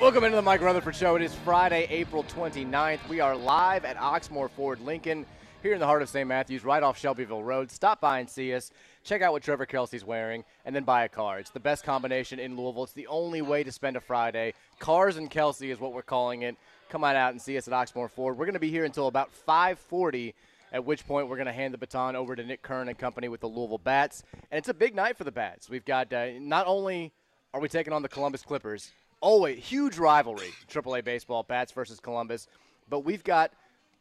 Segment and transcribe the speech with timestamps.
[0.00, 1.16] Welcome into the Mike Rutherford Show.
[1.16, 3.06] It is Friday, April 29th.
[3.06, 5.26] We are live at Oxmoor Ford Lincoln
[5.62, 6.26] here in the heart of St.
[6.26, 7.70] Matthews, right off Shelbyville Road.
[7.70, 8.70] Stop by and see us.
[9.04, 11.38] Check out what Trevor Kelsey's wearing, and then buy a car.
[11.38, 12.84] It's the best combination in Louisville.
[12.84, 14.54] It's the only way to spend a Friday.
[14.78, 16.56] Cars and Kelsey is what we're calling it.
[16.88, 18.38] Come on out and see us at Oxmoor Ford.
[18.38, 20.34] We're going to be here until about 540
[20.72, 23.28] at which point we're going to hand the baton over to Nick Kern and company
[23.28, 24.22] with the Louisville Bats.
[24.50, 25.68] And it's a big night for the Bats.
[25.68, 27.12] We've got uh, not only
[27.52, 32.00] are we taking on the Columbus Clippers, Oh, always huge rivalry, AAA baseball, Bats versus
[32.00, 32.48] Columbus,
[32.88, 33.52] but we've got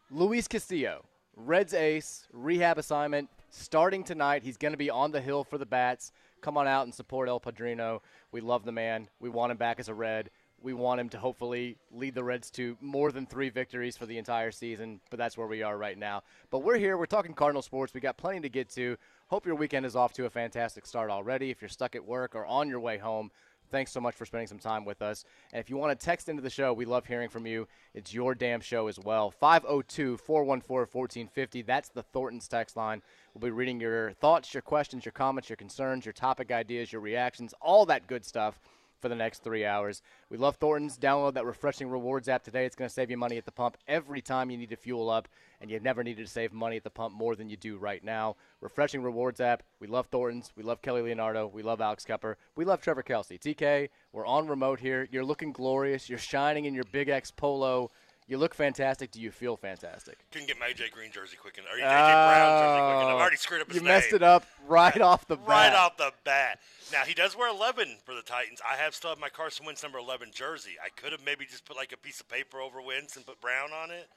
[0.10, 1.04] Luis Castillo,
[1.36, 4.44] Reds ace, rehab assignment, starting tonight.
[4.44, 6.14] He's going to be on the hill for the Bats.
[6.40, 8.02] Come on out and support El Padrino.
[8.32, 9.10] We love the man.
[9.20, 10.30] We want him back as a Red.
[10.62, 14.18] We want him to hopefully lead the Reds to more than three victories for the
[14.18, 16.24] entire season, but that's where we are right now.
[16.50, 16.98] But we're here.
[16.98, 17.94] We're talking Cardinal sports.
[17.94, 18.98] We got plenty to get to.
[19.28, 21.50] Hope your weekend is off to a fantastic start already.
[21.50, 23.32] If you're stuck at work or on your way home,
[23.70, 25.26] thanks so much for spending some time with us.
[25.54, 27.68] And if you want to text into the show, we love hearing from you.
[27.94, 29.32] It's your damn show as well.
[29.32, 31.62] 502 414 1450.
[31.64, 33.02] That's the Thornton's text line.
[33.34, 37.02] We'll be reading your thoughts, your questions, your comments, your concerns, your topic ideas, your
[37.02, 38.60] reactions, all that good stuff
[39.00, 40.02] for the next three hours.
[40.30, 40.98] We love Thornton's.
[40.98, 42.66] Download that refreshing rewards app today.
[42.66, 45.10] It's going to save you money at the pump every time you need to fuel
[45.10, 45.28] up,
[45.62, 48.04] and you've never needed to save money at the pump more than you do right
[48.04, 48.36] now.
[48.62, 49.64] Refreshing rewards app.
[49.80, 50.52] We love Thornton's.
[50.56, 51.48] We love Kelly Leonardo.
[51.48, 52.36] We love Alex Kepper.
[52.56, 53.38] We love Trevor Kelsey.
[53.38, 55.08] TK, we're on remote here.
[55.12, 56.10] You're looking glorious.
[56.10, 57.92] You're shining in your Big X polo.
[58.30, 59.10] You look fantastic.
[59.10, 60.20] Do you feel fantastic?
[60.32, 61.72] Couldn't get my AJ Green jersey quick enough.
[61.74, 63.16] Or AJ Brown jersey quick enough.
[63.16, 63.88] I've already screwed up his You name.
[63.88, 65.48] messed it up right off the bat.
[65.48, 66.60] Right off the bat.
[66.94, 68.62] Now he does wear 11 for the Titans.
[68.64, 70.74] I have still have my Carson Wentz number 11 jersey.
[70.84, 73.42] I could have maybe just put like a piece of paper over Wentz and put
[73.42, 74.08] Brown on it.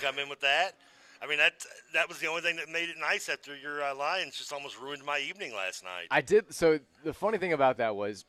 [0.00, 0.76] Come in with that.
[1.20, 1.54] I mean that
[1.92, 4.78] that was the only thing that made it nice after your uh, Lions just almost
[4.80, 6.06] ruined my evening last night.
[6.12, 6.54] I did.
[6.54, 8.24] So the funny thing about that was,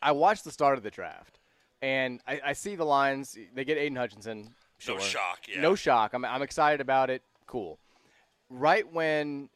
[0.00, 1.38] I watched the start of the draft,
[1.82, 3.36] and I, I see the Lions.
[3.54, 4.54] They get Aidan Hutchinson.
[4.78, 4.98] Sure.
[4.98, 5.40] No shock.
[5.48, 5.60] Yeah.
[5.60, 6.14] No shock.
[6.14, 7.22] I'm, I'm excited about it.
[7.46, 7.78] Cool.
[8.50, 9.48] Right when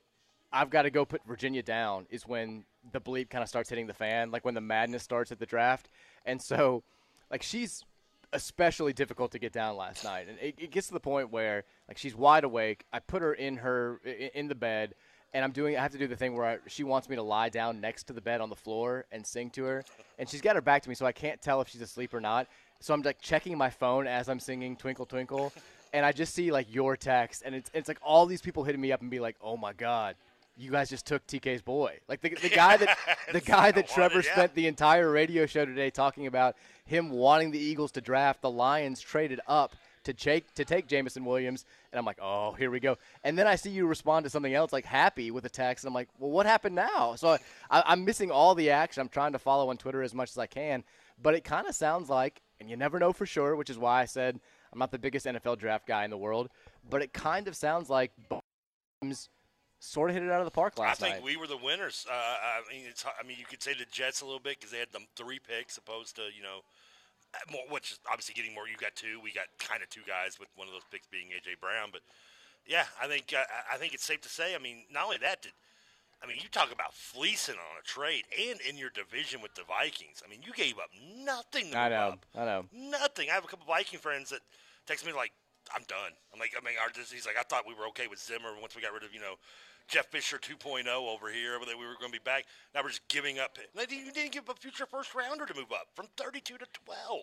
[0.53, 3.87] I've got to go put Virginia down is when the bleep kind of starts hitting
[3.87, 5.89] the fan, like when the madness starts at the draft.
[6.25, 6.83] And so,
[7.31, 7.85] like, she's
[8.33, 10.27] especially difficult to get down last night.
[10.29, 12.85] And it, it gets to the point where, like, she's wide awake.
[12.93, 14.01] I put her in her
[14.35, 14.95] in the bed,
[15.35, 15.77] and I'm doing.
[15.77, 18.05] I have to do the thing where I, she wants me to lie down next
[18.05, 19.85] to the bed on the floor and sing to her,
[20.19, 22.21] and she's got her back to me, so I can't tell if she's asleep or
[22.21, 22.47] not.
[22.81, 25.53] So I'm like checking my phone as I'm singing "Twinkle Twinkle,"
[25.93, 28.81] and I just see like your text, and it's it's like all these people hitting
[28.81, 30.17] me up and be like, "Oh my god."
[30.61, 32.99] You guys just took TK's boy, like the, the guy that
[33.33, 34.33] the guy that Trevor wanted, yeah.
[34.33, 38.43] spent the entire radio show today talking about him wanting the Eagles to draft.
[38.43, 39.77] The Lions traded up
[40.09, 42.97] to take to take Jameson Williams, and I'm like, oh, here we go.
[43.25, 45.91] And then I see you respond to something else, like happy with a text, and
[45.91, 47.15] I'm like, well, what happened now?
[47.17, 47.37] So
[47.71, 49.03] I, I'm missing all the action.
[49.03, 50.83] I'm trying to follow on Twitter as much as I can,
[51.21, 54.01] but it kind of sounds like, and you never know for sure, which is why
[54.01, 54.41] I said
[54.73, 56.49] I'm not the biggest NFL draft guy in the world,
[56.89, 58.13] but it kind of sounds like
[59.79, 61.09] sort of hit it out of the park last night.
[61.09, 61.33] I think night.
[61.33, 62.07] we were the winners.
[62.11, 63.05] Uh, I mean, it's.
[63.05, 65.39] I mean, you could say the Jets a little bit because they had them three
[65.39, 66.61] picks opposed to you know,
[67.51, 68.69] more, which is obviously getting more.
[68.69, 69.21] You got two.
[69.23, 71.91] We got kind of two guys with one of those picks being AJ Brown.
[71.93, 72.03] But
[72.67, 74.55] yeah, I think uh, I think it's safe to say.
[74.55, 75.53] I mean, not only that, did
[76.23, 79.65] I mean you talk about fleecing on a trade and in your division with the
[79.65, 80.23] Vikings.
[80.25, 80.91] I mean, you gave up
[81.25, 81.75] nothing.
[81.75, 82.27] I know, up.
[82.35, 82.65] I know.
[82.73, 83.31] Nothing.
[83.31, 84.41] I have a couple Viking friends that
[84.87, 85.33] text me like
[85.75, 86.13] I'm done.
[86.33, 88.75] I'm like, I mean, our, he's like, I thought we were okay with Zimmer once
[88.75, 89.37] we got rid of, you know,
[89.89, 92.45] Jeff Fisher 2.0 over here, that we were going to be back.
[92.75, 93.59] Now we're just giving up.
[93.75, 97.21] You didn't give up a future first rounder to move up from 32 to 12.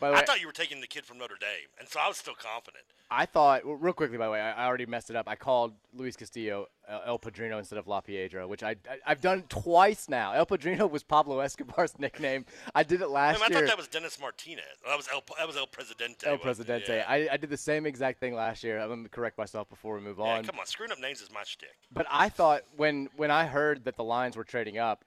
[0.00, 2.08] By the I thought you were taking the kid from Notre Dame, and so I
[2.08, 2.84] was still confident.
[3.10, 5.28] I thought, well, real quickly, by the way, I I already messed it up.
[5.28, 9.20] I called Luis Castillo uh, El Padrino instead of La Piedra, which I, I I've
[9.20, 10.32] done twice now.
[10.32, 12.44] El Padrino was Pablo Escobar's nickname.
[12.74, 14.64] I did it I, last mean, I thought that was Dennis Martinez.
[14.86, 16.26] That was El, that was El Presidente.
[16.26, 16.38] El?
[16.38, 16.96] Presidente.
[16.96, 17.04] Yeah.
[17.08, 18.78] I, I did the same exact thing last year.
[18.78, 20.44] I'm going to correct myself before we move yeah, on.
[20.44, 21.76] come on, screwing up names is my shtick.
[21.92, 25.04] But I thought when when I heard that the Lions were trading up,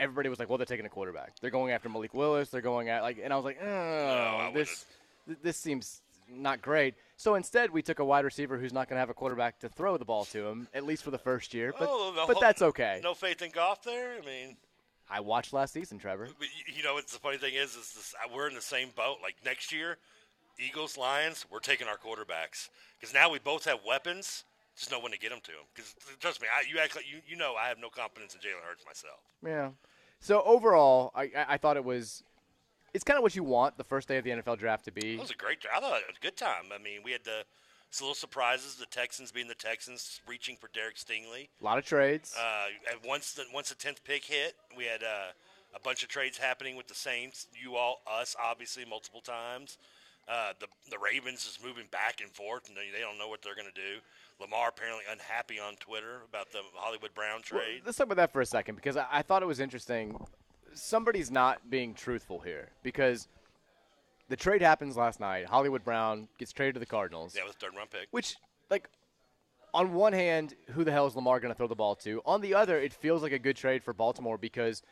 [0.00, 1.34] everybody was like, "Well, they're taking a quarterback.
[1.40, 2.48] They're going after Malik Willis.
[2.48, 4.86] They're going at like," and I was like, "Oh, I this
[5.26, 8.96] th- this seems not great." So instead, we took a wide receiver who's not going
[8.96, 11.52] to have a quarterback to throw the ball to him, at least for the first
[11.54, 11.72] year.
[11.78, 13.00] But Oh, but whole- that's okay.
[13.02, 14.14] No faith in Goff there.
[14.20, 14.56] I mean,
[15.10, 16.28] I watched last season, Trevor.
[16.74, 19.18] you know, it's the funny thing is, is this, uh, we're in the same boat.
[19.22, 19.98] Like next year,
[20.58, 22.68] Eagles, Lions, we're taking our quarterbacks
[22.98, 24.44] because now we both have weapons.
[24.76, 25.66] Just know when to get them to them.
[25.74, 28.40] Because trust me, I, you act like you, you know I have no confidence in
[28.40, 29.18] Jalen Hurts myself.
[29.44, 29.70] Yeah.
[30.20, 32.22] So overall, I, I thought it was.
[32.92, 35.14] It's kind of what you want the first day of the NFL draft to be.
[35.14, 35.58] It was a great.
[35.74, 36.64] I thought it was a good time.
[36.74, 37.44] I mean, we had the
[37.90, 38.74] some little surprises.
[38.74, 41.48] The Texans being the Texans, reaching for Derek Stingley.
[41.60, 42.34] A lot of trades.
[42.38, 42.66] Uh,
[43.04, 45.32] once the once the tenth pick hit, we had uh,
[45.74, 47.46] a bunch of trades happening with the Saints.
[47.60, 49.78] You all, us, obviously, multiple times.
[50.28, 53.42] Uh, the the Ravens is moving back and forth, and they, they don't know what
[53.42, 54.00] they're going to do.
[54.40, 57.82] Lamar apparently unhappy on Twitter about the Hollywood Brown Well, trade.
[57.84, 60.16] let's talk about that for a second because I, I thought it was interesting.
[60.72, 63.28] Somebody's not being truthful here because
[64.28, 65.46] the trade happens last night.
[65.46, 68.08] Hollywood Brown gets traded to the Cardinals, yeah, with third round pick.
[68.12, 68.36] which,
[68.70, 68.88] like,
[69.74, 72.22] on one hand, who the hell is Lamar going to throw the ball to?
[72.24, 74.82] On the other, it feels like a good trade for Baltimore because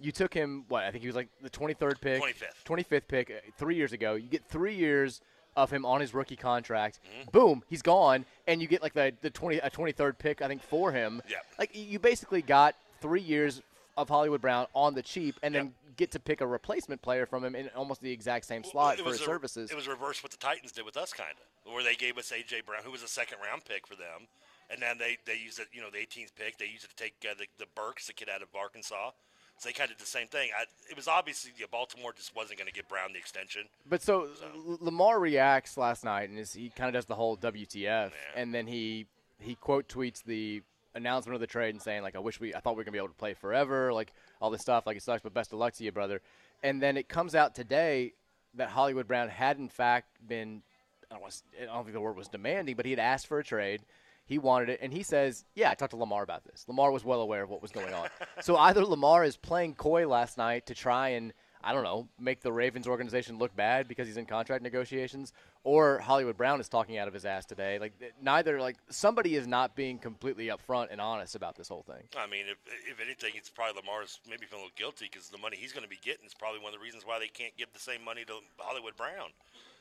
[0.00, 2.22] you took him, what, I think he was like the 23rd pick?
[2.22, 2.64] 25th.
[2.64, 4.14] 25th pick uh, three years ago.
[4.14, 5.20] You get three years
[5.58, 7.00] of him on his rookie contract.
[7.04, 7.30] Mm-hmm.
[7.30, 10.62] Boom, he's gone, and you get like the, the 20, a 23rd pick, I think,
[10.62, 11.20] for him.
[11.28, 11.38] Yeah.
[11.58, 13.60] Like, you basically got three years
[13.96, 17.44] of Hollywood Brown on the cheap and then get to pick a replacement player from
[17.44, 19.72] him in almost the exact same slot for his a- services.
[19.72, 21.34] It was reverse what the Titans did with us, kind
[21.66, 24.28] of, where they gave us AJ Brown, who was a second round pick for them,
[24.70, 26.56] and then they they used it, you know, the 18th pick.
[26.58, 29.10] They used it to take uh, the the Burks, the kid out of Arkansas.
[29.58, 30.50] So they kind of did the same thing.
[30.56, 33.64] I, it was obviously yeah, Baltimore just wasn't going to give Brown the extension.
[33.88, 37.36] But so, L- Lamar reacts last night, and is, he kind of does the whole
[37.36, 39.06] WTF, and then he
[39.40, 40.62] he quote tweets the
[40.94, 42.92] announcement of the trade and saying like, "I wish we, I thought we were gonna
[42.92, 45.58] be able to play forever," like all this stuff, like it sucks, but best of
[45.58, 46.20] luck to you, brother.
[46.62, 48.12] And then it comes out today
[48.54, 50.62] that Hollywood Brown had in fact been,
[51.10, 53.26] I don't, want to, I don't think the word was demanding, but he had asked
[53.26, 53.82] for a trade.
[54.28, 56.64] He wanted it, and he says, "Yeah, I talked to Lamar about this.
[56.68, 58.08] Lamar was well aware of what was going on.
[58.40, 61.32] so either Lamar is playing coy last night to try and
[61.62, 65.32] I don't know, make the Ravens organization look bad because he's in contract negotiations,
[65.64, 67.78] or Hollywood Brown is talking out of his ass today.
[67.78, 72.04] Like neither, like somebody is not being completely upfront and honest about this whole thing.
[72.16, 72.58] I mean, if,
[72.88, 75.82] if anything, it's probably Lamar's maybe feeling a little guilty because the money he's going
[75.82, 78.04] to be getting is probably one of the reasons why they can't give the same
[78.04, 79.34] money to Hollywood Brown.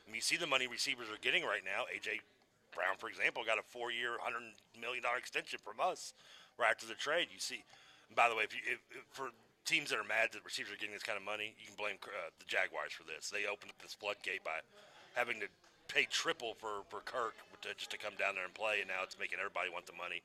[0.08, 1.84] I mean, you see the money receivers are getting right now.
[1.94, 2.22] AJ
[2.78, 6.14] Brown, for example, got a four-year, hundred million dollar extension from us
[6.62, 7.34] right after the trade.
[7.34, 7.66] You see,
[8.14, 9.34] by the way, if you if, if for
[9.66, 11.98] teams that are mad that receivers are getting this kind of money, you can blame
[12.06, 13.34] uh, the Jaguars for this.
[13.34, 14.62] They opened up this floodgate by
[15.18, 15.50] having to
[15.90, 17.34] pay triple for for Kirk
[17.66, 19.98] to, just to come down there and play, and now it's making everybody want the
[19.98, 20.22] money.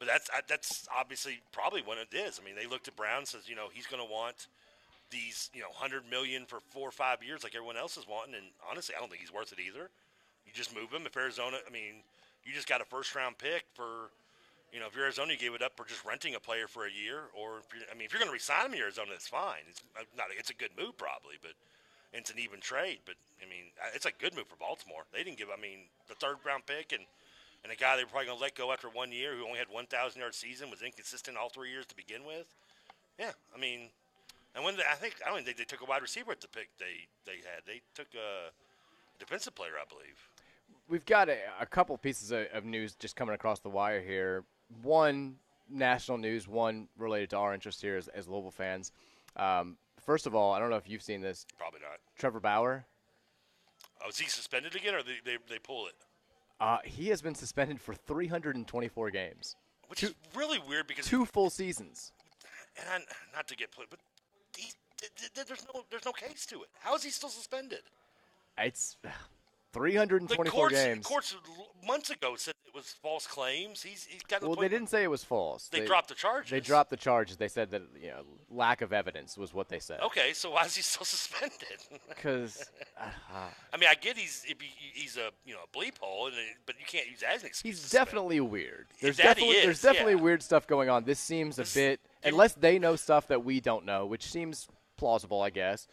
[0.00, 2.40] But that's that's obviously probably what it is.
[2.40, 4.48] I mean, they looked at Brown and says, you know, he's going to want
[5.10, 8.34] these, you know, hundred million for four or five years, like everyone else is wanting.
[8.34, 9.90] And honestly, I don't think he's worth it either.
[10.46, 11.06] You just move him.
[11.06, 12.02] If Arizona, I mean,
[12.44, 14.10] you just got a first round pick for,
[14.72, 16.90] you know, if Arizona, you gave it up for just renting a player for a
[16.90, 19.66] year, or I mean, if you're going to resign him in Arizona, that's fine.
[19.68, 21.52] It's uh, not, it's a good move probably, but
[22.12, 23.00] it's an even trade.
[23.04, 25.02] But I mean, uh, it's a good move for Baltimore.
[25.12, 27.02] They didn't give, I mean, the third round pick and
[27.64, 29.58] and a guy they were probably going to let go after one year who only
[29.58, 32.46] had 1,000 yard season was inconsistent all three years to begin with.
[33.18, 33.90] Yeah, I mean,
[34.54, 36.40] and when they, I think I don't think they, they took a wide receiver at
[36.40, 37.66] the pick they they had.
[37.66, 38.54] They took a
[39.18, 40.16] defensive player, I believe.
[40.88, 44.44] We've got a, a couple pieces of, of news just coming across the wire here.
[44.82, 45.36] One
[45.68, 48.92] national news, one related to our interest here as, as Louisville fans.
[49.36, 51.44] Um, first of all, I don't know if you've seen this.
[51.58, 51.98] Probably not.
[52.18, 52.84] Trevor Bauer.
[54.04, 55.94] Oh, is he suspended again, or they they, they pull it?
[56.60, 59.56] Uh, he has been suspended for 324 games,
[59.88, 62.12] Which is really weird because two full seasons.
[62.78, 62.98] and I,
[63.36, 63.98] not to get put, but
[64.56, 66.68] he, th- th- th- there's no there's no case to it.
[66.80, 67.80] How is he still suspended?
[68.58, 68.96] It's
[69.76, 71.06] 324 the courts, games.
[71.06, 71.36] courts
[71.86, 73.82] months ago said it was false claims.
[73.82, 74.42] He's, he's got.
[74.42, 75.68] Well, they didn't say it was false.
[75.68, 76.50] They, dropped the charges.
[76.50, 77.36] They dropped the charges.
[77.36, 80.00] They said that you know lack of evidence was what they said.
[80.00, 81.60] Okay, so why is he still suspended?
[82.08, 83.04] Because uh,
[83.72, 84.44] I mean, I get he's
[84.94, 87.48] he's a you know a bleep hole, and but you can't use that as an
[87.48, 87.78] excuse.
[87.78, 88.86] he's definitely weird.
[89.00, 90.20] There's That definitely there's definitely yeah.
[90.20, 91.04] weird stuff going on.
[91.04, 95.42] This seems a bit unless they know stuff that we don't know, which seems plausible,
[95.42, 95.86] I guess.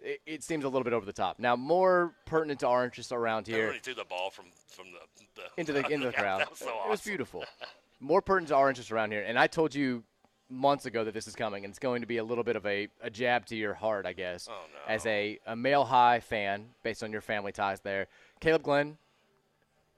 [0.00, 1.38] It, it seems a little bit over the top.
[1.38, 3.74] Now, more pertinent to our interests around here.
[3.82, 6.40] threw the ball from from the, the into the into the crowd.
[6.40, 7.44] That was so it was beautiful.
[8.00, 10.04] More pertinent to our interests around here, and I told you
[10.48, 12.64] months ago that this is coming, and it's going to be a little bit of
[12.66, 14.48] a, a jab to your heart, I guess.
[14.48, 14.92] Oh, no.
[14.92, 18.06] As a, a male high fan, based on your family ties there,
[18.40, 18.98] Caleb Glenn,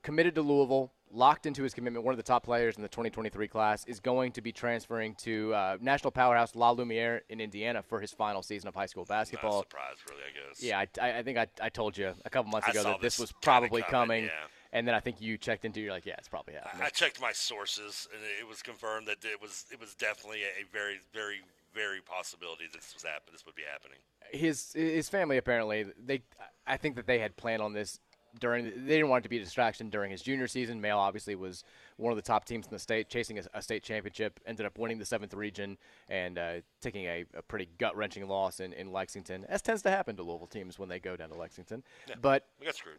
[0.02, 3.48] committed to Louisville, locked into his commitment, one of the top players in the 2023
[3.48, 8.00] class, is going to be transferring to uh, national powerhouse La Lumiere in Indiana for
[8.00, 9.50] his final season of high school basketball.
[9.50, 10.22] Not a surprise, really.
[10.22, 10.62] I guess.
[10.62, 13.32] Yeah, I, I, think I, I told you a couple months ago that this, was
[13.32, 14.24] probably coming, coming.
[14.24, 14.30] yeah.
[14.72, 15.80] And then I think you checked into.
[15.80, 16.82] You're like, yeah, it's probably happening.
[16.86, 20.64] I, checked my sources, and it was confirmed that it was it was definitely a,
[20.72, 21.40] very very
[21.74, 23.32] very possibility that this was happen.
[23.32, 23.98] This would be happening.
[24.30, 26.22] his his family apparently they
[26.68, 27.98] I think that they had planned on this
[28.38, 30.80] during they didn't want it to be a distraction during his junior season.
[30.80, 31.64] Male obviously was
[31.96, 34.40] one of the top teams in the state, chasing a, a state championship.
[34.46, 35.76] Ended up winning the seventh region
[36.08, 39.90] and uh, taking a, a pretty gut wrenching loss in, in Lexington, as tends to
[39.90, 41.82] happen to Louisville teams when they go down to Lexington.
[42.08, 42.98] Yeah, But we got screwed.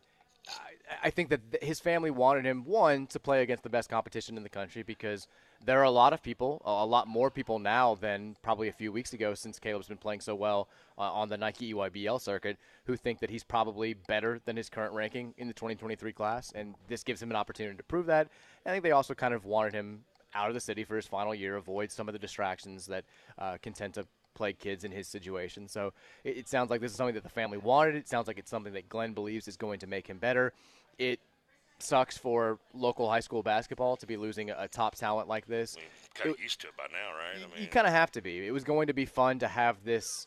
[1.03, 4.43] I think that his family wanted him one to play against the best competition in
[4.43, 5.27] the country because
[5.63, 8.91] there are a lot of people, a lot more people now than probably a few
[8.91, 10.67] weeks ago, since Caleb's been playing so well
[10.98, 14.93] uh, on the Nike EYBL circuit, who think that he's probably better than his current
[14.93, 18.27] ranking in the 2023 class, and this gives him an opportunity to prove that.
[18.65, 21.36] I think they also kind of wanted him out of the city for his final
[21.36, 23.03] year, avoid some of the distractions that
[23.38, 25.68] uh, can tend to plague kids in his situation.
[25.68, 27.96] So it, it sounds like this is something that the family wanted.
[27.96, 30.54] It sounds like it's something that Glenn believes is going to make him better.
[30.98, 31.20] It
[31.80, 35.78] sucks for local high school basketball to be losing a, top talent like this.
[36.14, 37.36] Kind of used to it by now, right?
[37.36, 38.46] I mean, You kind of have to be.
[38.46, 40.26] It was going to be fun to have this,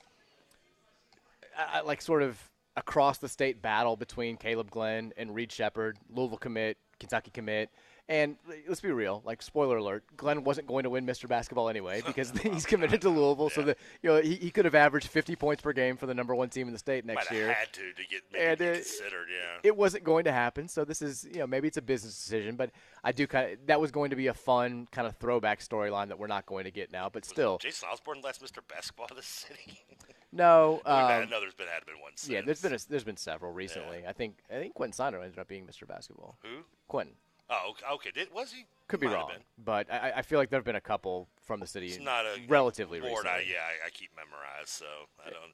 [1.57, 2.39] uh, like, sort of
[2.77, 7.71] across the state battle between Caleb Glenn and Reed Sheppard, Louisville commit, Kentucky commit.
[8.07, 8.37] And
[8.69, 11.27] let's be real, like spoiler alert, Glenn wasn't going to win Mr.
[11.27, 13.49] Basketball anyway because he's committed to Louisville.
[13.49, 16.13] So that you know he, he could have averaged 50 points per game for the
[16.13, 17.51] number one team in the state next year.
[17.51, 19.29] had to to get And it- considered.
[19.31, 19.59] Yeah.
[19.63, 22.57] It wasn't going to happen, so this is you know maybe it's a business decision,
[22.57, 25.61] but I do kind of that was going to be a fun kind of throwback
[25.61, 27.09] storyline that we're not going to get now.
[27.09, 28.59] But still, Jason Osborne last Mr.
[28.69, 29.81] Basketball of the city.
[30.33, 30.83] no.
[30.85, 32.13] Um, I know there's been had been one.
[32.27, 34.05] yeah, there's been a, there's been several recently.
[34.07, 35.89] I think I think Quentin Sino ended up being Mr.
[35.89, 36.37] Basketball.
[36.43, 36.65] Who?
[36.87, 37.15] Quentin.
[37.51, 38.11] Oh, okay.
[38.11, 38.65] Did, was he?
[38.89, 39.31] Could be Might wrong,
[39.65, 42.27] but I, I feel like there have been a couple from the city It's not
[42.27, 43.27] a relatively board.
[43.27, 44.87] I, yeah, I, I keep memorized, so
[45.25, 45.53] I don't.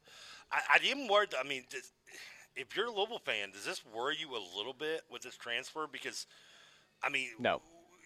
[0.50, 1.34] I, I am worried.
[1.38, 1.92] I mean, does,
[2.56, 5.86] if you're a Louisville fan, does this worry you a little bit with this transfer?
[5.90, 6.26] Because,
[7.02, 7.60] I mean, No.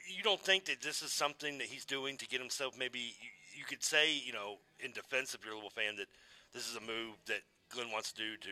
[0.06, 3.30] you don't think that this is something that he's doing to get himself maybe you,
[3.58, 6.08] you could say you know in defense of your Louisville fan that
[6.52, 8.50] this is a move that Glenn wants to do to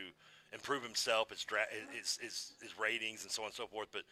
[0.55, 4.03] improve himself his, dra- his, his, his ratings and so on and so forth but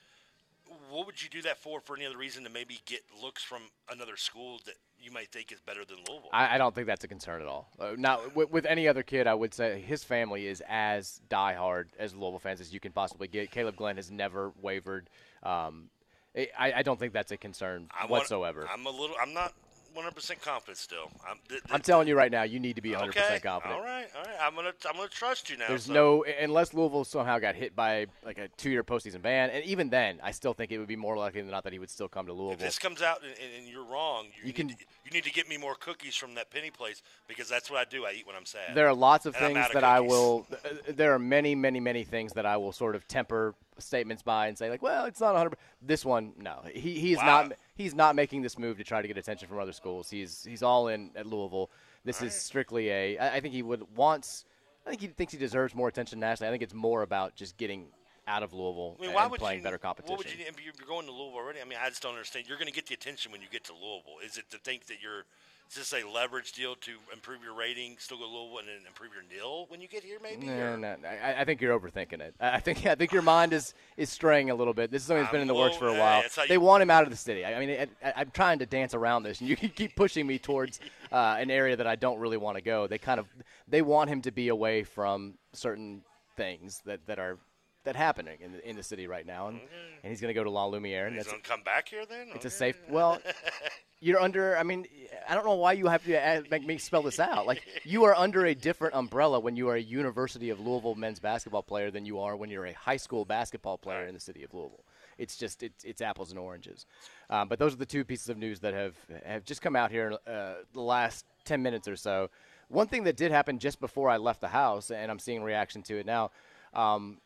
[0.90, 3.62] what would you do that for for any other reason to maybe get looks from
[3.90, 7.04] another school that you might think is better than Louisville I, I don't think that's
[7.04, 7.68] a concern at all.
[7.78, 11.86] Uh, now, with, with any other kid, I would say his family is as diehard
[11.98, 13.50] as Louisville fans as you can possibly get.
[13.50, 15.08] Caleb Glenn has never wavered.
[15.42, 15.88] Um,
[16.36, 18.68] I, I don't think that's a concern I whatsoever.
[18.72, 19.52] I'm a little I'm not
[19.96, 22.90] 100% confident still I'm, th- th- I'm telling you right now, you need to be
[22.90, 23.40] 100% okay.
[23.42, 23.78] confident.
[23.78, 25.92] all right all right I'm gonna I'm gonna trust you now There's so.
[25.92, 30.18] no unless Louisville somehow got hit by like a two-year postseason ban, and even then,
[30.22, 32.26] I still think it would be more likely than not that he would still come
[32.26, 32.52] to Louisville.
[32.54, 34.74] If this comes out and, and, and you're wrong, you, You can- to,
[35.10, 37.84] you need to get me more cookies from that penny place because that's what I
[37.84, 38.04] do.
[38.04, 38.74] I eat when I'm sad.
[38.74, 40.46] There are lots of And things of that I will.
[40.88, 44.56] There are many, many, many things that I will sort of temper statements by and
[44.56, 45.56] say like, well, it's not 100.
[45.82, 47.42] This one, no, he he's Wow.
[47.42, 50.10] not he's not making this move to try to get attention from other schools.
[50.10, 51.70] He's he's all in at Louisville.
[52.04, 53.18] This is strictly a.
[53.18, 54.44] I I think he would wants.
[54.86, 56.48] I think he thinks he deserves more attention nationally.
[56.48, 57.88] I think it's more about just getting
[58.30, 60.16] out of Louisville I mean, why and would playing you, better competition.
[60.16, 60.44] What would you?
[60.64, 62.46] You're going to Louisville already, I mean, I just don't understand.
[62.48, 64.24] You're going to get the attention when you get to Louisville.
[64.24, 65.24] Is it to think that you're?
[65.68, 68.78] Is this a leverage deal to improve your rating, still go to Louisville, and then
[68.88, 70.18] improve your nil when you get here?
[70.20, 70.48] Maybe.
[70.48, 71.08] No, or- no, no.
[71.08, 72.34] I, I think you're overthinking it.
[72.40, 74.90] I think I think your mind is is straying a little bit.
[74.90, 76.22] This is something that's been in the works for a while.
[76.22, 77.44] hey, They want him out of the city.
[77.44, 80.38] I mean, I, I, I'm trying to dance around this, and you keep pushing me
[80.40, 80.80] towards
[81.12, 82.86] uh, an area that I don't really want to go.
[82.88, 83.26] They kind of
[83.68, 86.02] they want him to be away from certain
[86.36, 87.38] things that, that are
[87.84, 89.60] that happening in the, in the city right now, and,
[90.02, 92.04] and he's going to go to La Lumiere, and He's going to come back here
[92.06, 92.28] then.
[92.34, 92.76] it's a safe.
[92.88, 93.20] Well,
[94.00, 94.56] you're under.
[94.56, 94.86] I mean,
[95.28, 97.46] I don't know why you have to add, make me spell this out.
[97.46, 101.20] Like you are under a different umbrella when you are a University of Louisville men's
[101.20, 104.42] basketball player than you are when you're a high school basketball player in the city
[104.42, 104.84] of Louisville.
[105.18, 106.86] It's just it's, it's apples and oranges.
[107.28, 108.94] Um, but those are the two pieces of news that have
[109.24, 112.30] have just come out here uh, the last ten minutes or so.
[112.68, 115.82] One thing that did happen just before I left the house, and I'm seeing reaction
[115.84, 116.30] to it now.
[116.72, 117.18] Um,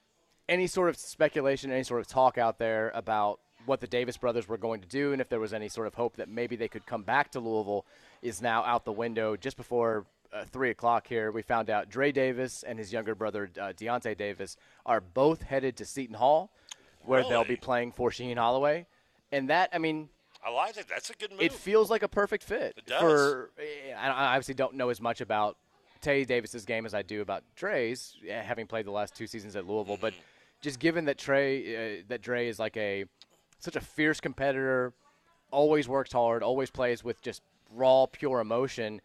[0.49, 4.47] any sort of speculation, any sort of talk out there about what the Davis brothers
[4.47, 6.69] were going to do, and if there was any sort of hope that maybe they
[6.69, 7.87] could come back to Louisville,
[8.21, 9.37] is now out the window.
[9.37, 13.49] Just before uh, three o'clock here, we found out Dre Davis and his younger brother
[13.59, 16.51] uh, Deontay Davis are both headed to Seton Hall,
[17.01, 17.31] where Really?
[17.31, 18.87] they'll be playing for Shaheen Holloway,
[19.33, 20.09] and that I mean.
[20.47, 20.85] I like it.
[20.87, 21.41] That's a good move.
[21.41, 23.01] It feels like a perfect fit It does.
[23.01, 23.51] for.
[23.97, 25.57] I I obviously don't know as much about
[26.03, 29.57] Tay Davis's game as I do about Dre's, eh, having played the last two seasons
[29.57, 29.97] at Louisville.
[29.99, 30.13] But
[30.65, 33.05] just given that Trey, uh, that Dre is like a
[33.59, 34.95] such a fierce competitor,
[35.51, 39.03] always works hard, always plays with just raw, pure emotion.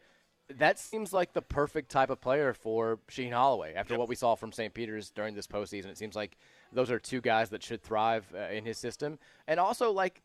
[0.57, 3.73] That seems like the perfect type of player for Sheen Holloway.
[3.75, 4.73] After what we saw from St.
[4.73, 6.37] Peter's during this postseason, it seems like
[6.73, 9.19] those are two guys that should thrive uh, in his system.
[9.47, 10.23] And also, like,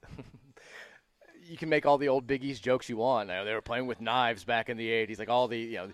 [1.47, 3.29] you can make all the old Big East jokes you want.
[3.29, 5.77] You know, they were playing with knives back in the '80s, like all the you
[5.79, 5.89] know.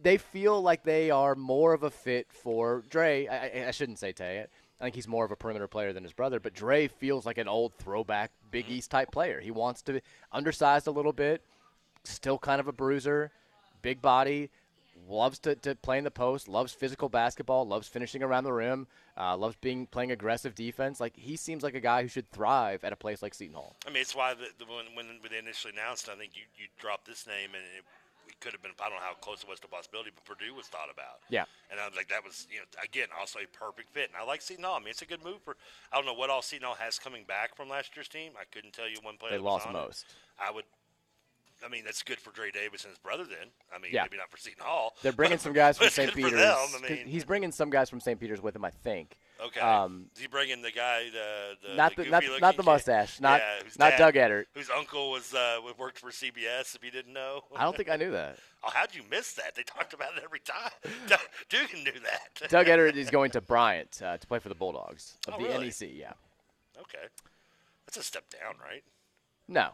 [0.00, 3.26] They feel like they are more of a fit for Dre.
[3.26, 4.46] I, I, I shouldn't say Tay.
[4.80, 7.38] I think he's more of a perimeter player than his brother, but Dre feels like
[7.38, 9.40] an old throwback Big East type player.
[9.40, 10.00] He wants to be
[10.32, 11.42] undersized a little bit,
[12.04, 13.32] still kind of a bruiser,
[13.82, 14.50] big body,
[15.08, 18.86] loves to, to play in the post, loves physical basketball, loves finishing around the rim,
[19.16, 21.00] uh, loves being playing aggressive defense.
[21.00, 23.76] Like he seems like a guy who should thrive at a place like Seton Hall.
[23.86, 26.66] I mean, it's why the, the, when, when they initially announced, I think you, you
[26.78, 27.84] dropped this name, and it, it
[28.40, 30.66] could have been, I don't know how close it was to possibility, but Purdue was
[30.66, 31.20] thought about.
[31.28, 31.44] Yeah.
[31.70, 34.08] And I was like, that was, you know, again, also a perfect fit.
[34.08, 34.76] And I like Seton Hall.
[34.76, 35.56] I mean, it's a good move for,
[35.92, 38.32] I don't know what all Seton Hall has coming back from last year's team.
[38.40, 39.78] I couldn't tell you one player They lost on it.
[39.78, 40.06] most.
[40.38, 40.64] I would,
[41.64, 43.48] I mean, that's good for Dre Davis and his brother then.
[43.74, 44.02] I mean, Yeah.
[44.04, 44.94] maybe not for Seton Hall.
[45.02, 46.14] They're bringing some guys from St.
[46.14, 46.34] Peter's.
[46.40, 48.18] I mean, He's bringing some guys from St.
[48.20, 49.16] Peter's with him, I think.
[49.40, 49.60] Okay.
[49.60, 53.20] Um, Is he bringing the guy, the, the Not the the- not- not the mustache,
[53.20, 54.46] not- yeah, not dad- Doug Edert.
[54.54, 56.74] whose uncle was uh, worked for CBS.
[56.74, 58.38] If you didn't know, I don't think I knew that.
[58.64, 59.54] Oh, how'd you miss that?
[59.54, 60.72] They talked about it every time.
[61.08, 62.48] Doug Dugan knew that.
[62.50, 65.44] Doug Edert is going to Bryant uh, to play for the Bulldogs of Oh, the
[65.48, 65.66] really?
[65.66, 65.88] NEC.
[65.94, 66.14] Yeah.
[66.80, 67.06] Okay,
[67.86, 68.82] that's a step down, right?
[69.46, 69.68] No,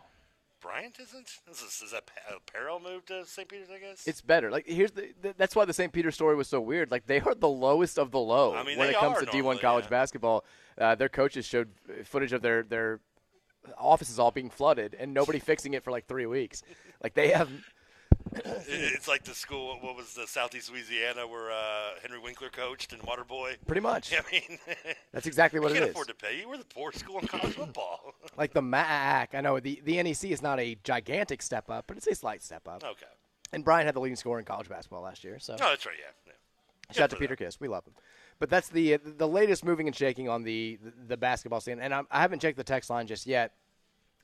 [0.65, 1.29] Bryant isn't.
[1.51, 2.05] Is, this, is that
[2.35, 3.47] a parallel move to St.
[3.47, 3.69] Peter's?
[3.69, 4.07] I guess.
[4.07, 4.51] it's better.
[4.51, 5.93] Like here's the, th- that's why the St.
[5.93, 6.91] Peter story was so weird.
[6.91, 9.61] Like they are the lowest of the low I mean, when it comes to D1
[9.61, 9.91] college yeah.
[9.91, 10.45] basketball.
[10.77, 11.69] Uh, their coaches showed
[12.05, 13.01] footage of their their
[13.77, 16.63] offices all being flooded and nobody fixing it for like three weeks.
[17.03, 17.51] Like they have.
[18.35, 19.79] It- it's like the school.
[19.81, 23.57] What was the Southeast Louisiana where uh, Henry Winkler coached and Waterboy?
[23.67, 24.13] Pretty much.
[24.19, 24.59] I mean,
[25.13, 25.91] That's exactly what it can't is.
[25.91, 26.49] afford to pay you.
[26.49, 28.15] We're the poorest school in college football.
[28.37, 31.97] Like the MAC, I know the the NEC is not a gigantic step up, but
[31.97, 32.83] it's a slight step up.
[32.83, 33.07] okay.
[33.53, 35.53] And Bryant had the leading scorer in college basketball last year, so.
[35.55, 35.95] Oh, that's right.
[35.97, 36.11] Yeah.
[36.27, 36.95] yeah.
[36.95, 37.61] Shout out to Peter Kiss.
[37.61, 37.93] We love him.
[38.41, 41.79] But that's the the latest moving and shaking on the the basketball scene.
[41.79, 43.53] And I'm, I haven't checked the text line just yet.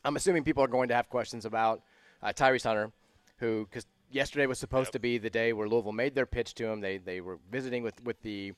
[0.04, 1.82] I'm assuming people are going to have questions about
[2.20, 2.90] uh, Tyrese Hunter,
[3.38, 6.66] who because yesterday was supposed to be the day where Louisville made their pitch to
[6.66, 6.80] him.
[6.80, 8.52] They they were visiting with with the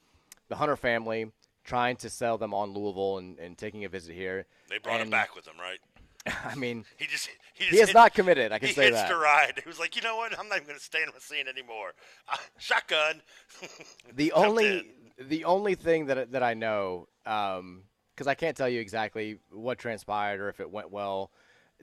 [0.48, 1.30] the Hunter family,
[1.64, 4.46] trying to sell them on Louisville and, and taking a visit here.
[4.68, 5.78] They brought him back with them, right?
[6.44, 8.90] I mean, He just he, He just has hit- not committed, I can he say
[8.90, 9.10] that.
[9.10, 9.60] a ride.
[9.62, 10.38] He was like, you know what?
[10.38, 11.92] I'm not even going to stay in the scene anymore.
[12.32, 13.22] Uh, shotgun.
[14.14, 19.38] the only the only thing that that I know, because I can't tell you exactly
[19.50, 21.30] what transpired or if it went well.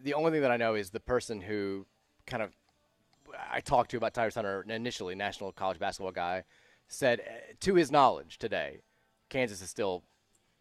[0.02, 1.86] The only thing that I know is the person who
[2.26, 2.52] kind of
[3.52, 6.44] I talked to about Tyrese Hunter initially, national college basketball guy,
[6.88, 8.82] said uh, to his knowledge today,
[9.30, 10.04] Kansas is still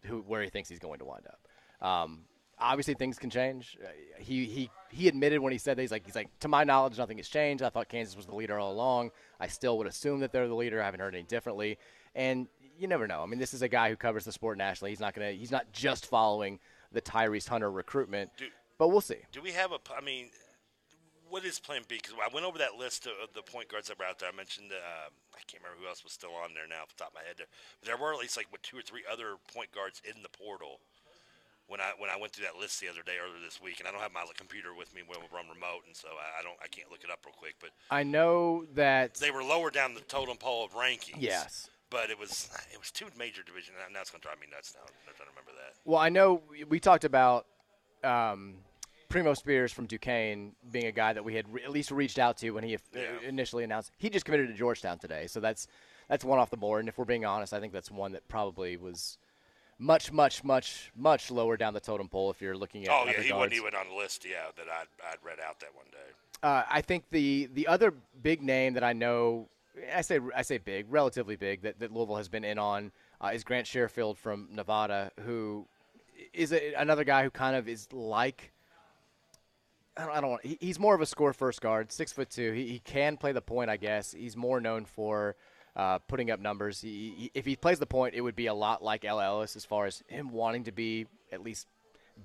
[0.05, 1.87] who where he thinks he's going to wind up.
[1.87, 2.21] Um,
[2.57, 3.77] obviously, things can change.
[3.83, 6.63] Uh, he he he admitted when he said that he's like he's like to my
[6.63, 7.63] knowledge, nothing has changed.
[7.63, 9.11] I thought Kansas was the leader all along.
[9.39, 10.81] I still would assume that they're the leader.
[10.81, 11.77] I haven't heard any differently.
[12.15, 13.21] And you never know.
[13.21, 14.91] I mean, this is a guy who covers the sport nationally.
[14.91, 15.31] He's not gonna.
[15.31, 16.59] He's not just following
[16.91, 18.31] the Tyrese Hunter recruitment.
[18.37, 19.17] Do- but we'll see.
[19.33, 19.79] Do we have a?
[19.95, 20.29] I mean,
[21.29, 21.99] what is Plan B?
[22.01, 24.29] Because I went over that list of, of the point guards that were out there.
[24.29, 27.03] I mentioned uh, I can't remember who else was still on there now off the
[27.03, 27.37] top of my head.
[27.37, 27.47] There,
[27.79, 30.29] but there were at least like what two or three other point guards in the
[30.29, 30.79] portal.
[31.69, 33.87] When I when I went through that list the other day earlier this week, and
[33.87, 36.43] I don't have my computer with me when we're on remote, and so I, I
[36.43, 37.55] don't I can't look it up real quick.
[37.61, 41.21] But I know that they were lower down the totem pole of rankings.
[41.21, 41.69] Yes.
[41.91, 43.75] But it was it was two major division.
[43.93, 44.73] Now it's going to drive me nuts.
[44.73, 45.75] Now I'm trying to remember that.
[45.85, 47.45] Well, I know we- we talked about
[48.03, 48.55] um,
[49.09, 52.37] Primo Spears from Duquesne being a guy that we had re- at least reached out
[52.37, 55.27] to when he uh, initially announced he just committed to Georgetown today.
[55.27, 55.67] So that's
[56.07, 56.81] that's one off the board.
[56.81, 59.17] And if we're being honest, I think that's one that probably was
[59.79, 62.91] much, much, much, much lower down the totem pole if you're looking at.
[62.91, 63.33] Oh yeah, he guards.
[63.33, 64.25] wasn't even on the list.
[64.29, 65.97] Yeah, that I'd, I'd read out that one day.
[66.43, 69.49] Uh, I think the the other big name that I know,
[69.93, 72.91] I say I say big, relatively big, that, that Louisville has been in on
[73.21, 75.65] uh, is Grant Sherfield from Nevada, who
[76.33, 78.51] is a, another guy who kind of is like.
[79.99, 80.45] I don't, I don't want.
[80.45, 82.53] He, he's more of a score first guard, six foot two.
[82.53, 84.13] He, he can play the point, I guess.
[84.13, 85.35] He's more known for
[85.75, 86.81] uh, putting up numbers.
[86.81, 89.55] He, he, if he plays the point, it would be a lot like El Ellis
[89.55, 91.67] as far as him wanting to be at least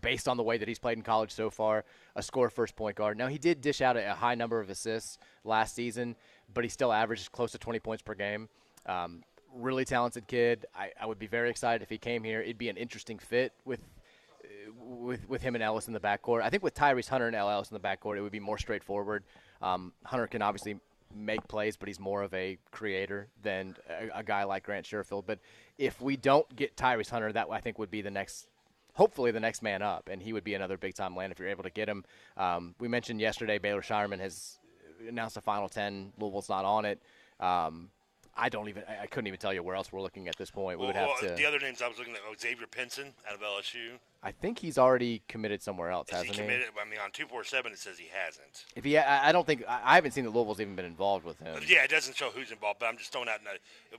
[0.01, 1.85] based on the way that he's played in college so far,
[2.17, 3.19] a score first point guard.
[3.19, 6.17] Now he did dish out a, a high number of assists last season,
[6.53, 8.49] but he still averaged close to 20 points per game.
[8.87, 9.23] Um,
[9.55, 10.67] really talented kid.
[10.75, 12.41] I, I would be very excited if he came here.
[12.41, 13.81] It'd be an interesting fit with
[14.77, 16.43] with with him and Ellis in the backcourt.
[16.43, 17.37] I think with Tyrese Hunter and.
[17.37, 19.25] Ellis in the backcourt, it would be more straightforward.
[19.61, 20.77] Um, Hunter can obviously
[21.15, 25.25] make plays, but he's more of a creator than a, a guy like Grant Sherfield.
[25.27, 25.39] But
[25.79, 28.49] if we don't get Tyrese Hunter, that I think would be the next
[28.95, 31.49] hopefully the next man up, and he would be another big time land if you're
[31.49, 32.05] able to get him.
[32.37, 34.59] Um, we mentioned yesterday Baylor Scheierman has
[35.09, 36.13] announced a Final Ten.
[36.19, 37.03] Louisville's not on it.
[37.41, 37.91] Um,
[38.37, 38.83] I don't even.
[39.01, 40.79] I couldn't even tell you where else we're looking at this point.
[40.79, 41.37] We Well, would have well, to.
[41.37, 43.99] The other names I was looking at, oh, Xavier Pinson out of LSU.
[44.25, 46.41] I think he's already committed somewhere else, Is hasn't he?
[46.41, 46.69] committed?
[46.81, 48.65] I mean, on two four seven it says he hasn't.
[48.75, 51.39] If he, I I don't think I haven't seen that Louisville's even been involved with
[51.39, 51.61] him.
[51.69, 53.41] Yeah, it doesn't show who's involved, but I'm just throwing out.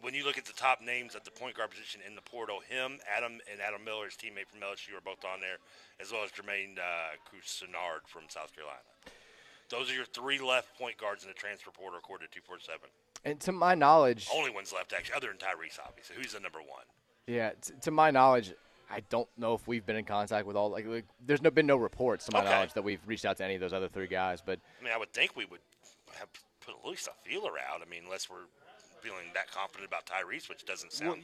[0.02, 2.60] When you look at the top names at the point guard position in the portal,
[2.68, 5.58] him, Adam, and Adam Miller, his teammate from LSU, are both on there,
[6.02, 8.82] as well as Jermaine uh, Couisnard from South Carolina.
[9.70, 12.90] Those are your three left point guards in the transfer portal, according to 247.
[13.26, 16.16] And to my knowledge, Only ones left, actually, other than Tyrese, obviously.
[16.18, 16.84] Who's the number one?
[17.28, 18.54] yeah, t- to my knowledge,
[18.90, 20.70] I don't know if we've been in contact with all.
[20.70, 22.50] Like, like there's no been no reports to my Okay.
[22.52, 24.42] knowledge that we've reached out to any of those other three guys.
[24.46, 25.62] But I mean, I would think we would
[26.20, 26.28] have
[26.62, 27.82] put at least a feeler out.
[27.82, 28.46] I mean, unless we're
[29.02, 31.24] feeling that confident about Tyrese, which doesn't sound.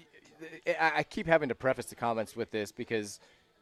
[0.67, 3.19] I, I keep having to preface the comments with this because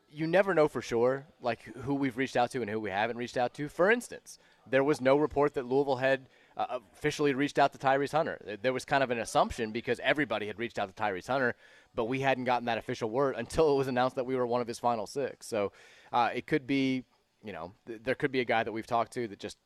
[0.09, 3.17] you never know for sure, like who we've reached out to and who we haven't
[3.17, 3.67] reached out to.
[3.67, 6.27] For instance, there was no report that Louisville had
[6.59, 8.57] uh, officially reached out to Tyrese Hunter.
[8.61, 11.55] There- was kind of an assumption because everybody had reached out to Tyrese Hunter,
[11.95, 14.61] but we hadn't gotten that official word until it was announced that we were one
[14.61, 15.47] of his final six.
[15.47, 15.71] So
[16.13, 17.03] uh, it could be,
[17.43, 19.57] you know, th- there could be a guy that we've talked to that just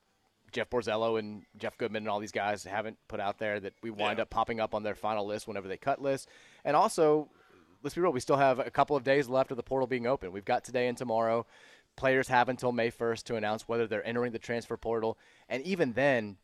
[0.51, 3.89] Jeff Borzello and Jeff Goodman and all these guys haven't put out there that we
[3.89, 4.23] wind Yeah.
[4.23, 6.27] up popping up on their final list whenever they cut lists.
[6.63, 7.27] And also,
[7.81, 10.05] let's be real, we still have a couple of days left of the portal being
[10.05, 10.31] open.
[10.31, 11.47] We've got today and tomorrow.
[11.95, 15.17] Players have until May 1st to announce whether they're entering the transfer portal.
[15.49, 16.37] And even then,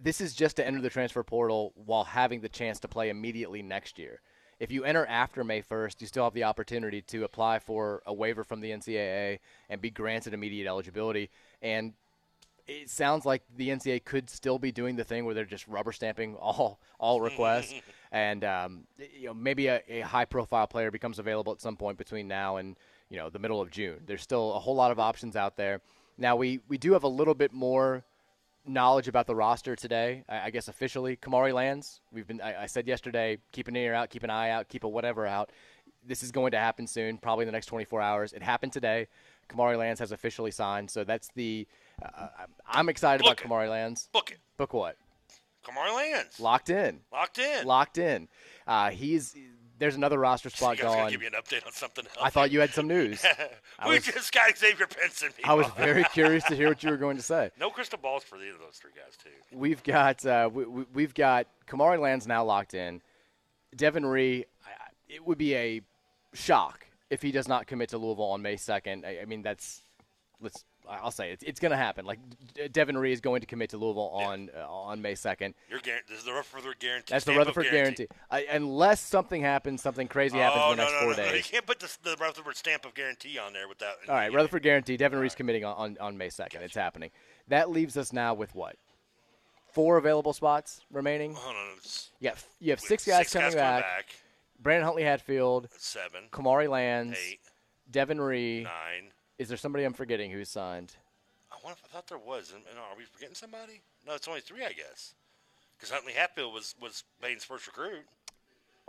[0.00, 3.62] this is just to enter the transfer portal while having the chance to play immediately
[3.62, 4.20] next year.
[4.58, 8.12] If you enter after May 1st, you still have the opportunity to apply for a
[8.12, 11.30] waiver from the NCAA and be granted immediate eligibility.
[11.60, 11.94] And
[12.66, 15.92] it sounds like the NCAA could still be doing the thing where they're just rubber
[15.92, 17.74] stamping all all requests,
[18.12, 18.84] and um,
[19.18, 22.56] you know maybe a, a high profile player becomes available at some point between now
[22.56, 22.76] and
[23.08, 24.00] you know the middle of June.
[24.06, 25.80] There's still a whole lot of options out there.
[26.18, 28.04] Now we we do have a little bit more
[28.66, 30.24] knowledge about the roster today.
[30.28, 32.00] I, I guess officially, Kamari Lands.
[32.12, 32.40] We've been.
[32.40, 35.26] I, I said yesterday, keep an ear out, keep an eye out, keep a whatever
[35.26, 35.50] out.
[36.04, 38.32] This is going to happen soon, probably in the next 24 hours.
[38.32, 39.06] It happened today.
[39.48, 41.66] Kamari Lands has officially signed, so that's the.
[42.02, 42.28] Uh,
[42.66, 44.08] I'm excited Book about Kamari Lands.
[44.12, 44.38] Book it.
[44.56, 44.96] Book what?
[45.64, 46.40] Kamari Lands.
[46.40, 47.00] Locked in.
[47.12, 47.66] Locked in.
[47.66, 48.28] Locked in.
[48.66, 49.36] Uh, he's.
[49.82, 51.10] There's another roster spot gotta gone.
[51.10, 52.16] give me an update on something else.
[52.22, 53.20] I thought you had some news.
[53.84, 55.30] We was- just got Xavier Pinson.
[55.42, 57.50] I was very curious to hear what you were going to say.
[57.58, 59.30] No crystal balls for either of those three guys, too.
[59.50, 63.02] We've got uh, we, we've got Kamari Land's now locked in.
[63.74, 64.44] Devin Ree,
[65.08, 65.80] it would be a
[66.32, 69.04] shock if he does not commit to Louisville on May second.
[69.04, 69.80] I, I mean, that's
[70.40, 72.04] let's I'll say it's it's going to happen.
[72.04, 72.18] Like
[72.72, 75.54] Devin Ree is going to commit to Louisville on uh, on May second.
[75.70, 76.10] You're guaranteed.
[76.10, 77.12] This is the Rutherford guarantee.
[77.12, 78.08] That's the Rutherford guarantee.
[78.30, 81.30] I, unless something happens, something crazy happens oh, in the no, next no, four no,
[81.30, 81.36] no.
[81.36, 83.94] You can't put the, the Rutherford stamp of guarantee on there without.
[84.08, 84.96] All right, Rutherford guarantee.
[84.96, 86.60] Devin Ree's committing on, on, on May 2nd.
[86.60, 87.10] It's happening.
[87.48, 88.76] That leaves us now with what?
[89.72, 91.34] Four available spots remaining?
[91.34, 91.66] Hold on.
[91.78, 93.82] It's You, got, you have six guys six coming guys back.
[93.82, 94.06] back.
[94.60, 96.24] Brandon Huntley Hatfield, Seven.
[96.30, 97.40] Kamari Lands, Eight.
[97.90, 98.62] Devin Ree.
[98.64, 99.12] Nine.
[99.42, 100.94] Is there somebody I'm forgetting who's signed?
[101.50, 102.52] I, wonder if, I thought there was.
[102.54, 103.82] And, and are we forgetting somebody?
[104.06, 105.14] No, it's only three, I guess.
[105.76, 108.06] Because Huntley Hatfield was was Bain's first recruit.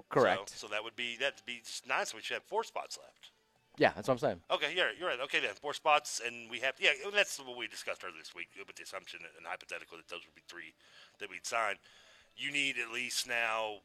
[0.10, 0.52] Correct.
[0.52, 2.06] So, so that would be that'd be just nine.
[2.06, 3.32] So we should have four spots left.
[3.80, 4.42] Yeah, that's what I'm saying.
[4.52, 5.20] Okay, right, you're right.
[5.22, 6.92] Okay, then four spots, and we have yeah.
[7.12, 10.36] That's what we discussed earlier this week with the assumption and hypothetical that those would
[10.36, 10.78] be three
[11.18, 11.76] that we'd sign.
[12.38, 13.82] You need at least now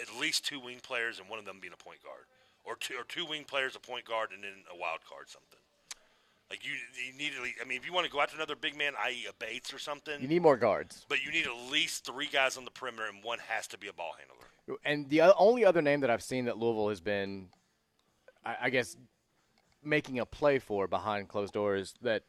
[0.00, 2.26] at least two wing players, and one of them being a point guard,
[2.64, 5.58] or two or two wing players, a point guard, and then a wild card, something.
[6.50, 7.56] Like you, you need at least.
[7.62, 9.78] I mean, if you want to go after another big man, i.e., a Bates or
[9.78, 11.04] something, You need more guards.
[11.08, 13.88] but you need at least three guys on the perimeter, and one has to be
[13.88, 14.78] a ball handler.
[14.84, 17.48] And the only other name that I've seen that Louisville has been,
[18.44, 18.96] I, I guess,
[19.82, 22.22] making a play for behind closed doors that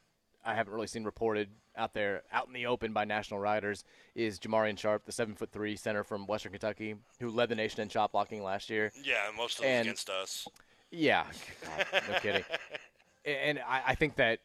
[0.46, 3.84] I haven't really seen reported out there, out in the open by national riders,
[4.16, 7.82] is Jamarion Sharp, the seven foot three center from Western Kentucky, who led the nation
[7.82, 8.92] in shot blocking last year.
[9.04, 10.48] Yeah, most of them And- against us.
[10.92, 11.26] Yeah,
[11.66, 12.44] God, no kidding.
[13.26, 14.40] And I, I think that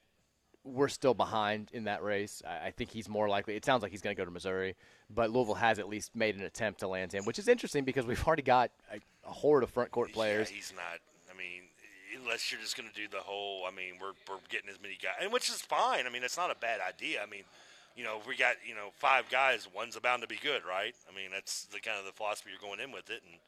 [0.64, 2.42] we're still behind in that race.
[2.46, 3.56] I, I think he's more likely.
[3.56, 4.74] It sounds like he's going to go to Missouri,
[5.14, 8.04] but Louisville has at least made an attempt to land him, which is interesting because
[8.06, 8.96] we've already got a,
[9.28, 10.50] a horde of front court players.
[10.50, 10.98] Yeah, he's not.
[12.22, 13.64] Unless you're just going to do the whole.
[13.66, 16.06] I mean, we're we're getting as many guys, and which is fine.
[16.06, 17.22] I mean, it's not a bad idea.
[17.22, 17.44] I mean,
[17.96, 20.94] you know, if we got you know five guys, one's bound to be good, right?
[21.10, 23.38] I mean, that's the kind of the philosophy you're going in with it, and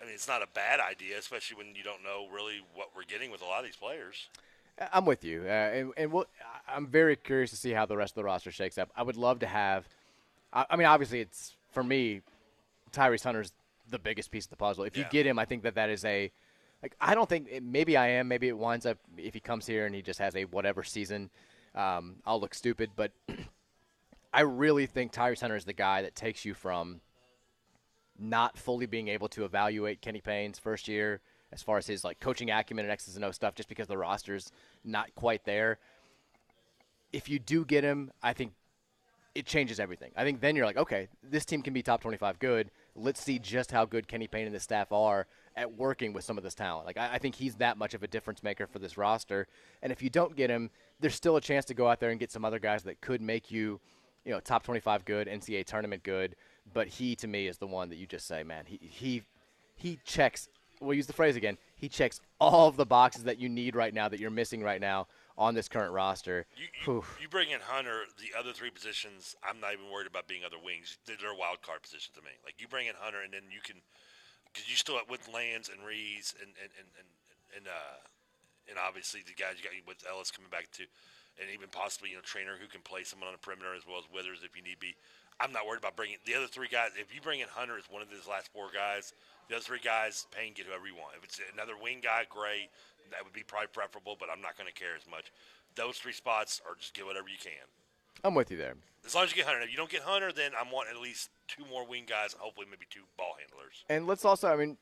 [0.00, 3.04] I mean, it's not a bad idea, especially when you don't know really what we're
[3.04, 4.28] getting with a lot of these players.
[4.92, 6.24] I'm with you, uh, and, and we'll,
[6.66, 8.90] I'm very curious to see how the rest of the roster shakes up.
[8.96, 9.86] I would love to have.
[10.52, 12.22] I, I mean, obviously, it's for me,
[12.92, 13.52] Tyrese Hunter's
[13.90, 14.84] the biggest piece of the puzzle.
[14.84, 16.32] If you get him, I think that that is a.
[16.82, 18.28] Like, I don't think maybe I am.
[18.28, 21.30] Maybe it winds up if he comes here and he just has a whatever season.
[21.74, 23.12] Um, I'll look stupid, but
[24.32, 27.00] I really think Tyrese Hunter is the guy that takes you from
[28.18, 31.20] not fully being able to evaluate Kenny Payne's first year
[31.52, 33.98] as far as his like coaching acumen and X's and O stuff, just because the
[33.98, 34.52] roster's
[34.84, 35.78] not quite there.
[37.12, 38.52] If you do get him, I think
[39.34, 40.12] it changes everything.
[40.16, 42.70] I think then you're like, okay, this team can be top 25 good.
[42.94, 45.26] Let's see just how good Kenny Payne and the staff are
[45.60, 46.86] at working with some of this talent.
[46.86, 49.46] Like, I, I think he's that much of a difference maker for this roster.
[49.82, 50.70] And if you don't get him,
[51.00, 53.20] there's still a chance to go out there and get some other guys that could
[53.20, 53.78] make you,
[54.24, 56.34] you know, top 25 good, NCAA tournament good.
[56.72, 59.22] But he, to me, is the one that you just say, man, he he
[59.74, 60.48] he checks.
[60.80, 61.58] We'll use the phrase again.
[61.74, 64.80] He checks all of the boxes that you need right now, that you're missing right
[64.80, 66.46] now on this current roster.
[66.56, 69.34] You, you, you bring in Hunter, the other three positions.
[69.42, 70.98] I'm not even worried about being other wings.
[71.06, 72.30] They're, they're wild card positions to me.
[72.44, 73.76] Like you bring in Hunter, and then you can,
[74.52, 77.08] because you still have with Lands and Reeves and and and and,
[77.56, 77.98] and uh,
[78.68, 80.84] and obviously the guys you got with Ellis coming back to,
[81.38, 83.98] and even possibly you know Traynor who can play someone on the perimeter as well
[83.98, 84.94] as Withers if you need be.
[85.40, 86.92] I'm not worried about bringing the other three guys.
[87.00, 89.16] If you bring in Hunter as one of those last four guys,
[89.48, 91.16] the other three guys, Payne get whoever you want.
[91.16, 92.68] If it's another wing guy, great.
[93.10, 95.32] That would be probably preferable, but I'm not going to care as much.
[95.74, 97.66] Those three spots are just get whatever you can.
[98.24, 98.74] I'm with you there.
[99.04, 99.62] As long as you get Hunter.
[99.62, 102.40] If you don't get Hunter, then I'm wanting at least two more wing guys and
[102.42, 103.84] hopefully maybe two ball handlers.
[103.88, 104.76] And let's also, I mean,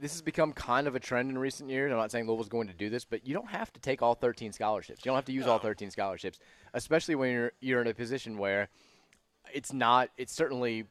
[0.00, 1.92] this has become kind of a trend in recent years.
[1.92, 4.14] I'm not saying Louisville's going to do this, but you don't have to take all
[4.14, 5.04] 13 scholarships.
[5.04, 6.38] You don't have to use all 13 scholarships,
[6.72, 8.68] especially when you're you're in a position where
[9.52, 10.10] it's not.
[10.16, 10.86] It's certainly,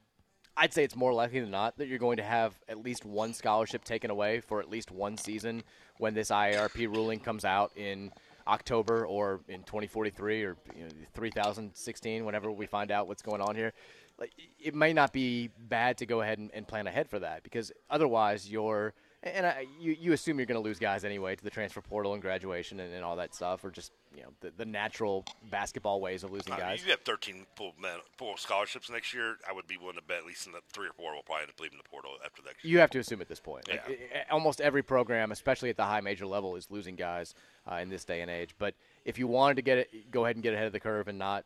[0.56, 3.34] I'd say it's more likely than not that you're going to have at least one
[3.34, 5.64] scholarship taken away for at least one season
[5.98, 8.12] when this IARP ruling comes out in
[8.48, 13.56] October or in 2043 or you know, 3016, whenever we find out what's going on
[13.56, 13.74] here.
[14.20, 17.44] Like, it may not be bad to go ahead and, and plan ahead for that
[17.44, 18.94] because otherwise you're
[19.26, 22.12] and I, you, you assume you're going to lose guys anyway to the transfer portal
[22.14, 26.02] and graduation and, and all that stuff, or just you know the, the natural basketball
[26.02, 26.84] ways of losing I guys.
[26.84, 27.72] you have 13 full,
[28.18, 30.88] full scholarships next year, I would be willing to bet at least in the three
[30.90, 32.54] or four will probably end up leaving the portal after year.
[32.64, 33.64] You have to assume at this point.
[33.70, 33.80] Yeah.
[33.88, 37.34] i- i- almost every program, especially at the high major level, is losing guys
[37.72, 38.56] uh, in this day and age.
[38.58, 38.74] But
[39.06, 41.18] if you wanted to get it, go ahead and get ahead of the curve and
[41.18, 41.46] not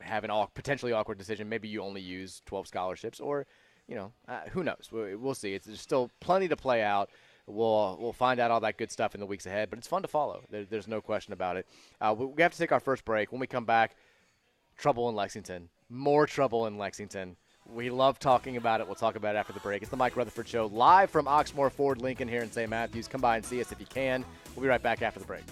[0.00, 3.46] have an au- potentially awkward decision, maybe you only use 12 scholarships, or
[3.88, 4.88] you know, uh, who knows?
[4.92, 5.54] We- We'll see.
[5.54, 7.08] It's, there's still plenty to play out.
[7.46, 9.70] We'll we'll find out all that good stuff in the weeks ahead.
[9.70, 10.42] But it's fun to follow.
[10.50, 11.66] There, there's no question about it.
[12.00, 13.30] Uh, we, we have to take our first break.
[13.30, 13.94] When we come back,
[14.76, 15.68] trouble in Lexington.
[15.88, 17.36] More trouble in Lexington.
[17.72, 18.86] We love talking about it.
[18.86, 19.82] We'll talk about it after the break.
[19.82, 22.70] It's the Mike Rutherford Show, live from Oxmoor Ford Lincoln here in St.
[22.70, 23.08] Matthews.
[23.08, 24.24] Come by and see us if you can.
[24.54, 25.44] We'll be right back after the break.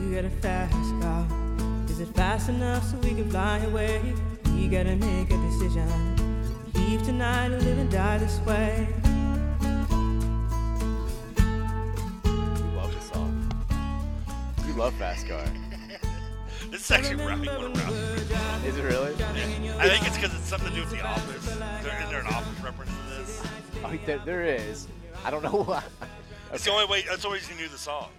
[0.00, 0.87] You got a fast
[2.28, 4.02] fast enough so we can fly away?
[4.52, 5.88] We gotta make a decision.
[6.74, 8.86] Leave tonight or live and die this way.
[12.26, 13.32] You love this song.
[14.66, 15.42] You love Fast Car.
[16.70, 17.94] This is actually right one around.
[18.66, 19.14] Is it really?
[19.78, 21.46] I think it's because it's something to do with The Office.
[21.82, 23.42] There, is there an Office reference to this?
[23.82, 24.86] Oh, there, there is.
[25.24, 25.82] I don't know why.
[26.52, 27.04] It's the only way.
[27.08, 28.10] That's the only reason you knew the song.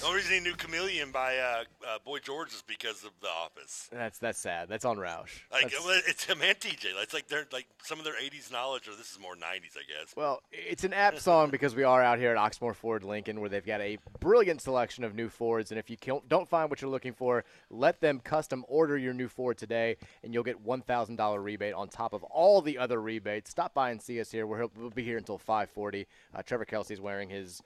[0.00, 3.28] The only reason he knew Chameleon by uh, uh, Boy George is because of The
[3.28, 3.88] Office.
[3.92, 4.68] That's that's sad.
[4.68, 5.40] That's on Roush.
[5.52, 6.86] Like That's- it's him and TJ.
[7.02, 9.84] It's like they're like some of their '80s knowledge, or this is more '90s, I
[9.86, 10.14] guess.
[10.16, 13.48] Well, it's an apt song because we are out here at Oxmoor Ford Lincoln where
[13.50, 15.70] they've got a brilliant selection of new Fords.
[15.70, 15.96] And if you
[16.28, 20.32] don't find what you're looking for, let them custom order your new Ford today, and
[20.32, 23.50] you'll get $1,000 rebate on top of all the other rebates.
[23.50, 24.46] Stop by and see us here.
[24.46, 26.06] We're, we'll be here until 540.
[26.34, 27.62] Uh, Trevor Kelsey's wearing his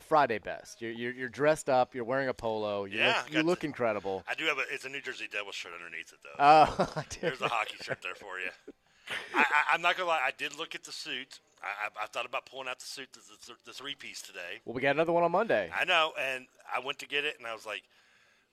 [0.00, 0.80] Friday best.
[0.80, 1.94] You're, you're, you're dressed up.
[1.94, 2.84] You're wearing a polo.
[2.84, 4.24] You Yeah, look, you look incredible.
[4.28, 4.62] I do have a.
[4.70, 6.36] It's a New Jersey Devils shirt underneath it, though.
[6.38, 7.20] Oh, I did.
[7.20, 8.50] There's a hockey shirt there for you.
[9.34, 10.20] I, I, I'm not gonna lie.
[10.24, 11.40] I did look at the suit.
[11.62, 14.60] I, I, I thought about pulling out the suit, the, the, the three piece today.
[14.64, 15.70] Well, we got another one on Monday.
[15.76, 17.82] I know, and I went to get it, and I was like,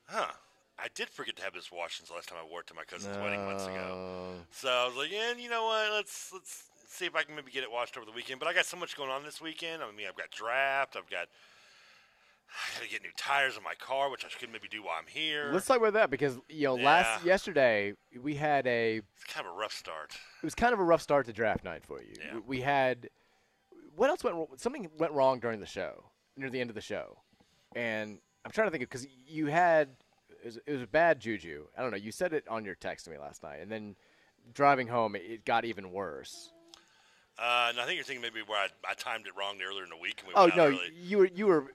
[0.08, 0.32] huh.
[0.78, 2.74] I did forget to have this washed since the last time I wore it to
[2.74, 4.34] my cousin's wedding months ago.
[4.52, 5.90] So I was like, yeah, you know what?
[5.94, 6.64] Let's let's
[6.96, 8.40] see if I can maybe get it watched over the weekend.
[8.40, 9.84] But I got so much going on this weekend.
[9.84, 10.96] I mean, I've got draft.
[10.96, 11.28] I've got
[12.48, 14.96] I got to get new tires on my car, which I could maybe do while
[14.98, 15.50] I'm here.
[15.52, 19.54] Let's talk about that because you know last yesterday we had a It's kind of
[19.54, 20.14] a rough start.
[20.42, 22.14] it was kind of a rough start to draft night for you.
[22.20, 22.40] Yeah.
[22.46, 23.10] We, had
[23.96, 24.48] what else went wrong?
[24.58, 26.06] Something went wrong during the show,
[26.38, 27.18] near the end of the show,
[27.76, 29.90] and I'm trying to think of because you had
[30.44, 31.66] it was, it was a bad juju.
[31.78, 31.98] I don't know.
[31.98, 33.96] You said it on your text to me last night, and then
[34.54, 36.52] driving home, it got even worse.
[37.38, 39.90] Uh, and I think you're thinking maybe where I, I timed it wrong earlier in
[39.90, 40.20] the week.
[40.22, 40.92] And we Oh no, early.
[40.96, 41.66] you were you were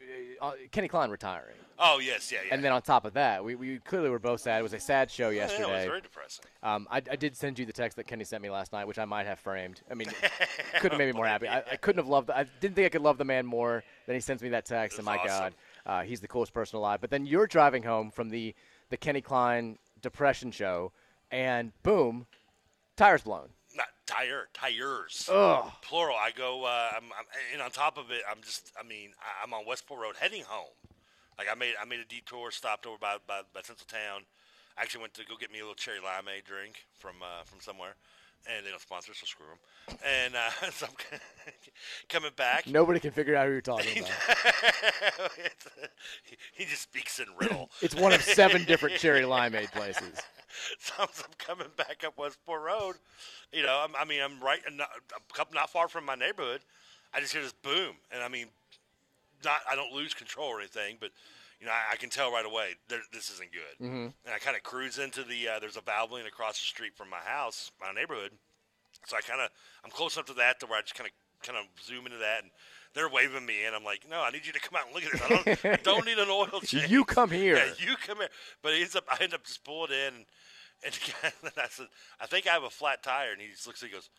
[0.41, 2.55] uh, uh, Kenny Klein retiring, Oh yes, yeah, yeah.
[2.55, 4.61] and then on top of that, we, we clearly were both sad.
[4.61, 5.63] It was a sad show Yeah, yesterday.
[5.69, 6.45] it was very depressing.
[6.63, 8.99] Um, I, I did send you the text that Kenny sent me last night, which
[8.99, 9.83] I might have framed.
[9.91, 10.09] I mean,
[10.77, 11.47] couldn't have made me more happy.
[11.47, 12.31] I, I couldn't have loved.
[12.31, 14.97] I didn't think I could love the man more than he sends me that text.
[14.99, 17.03] And my That's God, uh, he's the coolest person alive.
[17.03, 18.55] But then you're driving home from the
[18.89, 20.93] the Kenny Klein depression show,
[21.31, 22.27] and boom,
[22.97, 23.51] tires blown.
[24.11, 25.29] Tire tires.
[25.33, 25.71] Ugh.
[25.83, 26.17] Plural.
[26.17, 26.65] I go.
[26.65, 28.73] Uh, I'm, I'm, and on top of it, I'm just.
[28.79, 29.11] I mean,
[29.43, 30.75] I'm on Westport Road heading home.
[31.39, 31.75] Like I made.
[31.81, 34.23] I made a detour, stopped over by by, by Central Town.
[34.77, 37.61] I actually went to go get me a little cherry limeade drink from uh, from
[37.61, 37.95] somewhere,
[38.47, 39.99] and they don't sponsor, so screw them.
[40.05, 40.95] And uh, so I'm
[42.09, 42.67] coming back.
[42.67, 44.11] Nobody can figure out who you're talking about.
[45.19, 45.29] Uh,
[46.25, 47.71] he, he just speaks in riddle.
[47.83, 50.21] it's one of seven different cherry limeade places.
[50.79, 52.97] so I'm coming back up Westport Road.
[53.53, 56.61] You know, I'm, I mean, I'm right, not, a couple not far from my neighborhood.
[57.13, 58.47] I just hear this boom, and I mean,
[59.45, 61.11] not I don't lose control or anything, but
[61.61, 63.87] you know, I, I can tell right away this isn't good.
[63.87, 64.13] Mhm.
[64.25, 67.11] And I kind of cruise into the uh, there's a Valvoline across the street from
[67.11, 68.33] my house, my neighborhood.
[69.07, 69.51] So I kind of
[69.85, 72.19] I'm close enough to that to where I just kind of kind of zoom into
[72.19, 72.51] that, and
[72.95, 73.73] they're waving me in.
[73.75, 75.23] I'm like, no, I need you to come out and look at this.
[75.23, 76.91] I don't, I don't need an oil change.
[76.91, 77.57] You come here.
[77.57, 78.29] Yeah, you come here.
[78.63, 80.27] But he ends up, I end up just pulling in,
[80.85, 80.99] and,
[81.43, 81.87] and I said,
[82.21, 84.11] I think I have a flat tire, and he just looks at me and goes,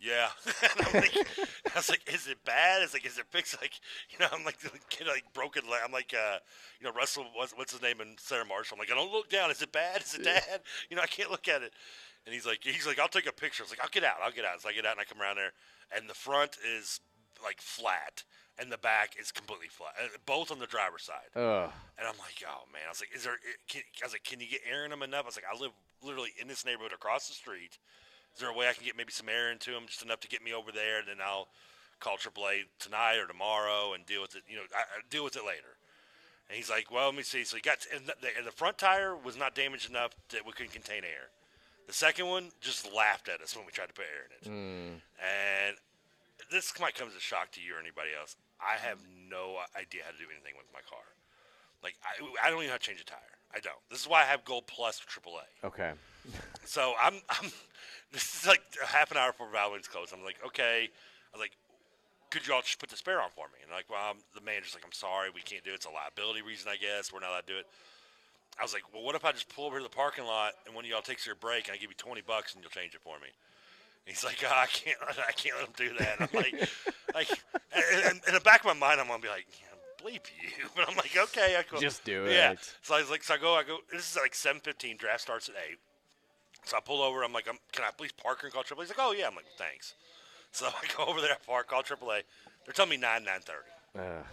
[0.00, 0.28] yeah.
[0.62, 1.14] and I'm like,
[1.74, 2.82] I was like, is it bad?
[2.82, 3.60] It's like, is it fixed?
[3.60, 3.72] Like,
[4.10, 5.80] you know, I'm like, kid, like broken leg.
[5.84, 6.38] I'm like, uh,
[6.80, 8.00] you know, Russell, what's, what's his name?
[8.00, 8.76] And Sarah Marshall.
[8.76, 9.50] I'm like, I don't look down.
[9.50, 10.02] Is it bad?
[10.02, 10.60] Is it bad?
[10.90, 11.72] You know, I can't look at it.
[12.24, 13.62] And he's like, he's like, I'll take a picture.
[13.62, 14.16] I was like, I'll get out.
[14.22, 14.60] I'll get out.
[14.60, 15.52] So I get out and I come around there,
[15.96, 17.00] and the front is
[17.42, 18.24] like flat,
[18.58, 21.30] and the back is completely flat, uh, both on the driver's side.
[21.34, 21.70] Ugh.
[21.98, 23.36] And I'm like, oh man, I was like, is there?
[23.68, 25.24] Can, I was like, can you get air in them enough?
[25.24, 27.78] I was like, I live literally in this neighborhood across the street.
[28.36, 30.28] Is there a way I can get maybe some air into them, just enough to
[30.28, 31.48] get me over there, and then I'll
[32.00, 34.42] call AAA tonight or tomorrow and deal with it.
[34.46, 35.80] You know, I, I deal with it later.
[36.48, 37.44] And he's like, well, let me see.
[37.44, 40.52] So he got, and the, and the front tire was not damaged enough that we
[40.52, 41.32] couldn't contain air.
[41.86, 44.44] The second one just laughed at us when we tried to put air in it.
[44.52, 45.00] Mm.
[45.16, 45.76] And
[46.52, 48.36] this might come as a shock to you or anybody else.
[48.60, 48.98] I have
[49.30, 51.04] no idea how to do anything with my car.
[51.82, 53.18] Like I, I don't even know how to change a tire.
[53.54, 53.78] I don't.
[53.90, 55.66] This is why I have Gold Plus AAA.
[55.66, 55.92] Okay.
[56.64, 57.50] So I'm, I'm.
[58.12, 60.14] This is like a half an hour before Valvoline's closed.
[60.14, 60.88] I'm like, okay.
[60.88, 61.52] I was like,
[62.30, 63.58] could you all just put the spare on for me?
[63.62, 65.82] And like, well, I'm, the manager's like, I'm sorry, we can't do it.
[65.82, 67.12] It's a liability reason, I guess.
[67.12, 67.66] We're not allowed to do it.
[68.58, 70.74] I was like, well, what if I just pull over to the parking lot and
[70.74, 72.94] one of y'all takes your break and I give you 20 bucks and you'll change
[72.94, 73.28] it for me?
[74.06, 74.96] And he's like, oh, I can't,
[75.28, 76.20] I can't let him do that.
[76.20, 76.54] And I'm like,
[77.14, 77.30] like,
[77.74, 80.68] and, and in the back of my mind, I'm gonna be like, yeah, bleep you.
[80.74, 81.80] But I'm like, okay, I cool.
[81.80, 82.32] Just do it.
[82.32, 82.54] Yeah.
[82.82, 83.78] So I was like, so I go, I go.
[83.92, 84.98] This is like 7:15.
[84.98, 85.78] Draft starts at eight.
[86.66, 87.22] So I pull over.
[87.22, 88.80] I'm like, I'm, can I please park and call AAA?
[88.80, 89.28] He's like, oh yeah.
[89.28, 89.94] I'm like, thanks.
[90.50, 92.22] So I go over there, I park, call AAA.
[92.64, 93.68] They're telling me nine, nine thirty.
[93.98, 94.24] Ugh.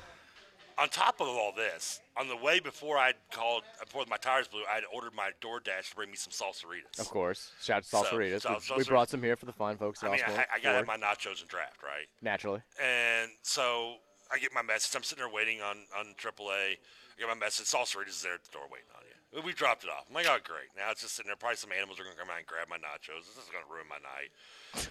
[0.80, 4.62] On top of all this, on the way before I called, before my tires blew,
[4.67, 6.98] I had ordered my DoorDash to bring me some salsaritas.
[7.00, 7.52] Of course.
[7.62, 8.41] Shout out to Salsaritas.
[8.41, 10.46] so- we, so- we so- brought some here for the fine folks I mean, I,
[10.56, 12.08] I got to have my nachos and draft, right?
[12.24, 12.62] Naturally.
[12.82, 13.98] And so
[14.32, 14.96] I get my message.
[14.96, 16.50] I'm sitting there waiting on on AAA.
[16.50, 17.67] I get my message.
[17.67, 19.12] Salsaritas is there at the door waiting on you.
[19.43, 20.06] We dropped it off.
[20.08, 20.69] I'm like, oh, great.
[20.78, 21.36] Now it's just sitting there.
[21.36, 23.26] Probably some animals are going to come out and grab my nachos.
[23.26, 24.30] This is going to ruin my night.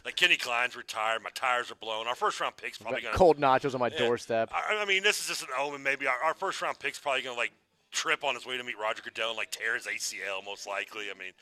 [0.05, 1.23] Like, Kenny Klein's retired.
[1.23, 2.09] My tires are blown.
[2.09, 3.19] Our first round pick's probably going to.
[3.19, 3.99] Cold nachos on my Yeah.
[3.99, 4.51] doorstep.
[4.53, 5.83] I, I mean, this is just an omen.
[5.85, 7.53] Maybe our, our first round pick's probably going to, like,
[7.93, 11.05] trip on his way to meet Roger Goodell and, like, tear his ACL, most likely.
[11.15, 11.33] I mean,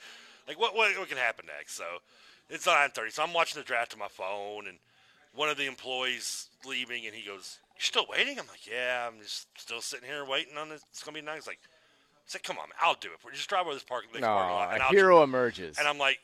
[0.46, 1.74] like, what, what, what can happen next?
[1.76, 1.84] So
[2.50, 3.12] it's 9.30.
[3.12, 4.76] So I'm watching the draft on my phone, and
[5.34, 8.38] one of the employees leaving, and he goes, You're still waiting?
[8.38, 10.82] I'm like, Yeah, I'm just still sitting here waiting on this.
[10.90, 11.36] It's going to be nice.
[11.36, 11.60] He's like,
[12.34, 13.18] Like, Come on, man, I'll do it.
[13.24, 14.70] We're just drive over this park, next No, parking lot.
[14.70, 15.78] a and I'll hero emerges.
[15.78, 16.18] And I'm like,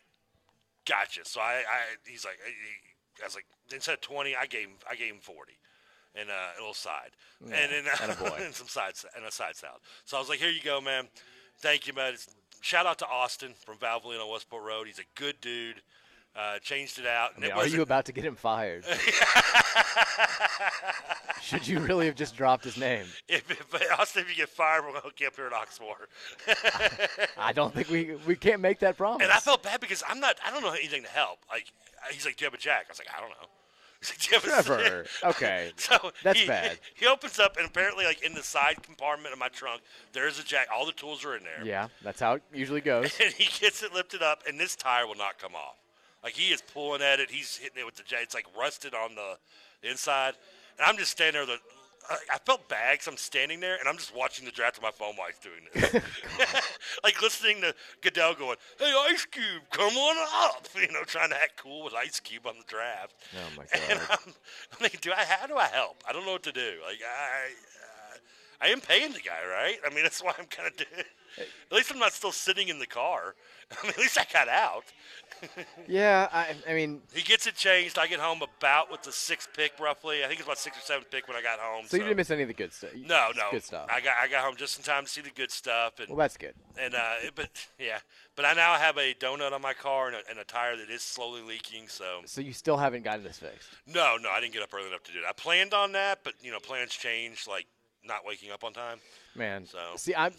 [0.87, 1.21] Gotcha.
[1.25, 4.75] So I, I he's like, I, I was like, instead of 20, I gave him,
[4.91, 5.53] I gave him 40.
[6.19, 7.11] And uh, a little side,
[7.47, 8.43] Yeah, and then attaboy.
[8.47, 9.81] and some sides and a side salad.
[10.07, 11.09] So I was like, "Here you go, man.
[11.59, 12.15] Thank you, man.
[12.15, 14.87] It's, shout out to Austin from Valvoline on Westport Road.
[14.87, 15.83] He's a good dude.
[16.39, 17.31] Uh, changed it out.
[17.31, 18.85] I And mean, it are you about to get him fired?
[21.43, 23.07] Should you really have just dropped his name?
[23.29, 26.07] If, if Austin, if you get fired, we're gonna hook you up here at Oxmoor.
[27.39, 29.23] I don't think we we can't make that promise.
[29.25, 30.37] and I felt bad because I'm not.
[30.47, 31.39] I don't know anything to help.
[31.51, 31.73] Like
[32.13, 33.49] he's like, "Do you have a jack?" I was like, "I don't know."
[34.01, 36.79] He's like, "Do you have a Trevor, okay, So that's he, bad.
[36.95, 39.83] He opens up, and apparently, like in the side compartment of my trunk,
[40.13, 40.69] there's a jack.
[40.75, 41.65] All the tools are in there.
[41.65, 43.13] Yeah, that's how it usually goes.
[43.23, 45.77] and he gets it lifted up, and this tire will not come off.
[46.27, 48.19] Like he is pulling at it, he's hitting it with the jack.
[48.25, 49.39] It's like rusted on the
[49.89, 50.35] inside,
[50.77, 51.57] and I'm just standing there.
[51.57, 51.63] The,
[52.11, 54.83] I, I felt bad because I'm standing there, and I'm just watching the draft on
[54.83, 56.03] my phone while he's doing this,
[57.05, 57.73] like listening to
[58.03, 60.17] Goodell going, "Hey, Ice Cube, come on
[60.51, 63.15] up," you know, trying to act cool with Ice Cube on the draft.
[63.37, 64.09] Oh my And god.
[64.11, 64.33] I'm,
[64.73, 65.25] I'm thinking, do I?
[65.25, 66.03] How do I help?
[66.09, 66.73] I don't know what to do.
[66.85, 67.51] Like I,
[67.85, 68.17] uh,
[68.63, 69.77] I am paying the guy, right?
[69.87, 71.05] I mean, that's why I'm kind of doing.
[71.39, 73.35] At least I'm not still sitting in the car.
[73.73, 74.85] I mean, at least I got out.
[75.87, 77.99] Yeah, I, I mean, He gets it changed.
[77.99, 80.25] I get home about with the sixth pick, roughly.
[80.25, 81.85] I think it's about sixth or seventh pick when I got home.
[81.87, 82.91] so you didn't miss any of the good stuff.
[82.97, 83.43] No, no.
[83.51, 83.87] good stuff.
[83.93, 86.17] I got I got home just in time to see the good stuff, and Well,
[86.17, 86.55] that's good.
[86.81, 87.99] and uh, but yeah,
[88.35, 90.89] but I now have a donut on my car and a, and a tire that
[90.91, 91.89] is slowly leaking.
[91.89, 93.69] So So you still haven't gotten this fixed.
[93.87, 95.25] no, no, I didn't get up early enough to do it.
[95.29, 97.67] I planned on that, but you know, plans change, like
[98.03, 98.99] not waking up on time.
[99.35, 100.33] Man, So see, I'm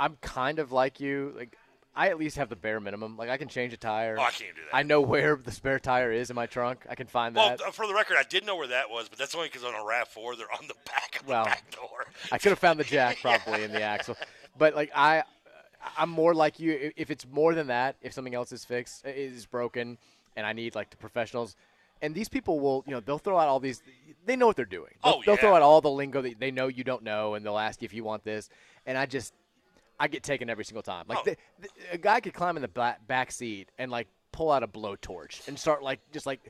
[0.00, 1.32] I'm kind of like you.
[1.36, 1.56] Like,
[1.94, 3.16] I at least have the bare minimum.
[3.16, 4.16] Like, I can change a tire.
[4.18, 4.76] Oh, I can't do that.
[4.76, 6.86] I know where the spare tire is in my trunk.
[6.88, 7.60] I can find well, that.
[7.60, 9.74] uh, for the record, I did know where that was, but that's only because on
[9.74, 12.06] a Rav Four, they're on the back of Well, the back door.
[12.32, 14.16] I could have found the jack probably in the axle,
[14.56, 15.24] but like I,
[15.98, 16.92] I'm more like you.
[16.96, 19.98] If it's more than that, if something else is fixed, is broken,
[20.36, 21.56] and I need like the professionals,
[22.00, 23.82] and these people will, you know, they'll throw out all these.
[24.24, 24.92] They know what they're doing.
[25.04, 27.44] They'll, Oh, they'll throw out all the lingo that they know you don't know, and
[27.44, 28.48] they'll ask you if you want this,
[28.86, 29.34] and I just,
[30.00, 31.04] I get taken every single time.
[31.06, 31.22] Like Oh.
[31.24, 34.62] the, the, a guy could climb in the back, back seat and like pull out
[34.62, 36.40] a blowtorch and start like just like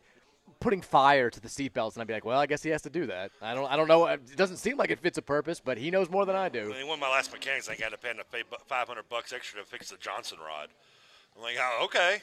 [0.60, 2.90] putting fire to the seatbelts, and I'd be like, well, I guess he has to
[2.90, 3.30] do that.
[3.40, 4.06] I don't, I don't know.
[4.06, 6.70] It doesn't seem like it fits a purpose, but he knows more than I do.
[6.72, 8.12] I mean, one of my last mechanics, I got to pay
[8.66, 10.68] five hundred bucks extra to fix the Johnson rod.
[11.36, 12.20] I'm like, oh, okay.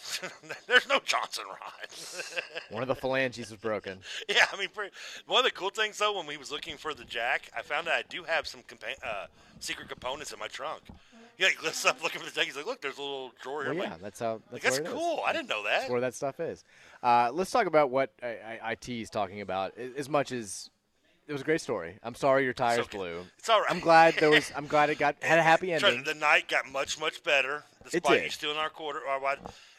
[0.66, 2.42] There's no Johnson rod.
[2.70, 3.98] One of the phalanges was broken.
[4.28, 4.92] yeah, I mean, pretty,
[5.26, 7.88] one of the cool things though, when we was looking for the jack, I found
[7.88, 9.26] out I do have some compa- uh,
[9.60, 10.82] secret components in my trunk.
[11.36, 12.46] He like lifts up looking for the jack.
[12.46, 13.74] He's like, look, there's a little drawer here.
[13.74, 14.42] Well, I'm yeah, like, that's how.
[14.52, 15.02] like, That's, that's where it is.
[15.02, 15.22] cool.
[15.26, 15.80] I didn't know that.
[15.80, 16.64] That's where that stuff is.
[17.02, 19.72] Uh, let's talk about what I, I, IT is talking about.
[19.96, 20.70] As much as
[21.26, 21.98] it was a great story.
[22.02, 22.98] I'm sorry your tires okay.
[22.98, 23.20] blew.
[23.38, 23.70] It's all right.
[23.70, 24.52] I'm glad there was.
[24.56, 26.04] I'm glad it got had a happy ending.
[26.04, 27.64] The night got much, much better.
[27.84, 28.24] Despite did.
[28.24, 29.20] you stealing our quarter, our.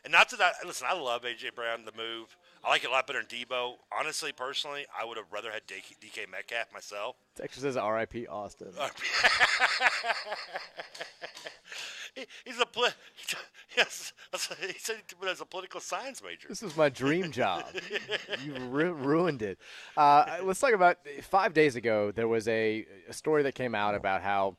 [0.03, 0.87] And not that I listen.
[0.89, 1.85] I love AJ Brown.
[1.85, 2.35] The move.
[2.63, 3.75] I like it a lot better than Deebo.
[3.97, 7.15] Honestly, personally, I would have rather had DK, DK Metcalf myself.
[7.35, 8.27] Texas says R.I.P.
[8.27, 8.69] Austin.
[12.15, 12.91] He- He's a poli-
[13.77, 14.13] yes.
[14.61, 16.47] He said he was a political science major.
[16.47, 17.63] This was my dream job.
[18.45, 19.57] you ru- ruined it.
[19.97, 22.11] Uh, let's talk about five days ago.
[22.11, 24.55] There was a, a story that came out about how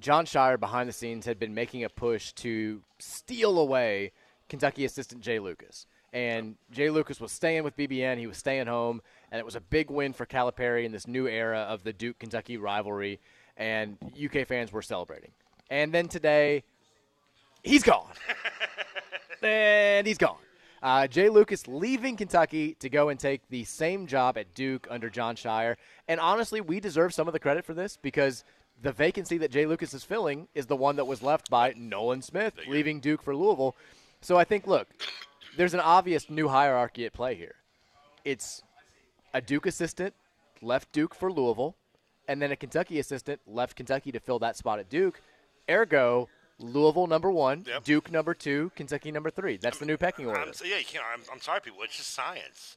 [0.00, 4.10] Jon Scheyer, behind the scenes, had been making a push to steal away
[4.48, 5.86] Kentucky assistant Jai Lucas.
[6.12, 8.18] And Jai Lucas was staying with BBN.
[8.18, 11.26] He was staying home, and it was a big win for Calipari in this new
[11.26, 13.20] era of the Duke Kentucky rivalry.
[13.56, 15.32] And UK fans were celebrating.
[15.70, 16.64] And then today,
[17.62, 18.12] he's gone.
[19.42, 20.38] and he's gone.
[20.82, 25.10] Uh, Jai Lucas leaving Kentucky to go and take the same job at Duke under
[25.10, 25.76] Jon Scheyer.
[26.06, 28.44] And honestly, we deserve some of the credit for this because
[28.80, 32.22] the vacancy that Jai Lucas is filling is the one that was left by Nolan
[32.22, 33.76] Smith leaving Duke for Louisville.
[34.20, 34.88] So I think, look,
[35.56, 37.54] there's an obvious new hierarchy at play here.
[38.24, 38.62] It's
[39.34, 40.14] a Duke assistant
[40.60, 41.76] left Duke for Louisville,
[42.26, 45.20] and then a Kentucky assistant left Kentucky to fill that spot at Duke.
[45.70, 47.84] Ergo, Louisville number one, Yep.
[47.84, 49.56] Duke number two, Kentucky number three.
[49.56, 50.40] That's the new pecking order.
[50.40, 51.04] I'm, yeah, you can't.
[51.14, 51.82] I'm, I'm sorry, people.
[51.82, 52.76] It's just science.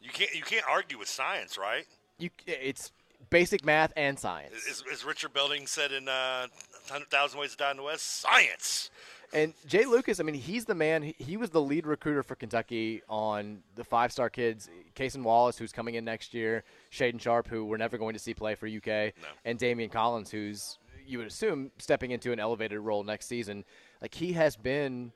[0.00, 0.34] You can't.
[0.34, 1.86] You can't argue with science, right?
[2.18, 2.92] You, it's
[3.30, 4.54] basic math and science.
[4.70, 6.46] As, is Richard Belding said in uh,
[6.88, 8.20] 100,000 Ways to Die in the West?
[8.20, 8.90] Science.
[9.32, 11.14] And Jai Lucas, I mean, he's the man.
[11.16, 14.68] He, was the lead recruiter for Kentucky on the five star kids.
[14.94, 18.34] Cason Wallace, who's coming in next year, Shaedon Sharpe, who we're never going to see
[18.34, 19.28] play for UK, No.
[19.46, 23.64] and Daimion Collins, who's, you would assume, stepping into an elevated role next season.
[24.02, 25.12] Like, he has been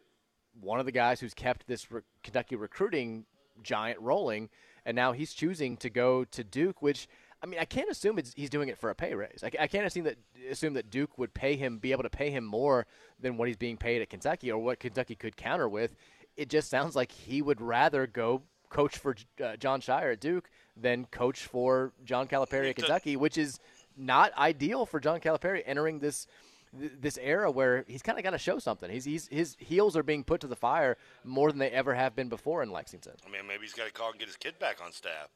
[0.61, 3.27] one of the guys who's kept this re- Kentucky recruiting
[3.62, 4.49] giant rolling,
[4.87, 7.07] and now he's choosing to go to Duke, which.
[7.43, 9.45] I mean, I can't assume it's, he's doing it for a pay raise.
[9.45, 10.16] I, I can't assume that
[10.51, 12.87] assume that Duke would pay him, be able to pay him more
[13.20, 15.95] than what he's being paid at Kentucky, or what Kentucky could counter with.
[16.37, 20.51] It just sounds like he would rather go coach for uh, Jon Scheyer at Duke
[20.76, 23.59] than coach for John Calipari at Kentucky, which is
[23.97, 26.26] not ideal for John Calipari entering this
[26.72, 28.91] this era where he's kind of got to show something.
[28.91, 32.14] He's, he's his heels are being put to the fire more than they ever have
[32.14, 33.14] been before in Lexington.
[33.26, 35.28] I mean, maybe he's got to call and get his kid back on staff.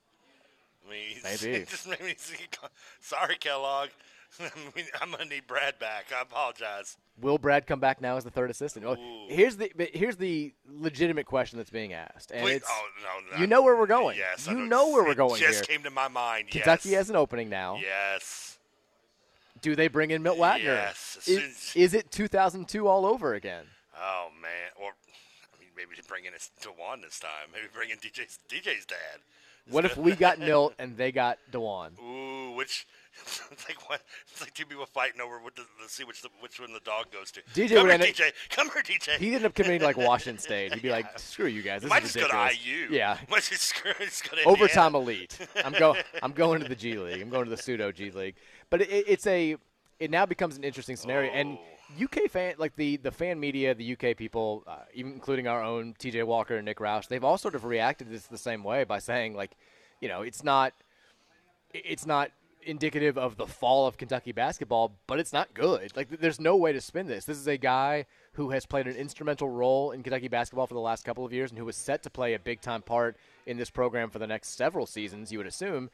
[0.86, 1.64] I mean, Maybe.
[1.64, 2.32] just maybe he's,
[3.00, 3.90] sorry, Kellogg.
[5.02, 6.06] I'm gonna need Brad back.
[6.16, 6.96] I apologize.
[7.20, 8.86] Will Brad come back now as the third assistant?
[8.86, 12.86] Oh, well, here's the here's the legitimate question that's being asked, and Please- it's oh,
[13.02, 13.40] no, no.
[13.40, 14.16] you know where we're going.
[14.16, 15.76] Yes, you know- where we're it going just here.
[15.76, 16.48] came to my mind.
[16.48, 17.76] Kentucky has an opening now.
[17.82, 18.56] Yes.
[19.62, 20.72] Do they bring in Milt Wagner?
[20.74, 23.64] Yes, Is, is it 2002 all over again?
[24.00, 24.70] Oh man.
[24.80, 27.50] Or I mean, maybe to bring in his Dajuan this time.
[27.52, 29.18] Maybe bring in DJ's DJ's dad.
[29.70, 31.90] What if we got Milt and they got Dajuan?
[32.02, 32.86] Ooh, which
[33.52, 34.00] it's like what?
[34.30, 36.80] It's like two people fighting over what to, to see which the, which one the
[36.80, 37.40] dog goes to.
[37.54, 38.32] DJ come would here, end up- DJ.
[38.50, 39.16] Come here, DJ.
[39.18, 40.72] He ended up committing to like Washington State.
[40.74, 42.96] He'd be like, "Screw you guys, this Might is just go to ridiculous." IU.
[42.96, 45.38] Yeah, Might just go, just go to overtime elite.
[45.64, 45.96] I'm go.
[46.22, 47.20] I'm going to the G League.
[47.22, 48.36] I'm going to the pseudo G League.
[48.70, 49.56] But it, it's a.
[49.98, 51.60] It now becomes an interesting scenario, and Oh.
[52.00, 55.94] UK fan, like the the fan media, the UK people, uh, even including our own
[55.98, 56.22] T.J.
[56.24, 58.98] Walker and Nick Roush, they've all sort of reacted to this the same way by
[58.98, 59.52] saying like,
[60.00, 60.72] you know, it's not.
[61.72, 62.32] It's not
[62.62, 65.96] indicative of the fall of Kentucky basketball, but it's not good.
[65.96, 67.24] Like, there's no way to spin this.
[67.24, 70.80] This is a guy who has played an instrumental role in Kentucky basketball for the
[70.80, 73.16] last couple of years and who was set to play a big time part
[73.46, 75.90] in this program for the next several seasons, you would assume,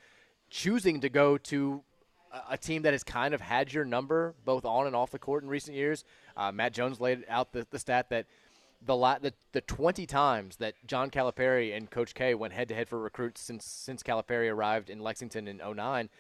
[0.51, 1.83] choosing to go to
[2.51, 5.43] a- team that has kind of had your number both on and off the court
[5.43, 6.05] in recent years.
[6.37, 8.27] Uh, Matt Jones laid out the, the stat that
[8.85, 12.75] the, la- the the 20 times that John Calipari and Coach K went head to
[12.75, 16.11] head for recruits since since Calipari arrived in Lexington in 09,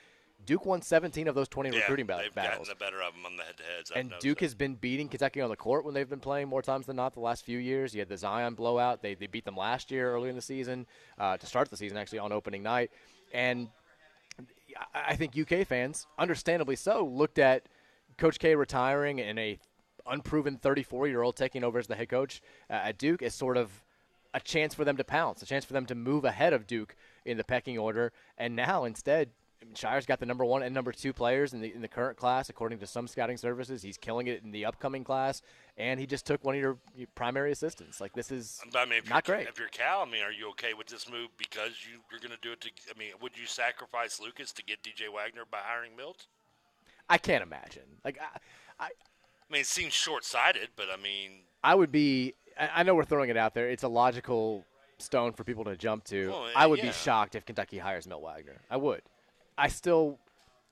[0.45, 2.69] Duke won 17 of those 20 Yeah, recruiting ba- they've battles.
[2.69, 3.91] gotten the better of them on the head-to-heads.
[3.95, 4.45] And Duke that.
[4.47, 7.13] has been beating Kentucky on the court when they've been playing more times than not
[7.15, 7.95] the last few years.
[7.95, 9.01] You had the Zion blowout.
[9.03, 10.87] They, they beat them last year early in the season,
[11.19, 12.91] uh, to start the season, actually, on opening night.
[13.33, 13.69] And
[14.95, 17.68] I think UK fans, understandably so, looked at
[18.16, 19.59] Coach K retiring and a
[20.07, 23.85] unproven 34 year old taking over as the head coach at Duke as sort of
[24.35, 26.95] a chance for them to pounce, a chance for them to move ahead of Duke
[27.24, 28.12] in the pecking order.
[28.37, 29.31] And now instead,
[29.61, 31.89] I mean, Scheyer's got the number one and number two players in the in the
[31.89, 33.83] current class, according to some scouting services.
[33.83, 35.43] He's killing it in the upcoming class,
[35.77, 38.01] and he just took one of your, your primary assistants.
[38.01, 39.49] Like this is I mean, if not you're, great.
[39.49, 42.33] If you're Cal, I mean, are you okay with this move because you, you're going
[42.33, 42.71] to do it to?
[42.95, 46.27] I mean, would you sacrifice Lucas to get DJ Wagner by hiring Milt?
[47.09, 47.85] I can't imagine.
[48.05, 51.31] Like I, I, I mean, it seems short-sighted, but I mean,
[51.63, 52.35] I would be.
[52.59, 53.69] I I know we're throwing it out there.
[53.71, 54.65] It's a logical
[54.99, 56.29] stone for people to jump to.
[56.29, 56.87] Well, I eh, would yeah.
[56.87, 58.61] be shocked if Kentucky hires Milt Wagner.
[58.71, 59.03] I would.
[59.59, 60.19] I still,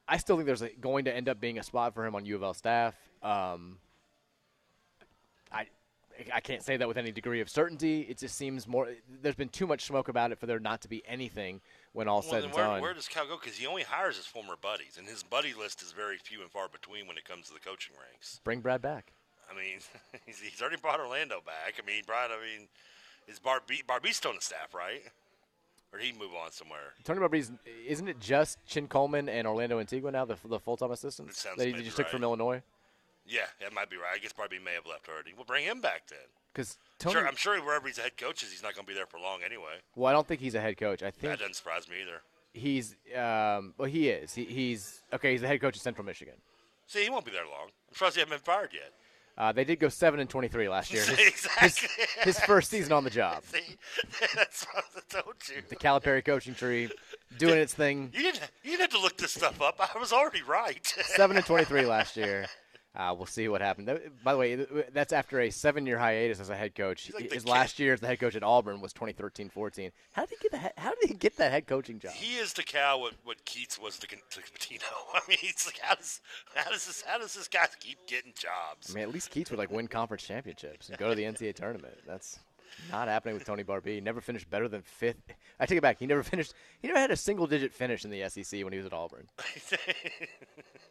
[0.06, 2.24] I still think there's a, going to end up being a spot for him on
[2.26, 2.94] U of L staff.
[3.22, 3.78] Um,
[5.50, 5.66] I,
[6.32, 8.02] I can't say that with any degree of certainty.
[8.02, 8.88] It just seems more.
[9.22, 11.60] There's been too much smoke about it for there not to be anything
[11.92, 12.80] when all well, said and where, done.
[12.80, 13.38] where does Cal go?
[13.40, 16.50] Because he only hires his former buddies, and his buddy list is very few and
[16.50, 18.40] far between when it comes to the coaching ranks.
[18.44, 19.12] Bring Brad back.
[19.50, 19.78] I mean,
[20.26, 21.74] he's, he's already brought Orlando back.
[21.82, 22.30] I mean, brought.
[22.30, 22.68] I mean,
[23.26, 25.02] is Barbee Barbee's still on the staff, right?
[25.94, 26.94] Or he move on somewhere?
[27.04, 27.52] Tony Barbee's,
[27.86, 31.38] isn't it just Chin Coleman and Orlando Antigua now, the, the full time assistants?
[31.40, 32.62] Sounds that he just took from Illinois?
[33.26, 34.10] Yeah, that might be right.
[34.14, 35.32] I guess Barbee may have left already.
[35.34, 36.18] We'll bring him back then.
[36.52, 37.14] Because Tony.
[37.14, 39.06] Sure, I'm sure wherever he's a head coach is, he's not going to be there
[39.06, 39.76] for long anyway.
[39.94, 41.02] Well, I don't think he's a head coach.
[41.02, 42.20] I think That doesn't surprise me either.
[42.52, 44.34] he's um, well, he is.
[44.34, 45.32] He, he's okay.
[45.32, 46.34] He's the head coach of Central Michigan.
[46.86, 47.68] See, he won't be there long.
[47.88, 48.92] I'm surprised he hasn't been fired yet.
[49.36, 51.02] Uh, they did go seven and twenty-three last year.
[51.04, 51.88] His, exactly.
[52.22, 53.42] his, his first season on the job.
[53.52, 53.76] See,
[54.34, 55.62] that's what I told you.
[55.68, 56.88] The Calipari coaching tree
[57.38, 58.10] doing its thing.
[58.14, 58.48] You didn't.
[58.62, 59.80] You didn't have to look this stuff up.
[59.94, 60.86] I was already right.
[60.86, 62.46] Seven and twenty-three last year.
[62.96, 63.90] Uh, we'll see what happened.
[64.22, 67.10] By the way, that's after a seven-year hiatus as a head coach.
[67.12, 69.90] like His last year as the head coach at Auburn was 2013-14.
[70.12, 72.12] How did he get the How did he get that head coaching job?
[72.12, 74.82] He is to Cal what, what Keatts was to, to Pitino.
[75.14, 76.20] I mean, it's like how does
[76.54, 78.90] how does this how does this guy keep getting jobs?
[78.90, 81.54] I mean, at least Keatts would like win conference championships and go to the NCAA
[81.56, 81.94] tournament.
[82.06, 82.38] That's
[82.92, 83.94] Not happening with Tony Barbee.
[83.94, 85.20] He never finished better than fifth.
[85.58, 85.98] I take it back.
[85.98, 86.54] He never finished.
[86.80, 89.26] He never had a single digit finish in the SEC when he was at Auburn.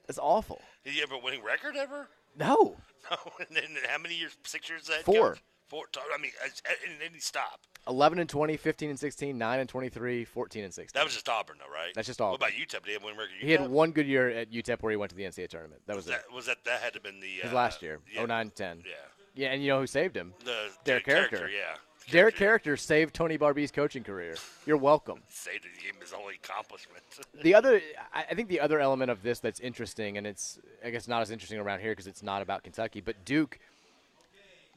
[0.08, 0.62] That's awful.
[0.84, 2.08] Did he have a winning record ever?
[2.38, 2.78] No.
[3.12, 3.18] No.
[3.38, 4.32] And then how many years?
[4.46, 4.88] Six years?
[4.88, 5.32] That Four.
[5.32, 5.44] coach?
[5.68, 5.84] Four.
[6.16, 7.68] I mean, and then he stopped.
[7.86, 10.98] 11 and 20, 15 and 16, 9 and 23, 14 and 16.
[10.98, 11.92] That was just Auburn, though, right?
[11.96, 12.40] That's just Auburn.
[12.40, 12.70] What about UTEP?
[12.84, 13.34] Did he have a winning record?
[13.42, 15.82] He had one good year at UTEP where he went to the NCAA tournament.
[15.86, 16.22] That was, Was it.
[16.30, 18.52] that was that that had to have been the His uh, last year, yeah, 09
[18.52, 18.84] 10.
[18.86, 18.94] Yeah.
[19.36, 20.34] Yeah, and you know who saved him?
[20.46, 21.54] The Derrick Caracter, Caracter.
[21.58, 21.76] yeah.
[22.12, 24.36] Derrick Caracter saved Tony Barbee's coaching career.
[24.66, 25.20] You're welcome.
[25.30, 27.04] Say that he gave him his only accomplishment.
[27.42, 27.82] the other,
[28.14, 31.32] I think the other element of this that's interesting, and it's I guess not as
[31.32, 33.60] interesting around here because it's not about Kentucky, but Duke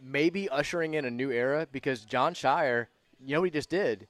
[0.02, 2.86] maybe ushering in a new era because Jon Scheyer,
[3.24, 4.06] you know what he just did?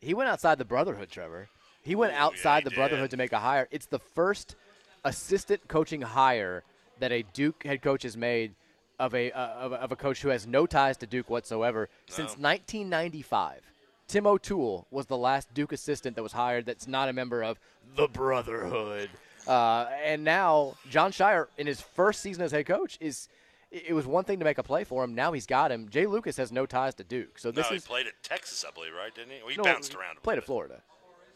[0.00, 1.48] He went outside the brotherhood, Trevor.
[1.82, 3.68] He went Ooh, outside yeah, the he brotherhood to make a hire.
[3.70, 4.56] It's the first
[5.04, 6.62] assistant coaching hire
[7.00, 8.54] that a Duke head coach has made
[8.98, 11.88] of a uh, of, a- of a coach who has no ties to Duke whatsoever
[12.08, 13.60] since 1995.
[14.06, 17.58] Tim O'Toole was the last Duke assistant that was hired that's not a member of
[17.96, 19.08] the Brotherhood.
[19.46, 23.28] Uh, and now Jon Scheyer, in his first season as head coach, is
[23.70, 25.14] it was one thing to make a play for him.
[25.14, 25.88] Now he's got him.
[25.88, 28.64] Jai Lucas has no ties to Duke, so no, this he is played at Texas,
[28.66, 29.14] I believe, right?
[29.14, 29.38] Didn't he?
[29.40, 30.18] Well, he no, bounced around.
[30.18, 30.42] A Played bit.
[30.42, 30.82] at Florida.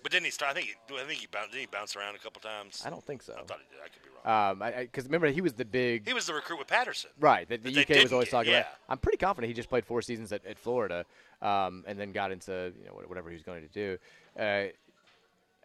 [0.03, 0.53] But didn't he start?
[0.53, 1.53] I think he, I think he bounced.
[1.53, 2.83] Did he bounce around a couple times?
[2.85, 3.35] I don't think so.
[3.35, 3.83] I thought he did.
[3.85, 4.51] I could be wrong.
[4.51, 7.11] Um, because remember he was the big He was the recruit with Patterson.
[7.19, 8.61] Right, that the UK was always get, talking yeah.
[8.61, 8.73] about.
[8.89, 11.05] I'm pretty confident he just played four seasons at, at Florida,
[11.43, 13.99] um, and then got into you know whatever he was going to do.
[14.39, 14.67] Uh,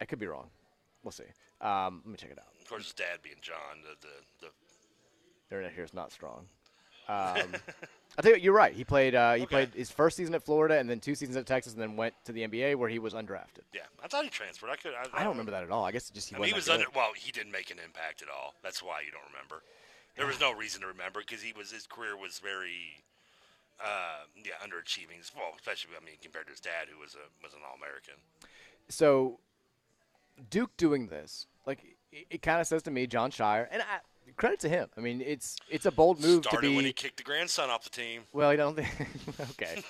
[0.00, 0.48] I could be wrong.
[1.02, 1.24] We'll see.
[1.60, 2.46] Um, let me check it out.
[2.60, 6.46] Of course, his dad being John, the the, the Internet here is not strong.
[7.08, 7.52] Um,
[8.16, 8.72] I tell you, you're right.
[8.72, 9.14] He played.
[9.14, 9.46] Uh, he Okay.
[9.50, 12.14] played his first season at Florida, and then two seasons at Texas, and then went
[12.24, 13.62] to the NBA where he was undrafted.
[13.72, 13.82] yeah.
[14.02, 14.70] I thought he transferred.
[14.70, 14.92] I could.
[14.94, 15.84] I, I don't remember that at all.
[15.84, 16.86] I guess just he I mean, he was under.
[16.94, 18.54] Well, he didn't make an impact at all.
[18.62, 19.62] That's why you don't remember.
[20.16, 23.02] There was no reason to remember because he was his career was very,
[23.84, 25.18] uh, yeah, underachieving.
[25.34, 28.14] Well, especially I mean compared to his dad, who was a was an All American.
[28.88, 29.40] So
[30.50, 31.80] Duke doing this, like
[32.12, 33.98] it, it kind of says to me, Jon Scheyer, and I,
[34.36, 34.88] credit to him.
[34.96, 36.76] I mean, it's it's a bold move Started to be.
[36.76, 38.22] when he kicked the grandson off the team.
[38.32, 39.08] Well, I don't think.
[39.52, 39.82] okay.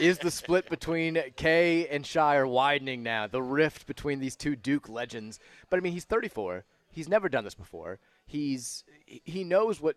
[0.00, 3.26] Is the split between Kay and Scheyer widening now?
[3.26, 5.38] The rift between these two Duke legends.
[5.70, 6.64] But I mean, he's 34.
[6.90, 7.98] He's never done this before.
[8.26, 9.96] He's he knows what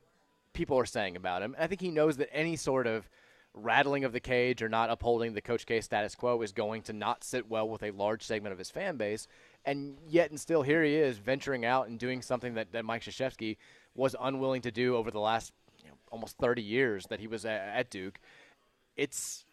[0.53, 1.55] people are saying about him.
[1.59, 3.09] I think he knows that any sort of
[3.53, 6.93] rattling of the cage or not upholding the Coach K status quo is going to
[6.93, 9.27] not sit well with a large segment of his fan base.
[9.65, 13.01] And yet, and still, here he is venturing out and doing something that, that Mike
[13.01, 13.57] Krzyzewski
[13.95, 15.53] was unwilling to do over the last
[15.83, 18.19] you know, almost 30 years that he was at, at Duke.
[18.95, 19.45] It's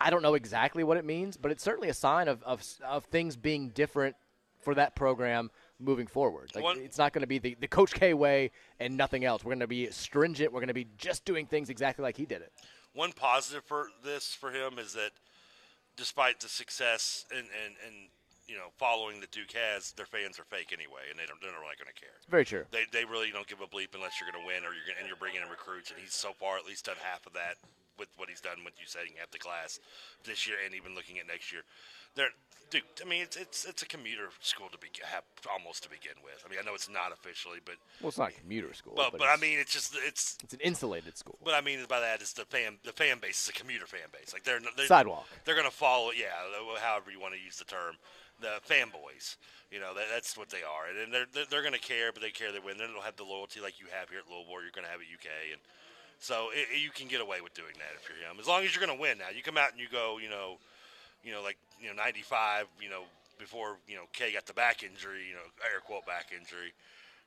[0.00, 3.04] I don't know exactly what it means, but it's certainly a sign of, of, of
[3.06, 4.14] things being different
[4.60, 6.50] for that program moving forward.
[6.54, 9.44] Like One- it's not going to be the, the Coach K way and nothing else.
[9.44, 10.52] We're going to be stringent.
[10.52, 12.52] We're going to be just doing things exactly like he did it.
[12.92, 15.10] One positive for this for him is that
[15.96, 17.94] despite the success and, and, and
[18.48, 21.52] you know following that Duke has, their fans are fake anyway, and they don't they're
[21.52, 22.16] not really going to care.
[22.30, 22.64] Very true.
[22.70, 25.02] They, they really don't give a bleep unless you're going to win or you're gonna,
[25.02, 25.90] and you're bringing in recruits.
[25.90, 27.58] And he's so far at least done half of that
[27.98, 29.80] with what he's done with you setting half the class
[30.24, 31.62] this year and even looking at next year.
[32.14, 32.28] They're,
[32.70, 36.16] dude, I mean, it's it's it's a commuter school to be have, almost to begin
[36.24, 36.42] with.
[36.46, 39.12] I mean, I know it's not officially, but Well, it's not a commuter school, but,
[39.12, 41.36] but, but I mean, it's just it's it's an insulated school.
[41.42, 44.08] what I mean by that is the fan the fan base is a commuter fan
[44.12, 44.32] base.
[44.32, 45.26] Like they're, they're Sidewalk.
[45.44, 46.32] They're going to follow, yeah,
[46.80, 47.96] however you want to use the term,
[48.40, 49.36] the fanboys.
[49.70, 52.22] You know, that, that's what they are, and they're they're, they're going to care, but
[52.22, 52.78] they care they win.
[52.78, 54.62] They don't have the loyalty like you have here at Louisville.
[54.62, 55.60] You're going to have at UK, and
[56.20, 58.62] so it, it- you can get away with doing that if you're him, as long
[58.64, 59.18] as you're going to win.
[59.18, 60.58] Now you come out and you go, you know,
[61.24, 63.02] you know, like you know, 95, you know,
[63.38, 66.72] before you know Kay got the back injury, you know, air quote back injury.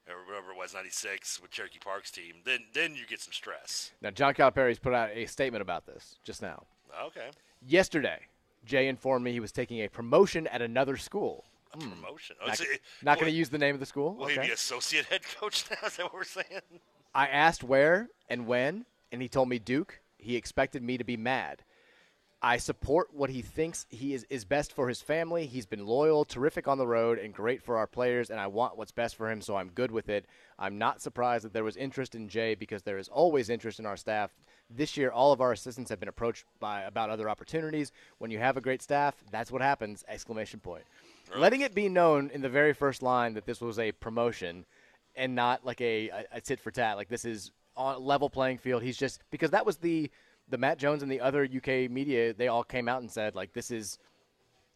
[0.08, 2.36] Or whatever it was, '96 with Cherokee Park's team.
[2.44, 3.92] Then, then you get some stress.
[4.02, 6.64] Now, John Calipari's put out a statement about this just now.
[7.04, 7.30] Okay.
[7.68, 8.22] Yesterday,
[8.66, 11.46] Jai informed me he was taking a promotion at another school.
[11.74, 11.90] A hmm.
[11.90, 12.36] promotion.
[12.42, 12.60] Oh, Not,
[13.04, 14.16] not going to use the name of the school.
[14.16, 14.48] Will he Okay.
[14.48, 15.88] be associate head coach now?
[15.88, 16.62] Is that what we're saying?
[17.14, 20.00] I asked where and when, and he told me Duke.
[20.18, 21.64] He expected me to be mad.
[22.42, 25.46] I support what he thinks he is, is best for his family.
[25.46, 28.78] He's been loyal, terrific on the road, and great for our players, and I want
[28.78, 30.26] what's best for him, so I'm good with it.
[30.58, 33.86] I'm not surprised that there was interest in Jai because there is always interest in
[33.86, 34.32] our staff.
[34.70, 37.92] This year, all of our assistants have been approached by about other opportunities.
[38.20, 40.04] When you have a great staff, that's what happens!
[40.08, 40.84] Exclamation point.
[41.36, 44.66] Letting it be known in the very first line that this was a promotion
[45.16, 46.98] and not like a, a, a tit for tat.
[46.98, 48.84] Like this is on level playing field.
[48.84, 50.12] He's just because that was the
[50.50, 52.34] the Matt Jones and the other UK media.
[52.34, 53.98] They all came out and said like this is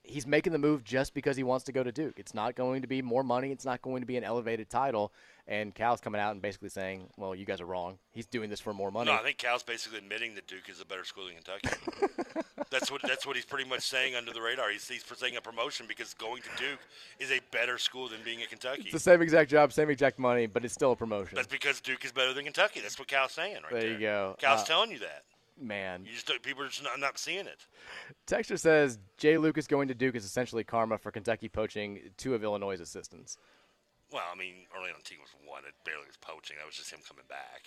[0.03, 2.15] he's making the move just because he wants to go to Duke.
[2.17, 3.51] It's not going to be more money.
[3.51, 5.11] It's not going to be an elevated title.
[5.45, 7.97] And Cal's coming out and basically saying, "Well, you guys are wrong.
[8.11, 10.79] He's doing this for more money." No, I think Cal's basically admitting that Duke is
[10.79, 11.67] a better school than Kentucky.
[12.69, 14.69] that's what that's what he's pretty much saying under the radar.
[14.69, 16.79] He's, he's saying a promotion because going to Duke
[17.19, 18.83] is a better school than being at Kentucky.
[18.83, 21.35] It's the same exact job, same exact money, but it's still a promotion.
[21.35, 22.79] That's because Duke is better than Kentucky.
[22.79, 23.81] That's what Cal's saying right there.
[23.81, 24.35] there you go.
[24.39, 25.23] Cal's Uh, telling you that.
[25.59, 26.05] Man.
[26.05, 27.65] You just people are just not, not seeing it.
[28.25, 32.43] Texture says Jai Lucas going to Duke is essentially karma for Kentucky poaching two of
[32.43, 33.37] Illinois' assistants.
[34.11, 35.63] Well, I mean, Orlando team was one.
[35.67, 36.57] It barely was poaching.
[36.59, 37.65] That was just him coming back.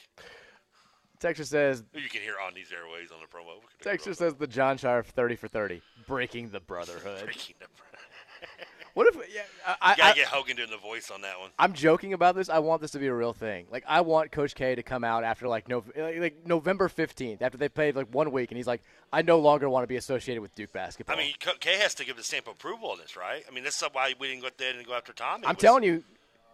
[1.18, 3.60] Texture says You can hear on these airways on the promo.
[3.82, 7.24] Texture says the Jon Scheyer 30 for 30, breaking the brotherhood.
[7.24, 7.66] Breaking the
[8.96, 9.42] What if yeah,
[9.82, 11.50] I, You gotta I, get Hogan doing the voice on that one.
[11.58, 12.48] I'm joking about this.
[12.48, 13.66] I want this to be a real thing.
[13.70, 17.58] Like I want Coach K to come out after like no, like November 15th after
[17.58, 18.82] they played like one week and he's like
[19.12, 21.14] I no longer want to be associated with Duke basketball.
[21.14, 23.44] I mean, K has to give the stamp of approval on this, right?
[23.46, 25.46] I mean, this is why we didn't go there and go after Tommy.
[25.46, 26.02] I'm telling you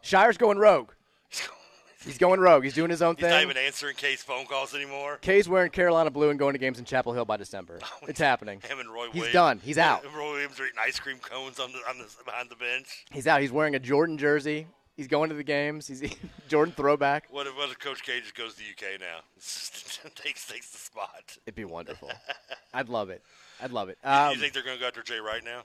[0.03, 0.91] Scheyer's going rogue.
[2.05, 2.65] He's going rogue.
[2.65, 3.31] He's doing his own He's thing.
[3.31, 5.19] not even answering K's phone calls anymore.
[5.23, 7.79] K's wearing Carolina blue and going to games in Chapel Hill by December.
[8.09, 8.61] It's happening.
[8.69, 9.33] Him and Roy He's Williams.
[9.33, 9.61] done.
[9.65, 10.05] He's out.
[10.15, 13.05] Roy Williams are eating ice cream cones on the, on the behind the bench.
[13.13, 13.41] He's out.
[13.41, 14.67] He's wearing a Jordan jersey.
[14.97, 15.87] He's going to the games.
[15.87, 16.03] He's
[16.49, 17.29] Jordan throwback.
[17.31, 19.21] What if, what if Coach K just goes to the UK now?
[20.15, 21.37] takes takes the spot.
[21.47, 22.11] It'd be wonderful.
[22.75, 23.23] I'd love it.
[23.63, 23.99] I'd love it.
[24.05, 25.63] You- Um, you think they're going to go after Jay Wright now?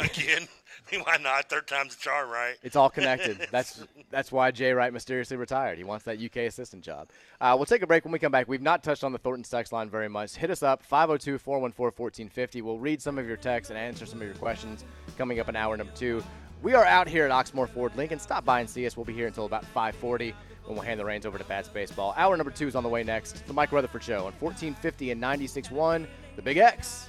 [0.04, 0.48] Again?
[1.04, 1.48] Why not?
[1.48, 2.56] Third time's a charm, right?
[2.62, 3.46] It's all connected.
[3.52, 5.78] That's that's why Jay Wright mysteriously retired.
[5.78, 7.10] He wants that UK assistant job.
[7.40, 8.48] Uh, we'll take a break when we come back.
[8.48, 10.34] We've not touched on the Thornton text line very much.
[10.34, 12.62] Hit us up 502-414-1450.
[12.62, 14.84] We'll read some of your texts and answer some of your questions
[15.16, 16.24] coming up in hour number two.
[16.62, 18.18] We are out here at Oxmoor Ford Lincoln.
[18.18, 18.96] Stop by and see us.
[18.96, 20.34] We'll be here until about 540
[20.64, 22.14] when we'll hand the reins over to Bats Baseball.
[22.16, 23.46] Hour number two is on the way next.
[23.46, 27.08] The Mike Rutherford Show on 1450 and 96.1, The Big X.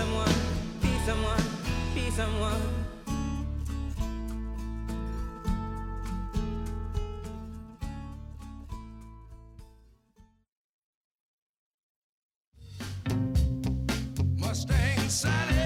[0.00, 0.34] someone,
[0.80, 1.42] be someone,
[1.94, 2.62] be someone.
[14.38, 15.59] Mustang Sally.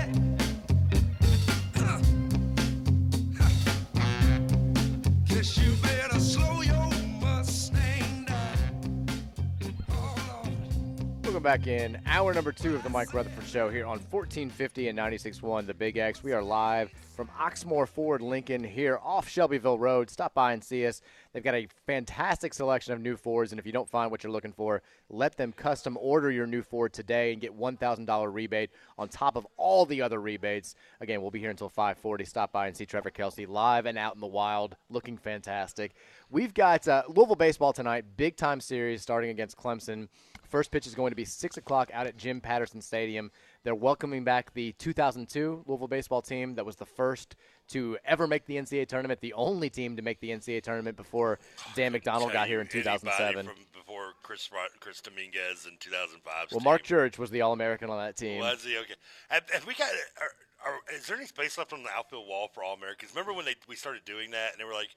[11.44, 15.66] Back in hour number two of the Mike Rutherford Show here on 1450 and 96.1
[15.66, 16.22] The Big X.
[16.22, 20.08] We are live from Oxmoor Ford Lincoln here off Shelbyville Road.
[20.08, 21.02] Stop by and see us.
[21.34, 24.32] They've got a fantastic selection of new Fords, and if you don't find what you're
[24.32, 24.80] looking for,
[25.10, 29.46] let them custom order your new Ford today and get $1,000 rebate on top of
[29.58, 30.74] all the other rebates.
[31.02, 32.24] Again, we'll be here until 540.
[32.24, 35.92] Stop by and see Trevor Kelsey live and out in the wild, looking fantastic.
[36.30, 40.08] We've got uh, Louisville baseball tonight, big time series starting against Clemson.
[40.54, 43.32] First pitch is going to be 6 o'clock out at Jim Patterson Stadium.
[43.64, 47.34] They're welcoming back the 2002 Louisville baseball team that was the first
[47.70, 51.40] to ever make the NCAA tournament, the only team to make the NCAA tournament before
[51.74, 53.46] Dan McDonnell got here in Anybody 2007.
[53.46, 54.48] From before Chris
[54.78, 56.52] Chris Dominguez in 2005.
[56.52, 58.38] Well, Mark Church was the All American on that team.
[58.38, 58.94] Was he okay?
[59.30, 59.88] Have, have we got?
[60.20, 63.10] Are, are, is there any space left on the outfield wall for All Americans?
[63.10, 64.94] Remember when they we started doing that and they were like,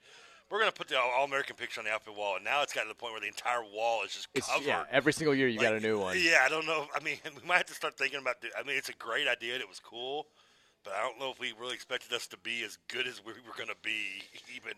[0.50, 2.72] "We're going to put the All American picture on the outfield wall," and now it's
[2.72, 4.66] gotten to the point where the entire wall is just It's, covered.
[4.66, 6.16] yeah, every single year you got a new one.
[6.18, 6.86] Yeah, I don't know.
[6.94, 8.36] I mean, we might have to start thinking about.
[8.58, 9.54] I mean, it's a great idea.
[9.54, 10.26] and It was cool,
[10.84, 13.32] but I don't know if we really expected us to be as good as we
[13.32, 14.22] were going to be.
[14.56, 14.72] Even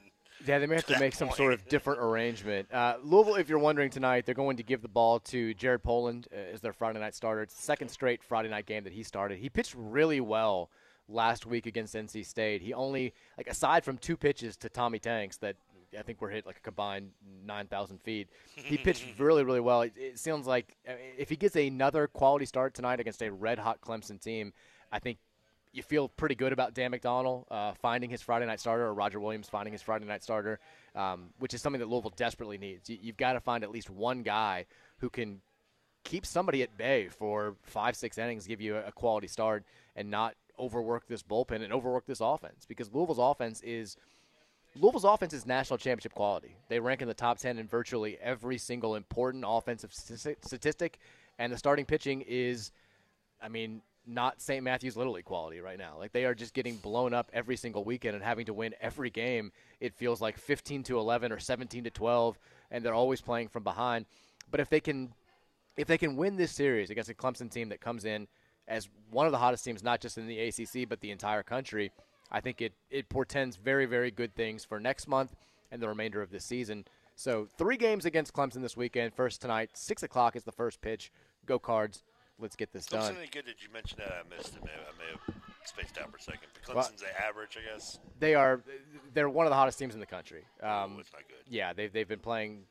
[0.47, 2.73] Yeah, they may have to that make some sort of different arrangement.
[2.73, 6.27] Uh, Louisville, if you're wondering tonight, they're going to give the ball to Jared Poland
[6.33, 7.43] uh, as their Friday night starter.
[7.43, 9.39] It's the second straight Friday night game that he started.
[9.39, 10.71] He pitched really well
[11.11, 12.63] last week against NC State.
[12.63, 15.57] He only, like, aside from two pitches to Tommy Tanks that
[15.99, 17.11] I think were hit like a combined
[17.45, 19.83] 9,000 feet, he pitched really, really well.
[19.83, 20.77] It, it sounds like
[21.19, 24.53] if he gets another quality start tonight against a red hot Clemson team,
[24.93, 25.19] I think
[25.73, 29.21] you feel pretty good about Dan McDonnell uh, finding his Friday night starter or Roger
[29.21, 30.59] Williams finding his Friday night starter,
[30.97, 32.91] um, which is something that Louisville desperately needs.
[32.91, 34.67] You, you've got to find at least one guy
[34.99, 35.41] who can
[36.03, 40.11] keep somebody at bay for five, six innings, give you a, a quality start, and
[40.11, 43.97] not overwork this bullpen and overwork this offense because Louisville's offense is.
[44.77, 46.55] Louisville's offense is national championship quality.
[46.69, 51.01] They rank in the top 10 in virtually every single important offensive statistic,
[51.41, 52.71] and the starting pitching is,
[53.43, 54.63] I mean, not St.
[54.63, 55.97] Matthews Little League quality right now.
[55.99, 59.11] Like they are just getting blown up every single weekend and having to win every
[59.11, 59.53] game.
[59.81, 62.39] It feels like 15 to 11 or 17 to 12,
[62.71, 64.07] and they're always playing from behind.
[64.51, 65.13] But if they can,
[65.77, 68.27] if they can win this series against a Clemson team that comes in
[68.71, 71.91] as one of the hottest teams, not just in the ACC but the entire country,
[72.31, 75.35] I think it it portends very very good things for next month
[75.71, 76.87] and the remainder of this season.
[77.17, 79.13] So three games against Clemson this weekend.
[79.13, 81.13] First tonight, six o'clock is the first pitch.
[81.45, 82.03] Go Cards.
[82.39, 83.15] let's get this done.
[83.17, 83.45] any good?
[83.45, 84.13] Did you mention that?
[84.13, 84.63] I missed it.
[84.65, 86.49] Maybe, I may have spaced out for a second.
[86.67, 87.99] But Well- Clemson's the average, I guess.
[88.19, 88.63] They are
[89.13, 90.45] they're one of the hottest teams in the country.
[90.63, 91.45] Um, Ooh, not good.
[91.49, 92.65] Yeah, they've they've been playing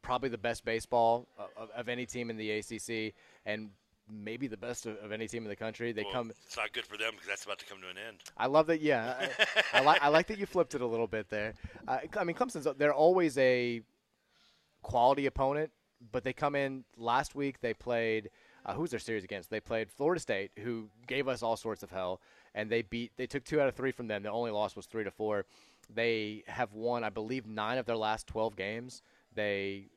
[0.00, 3.14] probably the best baseball of, of any team in the ACC,
[3.46, 3.70] and
[4.10, 5.92] maybe the best of, of any team in the country.
[5.92, 6.30] They Well, come.
[6.46, 8.18] It's not good for them because that's about to come to an end.
[8.36, 8.80] I love that.
[8.80, 9.28] Yeah,
[9.72, 11.54] I, I like I like that you flipped it a little bit there.
[11.86, 13.82] Uh, I mean, Clemson's they're always a
[14.82, 15.70] quality opponent,
[16.10, 17.60] but they come in last week.
[17.60, 18.30] They played
[18.64, 19.50] uh, who's their series against?
[19.50, 22.20] They played Florida State, who gave us all sorts of hell,
[22.54, 23.12] and they beat.
[23.16, 24.22] They took two out of three from them.
[24.22, 25.46] The only loss was three to four.
[25.92, 29.02] They have won, I believe, nine of their last twelve games.
[29.34, 29.88] They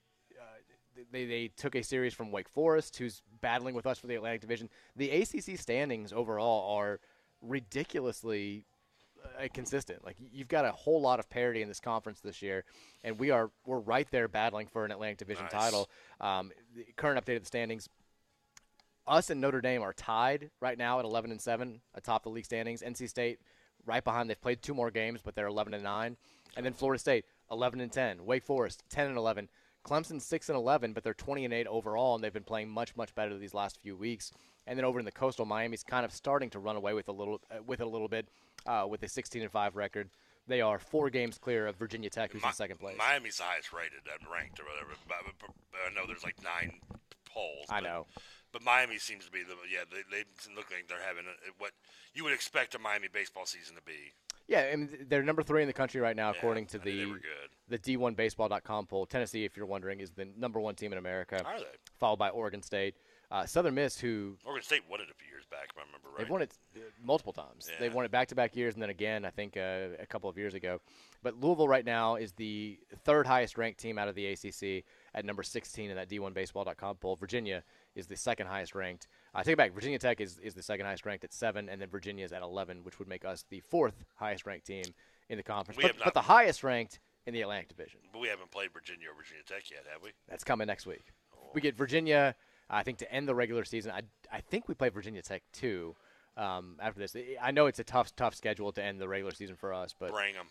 [1.12, 4.42] they, they took a series from Wake Forest, who's battling with us for the Atlantic
[4.42, 4.70] Division.
[4.96, 7.00] The ACC standings overall are
[7.42, 8.66] ridiculously
[9.24, 10.04] uh, consistent.
[10.06, 12.64] Like you've got a whole lot of parity in this conference this year,
[13.04, 15.52] and we are we're right there battling for an Atlantic Division Nice.
[15.52, 15.90] title.
[16.22, 17.90] Um, the current update of the standings.
[19.08, 22.46] Us and Notre Dame are tied right now at 11 and 7 atop the league
[22.46, 22.82] standings.
[22.82, 23.40] NC State
[23.86, 24.30] right behind.
[24.30, 26.18] They've played two more games, but they're 11 and 9.
[26.58, 28.26] And then Florida State 11 and 10.
[28.26, 29.48] Wake Forest 10 and 11.
[29.86, 32.96] Clemson 6 and 11, but they're 20 and 8 overall, and they've been playing much
[32.96, 34.32] much better these last few weeks.
[34.68, 37.12] And then over in the coastal, Miami's kind of starting to run away with a
[37.12, 38.28] little uh, with it a little bit
[38.66, 40.10] uh, with a 16 and 5 record.
[40.48, 42.98] They are four games clear of Virginia Tech, who's Mi- in second place.
[42.98, 44.92] Miami's the highest rated and ranked or whatever.
[45.88, 46.80] I know there's like nine
[47.32, 47.66] polls.
[47.70, 48.08] I but- know.
[48.52, 49.84] But Miami seems to be the yeah.
[49.92, 50.24] They, they
[50.56, 51.72] look like they're having a, what
[52.14, 54.14] you would expect a Miami baseball season to be.
[54.48, 56.84] Yeah, I mean, they're number three in the country right now, Yeah, according to I
[56.84, 57.50] the they were good.
[57.68, 59.06] the D1Baseball.com poll.
[59.06, 61.44] Tennessee, if you're wondering, is the number one team in America.
[61.44, 61.66] Are they?
[62.00, 62.96] Followed by Oregon State,
[63.32, 66.10] uh, Southern Miss, who Oregon State won it a few years back, if I remember
[66.10, 66.18] right.
[66.20, 66.54] they've won it
[67.04, 67.68] multiple times.
[67.70, 67.80] Yeah.
[67.80, 70.30] They've won it back to back years, and then again, I think uh, a couple
[70.30, 70.80] of years ago.
[71.24, 74.84] But Louisville right now is the third highest ranked team out of the ACC
[75.16, 77.16] at number 16 in that D1Baseball.com poll.
[77.16, 77.64] Virginia
[77.96, 79.08] is the second highest ranked.
[79.36, 79.74] I take it back.
[79.74, 82.42] Virginia Tech is, is the second highest ranked at seven, and then Virginia is at
[82.42, 84.86] 11, which would make us the fourth highest ranked team
[85.30, 85.80] in the conference.
[85.82, 88.00] But, but the highest ranked in the Atlantic Division.
[88.14, 90.12] But we haven't played Virginia or Virginia Tech yet, have we?
[90.30, 91.04] That's coming next week.
[91.54, 92.36] We get Virginia,
[92.70, 93.92] I think, to end the regular season.
[93.92, 95.96] I, I think we play Virginia Tech too.
[96.38, 99.56] Um, after this, I know it's a tough, tough schedule to end the regular season
[99.56, 100.48] for us, but Bring them.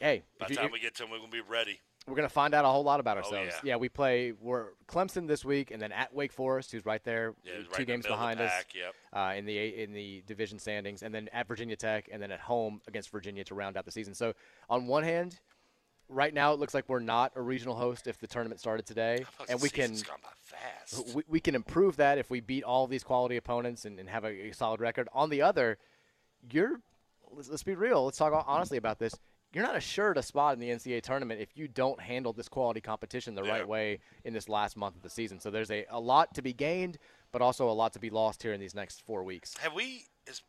[0.00, 1.80] hey, By the time if- we get to them, we're gonna be ready.
[2.06, 3.54] We're gonna find out a whole lot about Oh, ourselves.
[3.62, 3.76] yeah.
[3.76, 7.52] we play we're Clemson this week, and then at Wake Forest, who's right there, Yeah,
[7.52, 8.94] two right games middle the behind us yep.
[9.12, 12.40] uh, in the in the division standings, and then at Virginia Tech, and then at
[12.40, 14.14] home against Virginia to round out the season.
[14.14, 14.34] So
[14.68, 15.38] on one hand,
[16.10, 19.24] right now it looks like we're not a regional host if the tournament started today,
[19.48, 21.14] and we can season's gone by fast.
[21.14, 24.24] we, we can improve that if we beat all these quality opponents and, and have
[24.24, 25.08] a, a solid record.
[25.14, 25.78] On the other,
[26.50, 26.80] you're
[27.32, 28.04] let's, let's be real.
[28.04, 29.14] Let's talk honestly about this.
[29.54, 32.80] You're not assured a spot in the NCAA tournament if you don't handle this quality
[32.80, 33.52] competition the Yeah.
[33.52, 35.38] right way in this last month of the season.
[35.38, 36.98] So there's a, a lot to be gained,
[37.30, 39.56] but also a lot to be lost here in these next four weeks.
[39.58, 40.06] Have we?
[40.26, 40.42] Is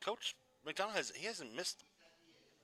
[0.00, 0.34] Coach
[0.66, 1.84] McDonnell has he hasn't missed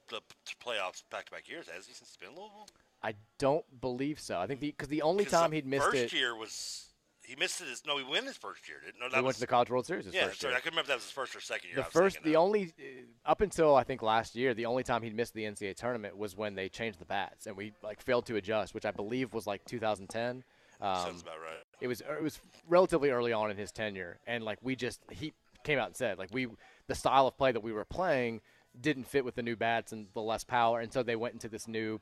[0.09, 0.20] the
[0.64, 1.93] playoffs back to back years, has he?
[1.93, 2.68] Since he's been Louisville.
[3.03, 4.39] I don't believe so.
[4.39, 6.93] I think because the, only time he'd missed first it, year was
[7.25, 7.68] he missed it.
[7.68, 8.79] His, no, he won his first year.
[8.85, 9.01] Didn't?
[9.01, 10.59] No, that he was, went to the College World Series his yeah, first sorry, year.
[10.59, 11.77] I couldn't remember if that was his first or second year.
[11.77, 12.43] The first, the of.
[12.43, 15.77] only uh, up until I think last year, the only time he'd missed the NCAA
[15.77, 18.91] tournament was when they changed the bats and we like failed to adjust, which I
[18.91, 20.45] believe was like 2010.
[20.81, 21.62] Um, sounds about right.
[21.81, 25.33] it was it was relatively early on in his tenure, and like we just he
[25.62, 26.49] came out and said like we
[26.89, 28.41] the style of play that we were playing
[28.81, 31.49] didn't fit with the new bats and the less power, and so they went into
[31.49, 32.01] this new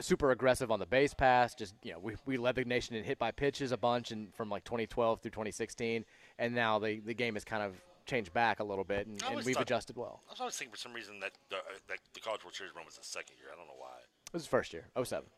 [0.00, 1.54] super aggressive on the base pass.
[1.54, 4.34] Just you know, we, we led the nation in hit by pitches a bunch, and
[4.34, 6.04] from like 2012 through 2016,
[6.38, 7.74] and now the the game has kind of
[8.06, 10.22] changed back a little bit, and, and we've thought- adjusted well.
[10.28, 12.74] I was always thinking for some reason that the, uh, that the College World Series
[12.74, 13.48] run was the second year.
[13.52, 13.98] I don't know why.
[14.26, 15.28] It was the first year, 07.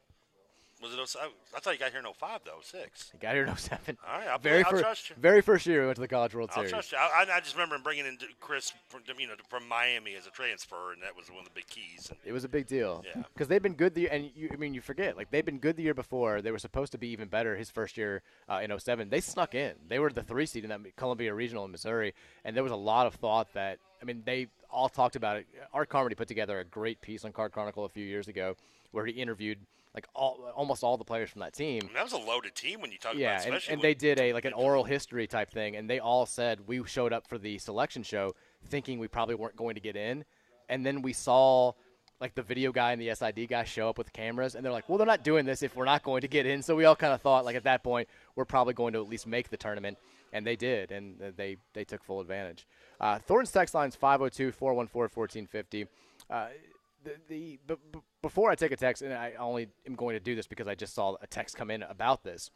[0.83, 1.09] Was it?
[1.09, 1.29] 07?
[1.55, 2.59] I thought you got here in 05, though.
[2.63, 3.11] 06.
[3.13, 3.99] He got here in 07.
[4.07, 5.17] All right, I'll, very I'll fir- trust you.
[5.19, 6.71] Very first year we went to the College World I'll Series.
[6.71, 6.99] trust you.
[6.99, 10.27] I, I- I just remember him bringing in Chris, from, you know, from Miami as
[10.27, 12.09] a transfer, and that was one of the big keys.
[12.09, 13.05] And It was a big deal.
[13.15, 13.23] Yeah.
[13.35, 15.59] Because they've been good the year and you, I mean you forget like they've been
[15.59, 16.41] good the year before.
[16.41, 19.11] They were supposed to be even better his first year uh, in 07.
[19.11, 19.75] They snuck in.
[19.89, 22.15] They were the three seed in that Columbia Regional in Missouri,
[22.45, 25.47] and there was a lot of thought that I mean they all talked about it.
[25.75, 28.57] Art Carmody put together a great piece on Card Chronicle a few years ago
[28.93, 29.59] where he interviewed
[29.95, 31.81] like all almost all the players from that team.
[31.83, 33.83] I mean, that was a loaded team when you talk Yeah, about, and, especially and
[33.83, 37.13] they did a like an oral history type thing, and they all said we showed
[37.13, 38.35] up for the selection show
[38.67, 40.25] thinking we probably weren't going to get in,
[40.69, 41.73] and then we saw
[42.21, 44.89] like the video guy and the SID guy show up with cameras, and they're like,
[44.89, 46.63] well, they're not doing this if we're not going to get in.
[46.63, 49.09] So we all kind of thought like at that point we're probably going to at
[49.09, 49.99] least make the tournament,
[50.33, 52.67] and they did, and they they took full advantage.
[53.01, 55.87] Uh, Thornton's text line's 502-414-1450.
[56.29, 56.47] Uh,
[57.05, 60.21] the, the b- b- before I take a text, and I only am going to
[60.21, 62.51] do this because I just saw a text come in about this.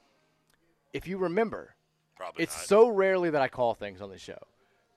[0.92, 1.74] If you remember,
[2.16, 2.66] Probably it's not.
[2.66, 4.38] so rarely that I call things on the show,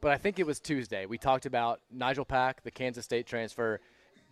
[0.02, 1.06] but I think it was Tuesday.
[1.06, 3.80] We talked about Nijel Pack, the Kansas State transfer,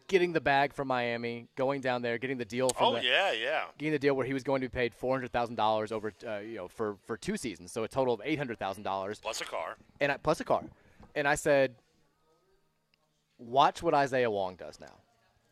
[0.07, 3.31] getting the bag from Miami, going down there, getting the deal from Oh the, yeah,
[3.31, 3.63] yeah.
[3.79, 6.13] getting the deal where he was going to be paid four hundred thousand dollars over,
[6.27, 9.19] uh, you know, for for two seasons, so a total of eight hundred thousand dollars,
[9.19, 9.77] Plus a car.
[9.99, 10.63] and I, plus a car.
[11.15, 11.73] And I said,
[13.37, 14.99] watch what Isaiah Wong does now,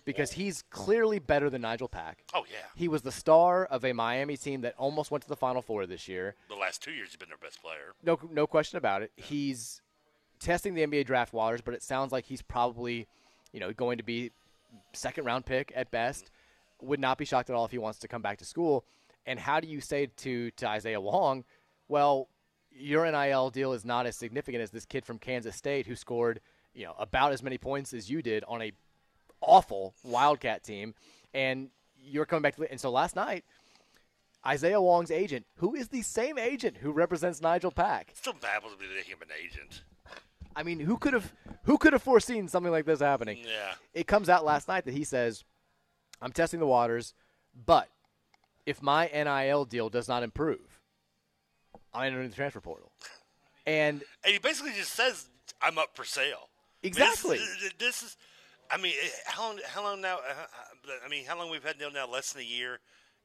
[0.06, 2.24] because he's clearly better than Nijel Pack.
[2.34, 2.58] Oh yeah.
[2.76, 5.86] He was the star of a Miami team that almost went to the Final Four
[5.86, 6.36] this year.
[6.49, 7.93] The last two years, he's been their best player.
[8.04, 9.12] No, no question about it.
[9.16, 9.82] He's
[10.39, 13.08] testing the NBA draft waters, but it sounds like he's probably,
[13.51, 14.32] you know, going to be
[14.93, 16.26] second round pick at best.
[16.26, 16.88] Mm-hmm.
[16.88, 18.84] Would not be shocked at all if he wants to come back to school.
[19.26, 21.45] And how do you say to to Isaiah Wong,
[21.88, 22.28] well,
[22.72, 26.41] your NIL deal is not as significant as this kid from Kansas State who scored,
[26.74, 28.74] you know, about as many points as you did on a
[29.46, 30.94] awful Wildcat team,
[31.34, 31.70] and
[32.02, 33.44] you're coming back to and so last night.
[34.46, 38.12] Isaiah Wong's agent, who is the same agent who represents Nijel Pack.
[38.14, 39.84] Still baffles me that him an agent.
[40.56, 41.34] I mean, who could have
[41.64, 43.39] who could have foreseen something like this happening?
[43.44, 43.74] Yeah.
[43.94, 45.44] It comes out last night that he says,
[46.22, 47.14] "I'm testing the waters,
[47.66, 47.89] but
[48.66, 50.82] if my NIL deal does not improve,
[51.94, 52.91] I'm entering the transfer portal."
[53.66, 55.28] And And he basically just says,
[55.62, 56.50] "I'm up for sale."
[56.84, 57.38] Exactly.
[57.38, 58.18] I mean, this, this is,
[58.74, 59.60] I mean, eh, how long?
[59.68, 60.16] How long now?
[60.18, 62.08] uh, I mean, how long we've had NIL now?
[62.08, 62.80] Less than a year,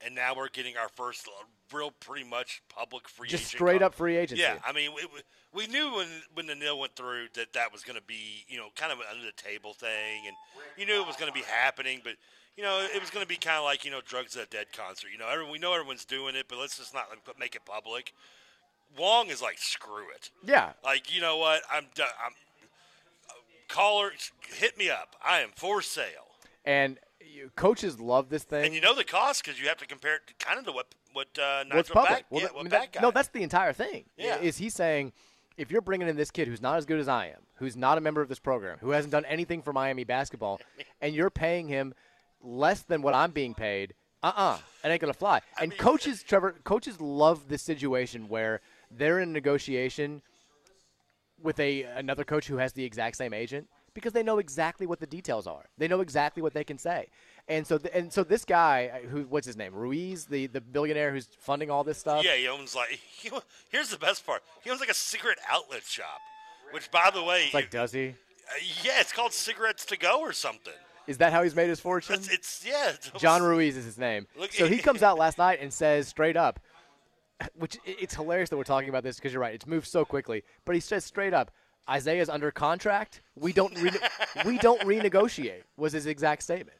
[0.04, 1.28] and now we're getting our first
[1.72, 4.42] real, pretty much public free Just straight up free agency.
[4.42, 5.22] Yeah, I mean, we, we-
[5.54, 8.58] we knew when when the NIL went through that that was going to be, you
[8.58, 10.36] know, kind of an under the table thing, and
[10.76, 12.14] you knew it was going to be happening, but.
[12.56, 14.50] You know, it was going to be kind of like you know, drugs at a
[14.50, 15.10] dead concert.
[15.12, 17.64] You know, everyone, we know everyone's doing it, but let's just not like, make it
[17.64, 18.12] public.
[18.96, 20.30] Wong is like, screw it.
[20.44, 21.62] yeah, Like, you know what?
[21.70, 22.08] I'm done.
[22.24, 22.32] I'm
[23.68, 24.12] caller,
[24.54, 25.16] hit me up.
[25.24, 26.26] I am for sale.
[26.64, 26.98] and
[27.56, 28.64] coaches love this thing.
[28.64, 30.72] And you know the cost because you have to compare it to kind of to
[30.72, 32.08] what what uh, Nijel What's public?
[32.12, 34.04] Pack, Well, yeah, that- I mean, that- no, that's the entire thing.
[34.16, 34.38] Yeah.
[34.40, 35.12] Is he saying
[35.56, 37.96] if you're bringing in this kid who's not as good as I am, who's not
[37.98, 40.60] a member of this program, who hasn't done anything for Miami basketball,
[41.00, 41.94] and you're paying him
[42.42, 45.40] less than what I'm being paid, uh-uh, it ain't gonna fly.
[45.60, 48.60] And coaches, Trevor, coaches love this situation where
[48.90, 50.22] they're in negotiation
[51.42, 55.00] with a another coach who has the exact same agent because they know exactly what
[55.00, 55.66] the details are.
[55.78, 57.08] They know exactly what they can say.
[57.48, 60.60] And so, th- and so this guy, uh, who what's his name, Ruiz, the the
[60.60, 62.24] billionaire who's funding all this stuff.
[62.24, 63.00] yeah, he owns like.
[63.18, 63.30] He,
[63.70, 64.42] here's the best part.
[64.62, 66.20] He owns like a cigarette outlet shop,
[66.72, 68.08] which, by the way, It's like, does he?
[68.10, 68.12] uh,
[68.84, 70.72] yeah, it's called Cigarettes to Go or something.
[71.08, 72.14] Is that how he's made his fortune?
[72.16, 72.90] It's, it's yeah.
[72.90, 74.26] It's, John Ruiz is his name.
[74.38, 76.60] Look- so he comes out last night and says straight up,
[77.54, 79.54] which it's hilarious that we're talking about this because you're right.
[79.54, 81.50] It's moved so quickly, but he says straight up,
[81.88, 83.22] Isaiah's under contract.
[83.36, 83.90] We don't re-
[84.44, 85.62] we don't renegotiate.
[85.76, 86.78] Was his exact statement.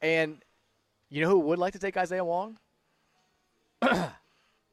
[0.00, 0.44] And
[1.08, 2.58] you know who would like to take Isaiah Wong?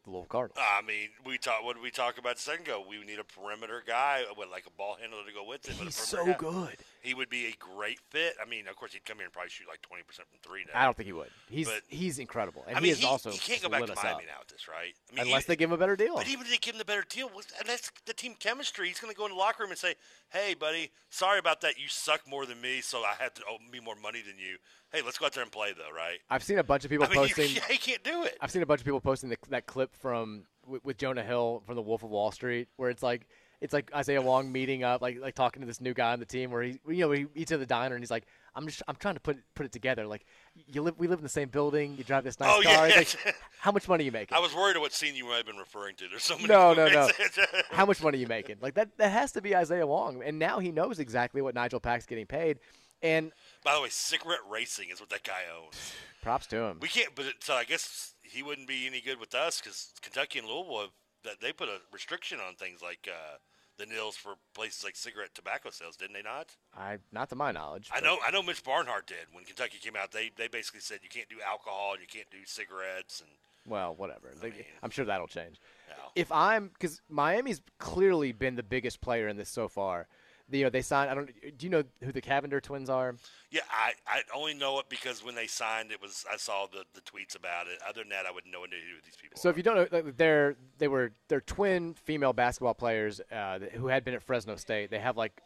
[0.08, 0.58] the Louisville Cardinals.
[0.60, 1.64] I mean, we talk.
[1.64, 2.84] What did we talk about a second ago?
[2.88, 5.86] We need a perimeter guy with like a ball handler to go with him.
[5.86, 6.34] He's so guy.
[6.40, 6.78] good.
[7.02, 8.34] He would be a great fit.
[8.42, 10.66] I mean, of course, he'd come here and probably shoot like twenty percent from three
[10.74, 10.80] now.
[10.82, 11.30] I don't think he would.
[11.50, 13.96] He's But- he's incredible, and I mean, he is also he can't go back to
[13.96, 14.94] Miami now with this, right?
[15.12, 16.16] I mean, unless he- they give him a better deal.
[16.16, 17.30] But even if they give him the better deal,
[17.60, 18.88] and that's the team chemistry.
[18.88, 19.96] He's going to go in the locker room and say,
[20.30, 21.78] "Hey, buddy, sorry about that.
[21.80, 24.58] You suck more than me, so I have to owe me more money than you.
[24.92, 27.06] Hey, let's go out there and play, though, right?" I've seen a bunch of people
[27.06, 27.62] I mean, you- posting.
[27.70, 28.38] he can't do it.
[28.42, 31.64] I've seen a bunch of people posting the, that clip from with, with Jonah Hill
[31.66, 33.28] from The Wolf of Wall Street, where it's like
[33.60, 36.26] it's like Isaiah Wong meeting up, like like talking to this new guy on the
[36.26, 38.26] team, where he you know he eats at the diner and he's like,
[38.56, 40.06] I'm just I'm trying to put put it together.
[40.06, 40.26] Like
[40.68, 42.88] you live we live in the same building, you drive this nice Oh, car.
[42.88, 42.96] yeah.
[42.98, 44.38] Like, how much money are you making?
[44.38, 46.08] I was worried of what scene you might have been referring to.
[46.08, 46.48] There's so many.
[46.50, 47.10] no, no, no.
[47.72, 48.58] how much money are you making?
[48.62, 51.82] Like that that has to be Isaiah Wong, and now he knows exactly what Nijel
[51.82, 52.60] Pack's getting paid,
[53.02, 53.32] and
[53.64, 55.94] By the way, cigarette racing is what that guy owns.
[56.22, 56.78] props to him.
[56.80, 59.92] We can't, but it, so I guess he wouldn't be any good with us because
[60.02, 60.90] Kentucky and Louisville
[61.24, 63.38] that they put a restriction on things like uh,
[63.78, 66.56] the nils for places like cigarette tobacco sales, didn't they not?
[66.76, 67.90] I not to my knowledge.
[67.94, 68.42] I know, I know.
[68.42, 70.12] Mitch Barnhart did when Kentucky came out.
[70.12, 73.30] They they basically said you can't do alcohol, and you can't do cigarettes, and
[73.72, 74.32] Well, whatever.
[74.42, 75.60] Mean- I'm sure that'll change.
[75.90, 75.96] Yeah.
[76.16, 80.08] If I'm because Miami's clearly been the biggest player in this so far.
[80.50, 81.10] You know, they signed.
[81.10, 81.30] I don't.
[81.58, 83.16] Do you know who the Cavender twins are?
[83.52, 86.84] yeah, I, I only know it because when they signed, it was I saw the,
[86.94, 87.80] the tweets about it.
[87.88, 88.68] Other than that, I wouldn't know who
[89.06, 89.38] these people.
[89.38, 89.52] So are.
[89.52, 94.04] if you don't know, they're they were they're twin female basketball players uh, who had
[94.04, 94.90] been at Fresno State.
[94.90, 95.42] They have like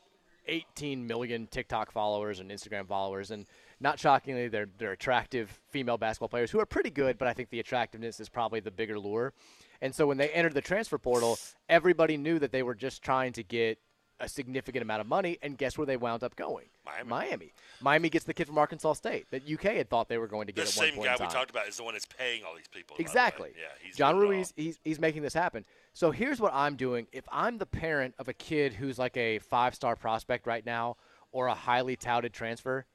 [0.47, 3.45] 18 million TikTok followers and Instagram followers, and
[3.79, 7.17] not shockingly, they're they're attractive female basketball players who are pretty good.
[7.17, 9.33] But I think the attractiveness is probably the bigger lure.
[9.81, 13.33] And so when they entered the transfer portal, everybody knew that they were just trying
[13.33, 13.79] to get
[14.21, 15.37] a significant amount of money.
[15.41, 16.67] And guess where they wound up going?
[16.85, 17.09] Miami.
[17.09, 17.53] Miami.
[17.81, 20.53] Miami gets the kid from Arkansas State that UK had thought they were going to
[20.53, 22.95] get The same guy we talked about is the one that's paying all these people.
[22.95, 23.09] by the way.
[23.09, 23.49] Exactly.
[23.55, 24.31] Yeah, he's John doing it all.
[24.33, 25.65] Ruiz, he's, he's making this happen.
[25.93, 27.07] So here's what I'm doing.
[27.11, 30.97] If I'm the parent of a kid who's like a five star prospect right now
[31.31, 32.85] or a highly touted transfer,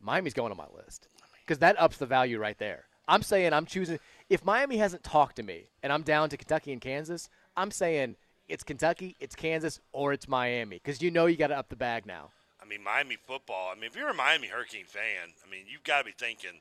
[0.00, 1.08] Miami's going on my list
[1.44, 2.84] because that ups the value right there.
[3.08, 3.98] I'm saying I'm choosing.
[4.28, 8.16] If Miami hasn't talked to me and I'm down to Kentucky and Kansas, I'm saying
[8.48, 11.76] it's Kentucky, it's Kansas, or it's Miami because you know you got to up the
[11.76, 12.30] bag now.
[12.62, 13.70] I mean, Miami football.
[13.70, 16.60] I mean, if you're a Miami Hurricane fan, I mean, you've got to be thinking.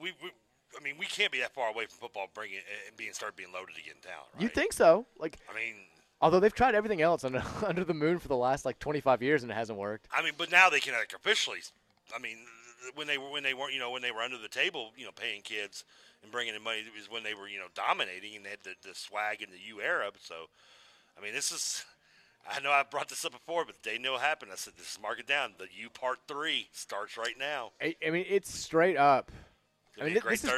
[0.00, 0.30] We, we,
[0.78, 3.52] I mean, we can't be that far away from football bringing and being start being
[3.52, 4.22] loaded again in town.
[4.34, 4.42] Right?
[4.42, 5.06] You think so?
[5.18, 5.74] Like, I mean,
[6.20, 9.42] although they've tried everything else under, under the moon for the last like 25 years
[9.42, 10.08] and it hasn't worked.
[10.12, 11.60] I mean, but now they can like officially.
[12.14, 12.38] I mean,
[12.94, 15.04] when they were when they weren't, you know, when they were under the table, you
[15.04, 15.84] know, paying kids
[16.26, 18.74] and bringing in money is when they were, you know, dominating and they had the,
[18.82, 20.10] the swag in the U era.
[20.20, 20.34] So,
[21.18, 21.84] I mean, this is.
[22.48, 24.52] I know I brought this up before, but they day no happened.
[24.52, 25.54] I said, "This is mark it down.
[25.58, 29.32] The U Part Three starts right now." I, I mean, it's straight up.
[29.94, 30.50] It's I mean, this is.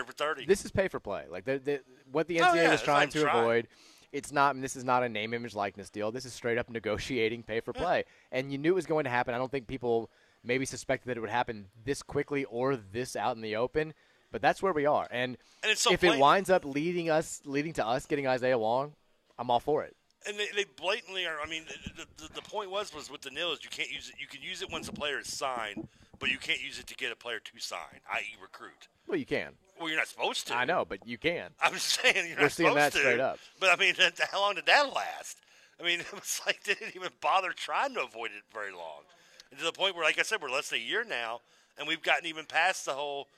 [0.46, 1.24] This is pay for play.
[1.30, 1.80] Like the, the,
[2.12, 3.38] what the Oh, NCAA yeah, was trying to trying.
[3.38, 3.68] avoid.
[4.12, 4.60] It's not.
[4.60, 6.12] This is not a name, image, likeness deal.
[6.12, 7.78] This is straight up negotiating pay for mm.
[7.78, 8.04] play.
[8.32, 9.32] And you knew it was going to happen.
[9.32, 10.10] I don't think people
[10.44, 13.94] maybe suspected that it would happen this quickly or this out in the open.
[14.30, 15.06] But that's where we are.
[15.10, 18.92] And, And so if it winds up leading us, leading to us getting Isaiah Wong,
[19.38, 19.96] I'm all for it.
[20.26, 21.40] And they, they blatantly are.
[21.40, 21.62] I mean,
[21.96, 24.16] the, the, the point was was with the nil is you can't use it.
[24.20, 26.94] You can use it once a player is signed, but you can't use it to
[26.94, 28.88] get a player to sign, i.e., recruit.
[29.06, 29.52] Well, you can.
[29.78, 30.56] Well, you're not supposed to.
[30.56, 31.50] I know, but you can.
[31.62, 32.98] I'm just saying you're We're not seeing supposed that to.
[32.98, 33.38] straight up.
[33.60, 33.94] But I mean,
[34.30, 35.38] how long did that last?
[35.80, 39.02] I mean, it was like they didn't even bother trying to avoid it very long,
[39.50, 41.40] and to the point where, like I said, we're less than a year now,
[41.78, 43.28] and we've gotten even past the whole,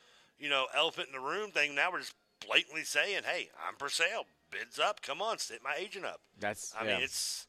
[0.40, 1.74] you know, elephant in the room thing.
[1.74, 2.14] Now we're just
[2.46, 4.24] blatantly saying, "Hey, I'm for sale.
[4.50, 5.02] Bids up.
[5.02, 6.74] Come on, sit my agent up." That's.
[6.78, 6.94] I yeah.
[6.94, 7.46] mean, it's.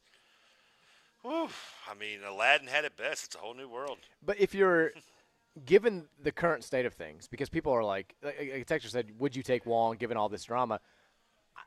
[1.23, 1.49] Whew,
[1.89, 3.25] I mean, Aladdin had it best.
[3.25, 3.99] It's a whole new world.
[4.25, 4.91] But if you're
[5.65, 9.35] given the current state of things, because people are like, like a texter said, would
[9.35, 10.79] you take Wong given all this drama?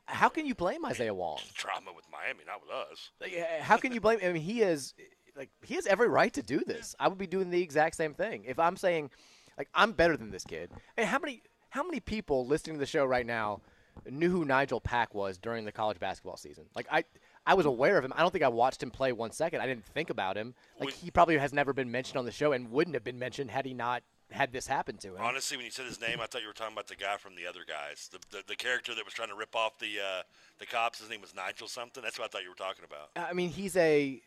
[0.07, 1.39] How can you blame Isaiah Wong?
[1.55, 3.11] Drama with Miami, not with us.
[3.21, 4.19] Like, uh, How can you blame?
[4.21, 4.93] I mean, he is
[5.35, 6.95] like he has every right to do this.
[6.99, 9.09] I would be doing the exact same thing if I'm saying,
[9.57, 10.71] like, I'm better than this kid.
[10.97, 13.61] And how many how many people listening to the show right now
[14.09, 16.65] knew who Nijel Pack was during the college basketball season?
[16.75, 17.03] Like, I
[17.45, 18.13] I was aware of him.
[18.15, 19.61] I don't think I watched him play one second.
[19.61, 20.55] I didn't think about him.
[20.79, 23.51] Like, he probably has never been mentioned on the show and wouldn't have been mentioned
[23.51, 25.21] had he not had this happen to him.
[25.21, 27.35] Honestly, when you said his name, I thought you were talking about the guy from
[27.35, 30.23] the other guys, the the, the character that was trying to rip off the uh,
[30.59, 30.99] the cops.
[30.99, 32.01] His name was Nigel something.
[32.01, 33.09] That's what I thought you were talking about.
[33.15, 34.21] I mean, he's a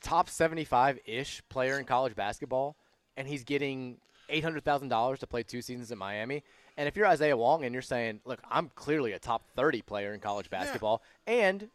[0.00, 2.76] top 75 ish player in college basketball,
[3.16, 3.98] and he's getting
[4.28, 6.42] $800,000 to play two seasons in Miami.
[6.76, 10.14] And if you're Isaiah Wong and you're saying, look, I'm clearly a top 30 player
[10.14, 11.68] in college basketball, and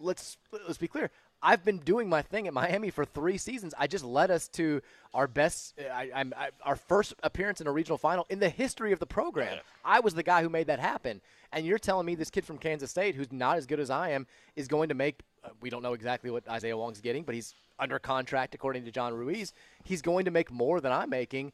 [0.00, 1.10] let's let's be clear.
[1.42, 3.74] I've been doing my thing at Miami for three seasons.
[3.78, 4.80] I just led us to
[5.12, 8.92] our best, I, I'm, I, our first appearance in a regional final in the history
[8.92, 9.58] of the program.
[9.84, 11.20] I was the guy who made that happen.
[11.52, 14.10] And you're telling me this kid from Kansas State, who's not as good as I
[14.10, 14.26] am,
[14.56, 15.20] is going to make.
[15.44, 18.90] Uh, we don't know exactly what Isaiah Wong's getting, but he's under contract according to
[18.90, 19.52] John Ruiz.
[19.84, 21.52] He's going to make more than I'm making.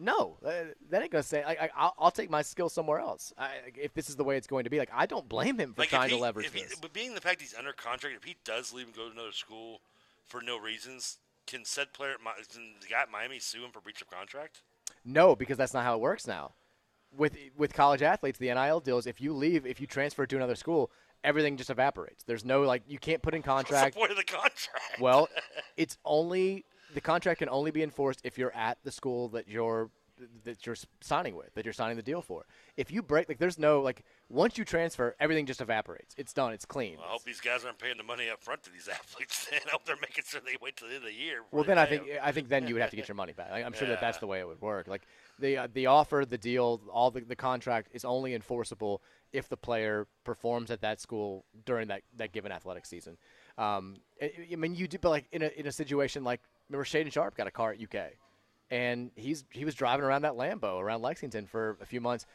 [0.00, 0.50] No, uh,
[0.88, 1.42] that ain't gonna say.
[1.42, 3.34] I, I, I'll, I'll take my skill somewhere else.
[3.36, 5.74] I, if this is the way it's going to be, like I don't blame him
[5.74, 6.74] for Like trying he, to leverage he, this.
[6.80, 9.32] But being the fact he's under contract, if he does leave and go to another
[9.32, 9.82] school
[10.26, 12.14] for no reasons, can said player,
[12.50, 14.62] can the guy at Miami sue him for breach of contract?
[15.04, 16.52] No, because that's not how it works now.
[17.14, 19.06] With with college athletes, the NIL deals.
[19.06, 20.90] If you leave, if you transfer to another school,
[21.22, 22.24] everything just evaporates.
[22.24, 23.94] There's no like you can't put in What's contract.
[23.94, 25.00] the point of the contract?
[25.00, 25.28] well,
[25.76, 26.64] it's only
[26.94, 29.90] the contract can only be enforced if you're at the school that you're
[30.44, 32.44] that you're signing with, that you're signing the deal for.
[32.76, 36.14] If you break, like, there's no like once you transfer, everything just evaporates.
[36.18, 36.52] It's done.
[36.52, 36.96] It's clean.
[36.98, 39.48] Well, I hope these guys aren't paying the money up front to these athletes.
[39.50, 41.38] Then I hope they're making sure they wait till the end of the year.
[41.52, 42.18] Well, then I think 'em.
[42.22, 43.48] I think then you would have to get your money back.
[43.50, 44.88] I- I'm sure that that's the way it would work.
[44.88, 45.02] Like
[45.38, 49.00] the uh, the offer, the deal, all the, the contract is only enforceable
[49.32, 53.16] if the player performs at that school during that, that given athletic season.
[53.56, 56.84] Um, I, I mean, you do, but like in a in a situation like remember
[56.84, 58.12] Shaedon Sharpe got a car at UK,
[58.70, 62.26] and he's he was driving around that Lambo around Lexington for a few months.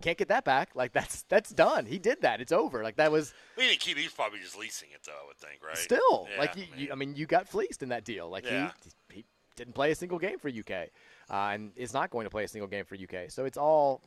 [0.00, 0.70] Can't get that back.
[0.74, 1.86] Like that's that's done.
[1.86, 2.40] He did that.
[2.40, 2.82] It's over.
[2.82, 3.96] Like that was We didn't keep.
[3.96, 5.12] He's probably just leasing it, though.
[5.12, 5.76] I would think, right?
[5.78, 8.28] Still, Yeah, like you, you, I mean, you got fleeced in that deal.
[8.28, 8.72] Like Yeah.
[9.10, 9.24] he, he
[9.56, 10.88] didn't play a single game for UK,
[11.30, 13.30] uh, and is not going to play a single game for UK.
[13.30, 14.02] So it's all,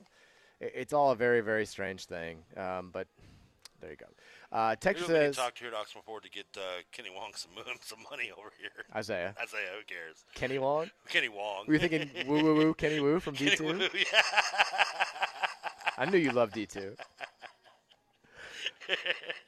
[0.59, 2.43] it's all a very very strange thing.
[2.57, 3.07] Um, but
[3.79, 4.07] there you go.
[4.51, 7.99] Uh, Texas says talk here at Oxmoor Ford to get uh, Kenny Wong some some
[8.09, 8.71] money over here.
[8.95, 10.25] Isaiah Isaiah, who cares?
[10.33, 10.89] Kenny Wong.
[11.07, 11.65] Kenny Wong.
[11.67, 13.77] Were you thinking woo woo woo Kenny Woo from D two?
[13.93, 14.21] Yeah.
[15.99, 16.95] I knew you loved D two.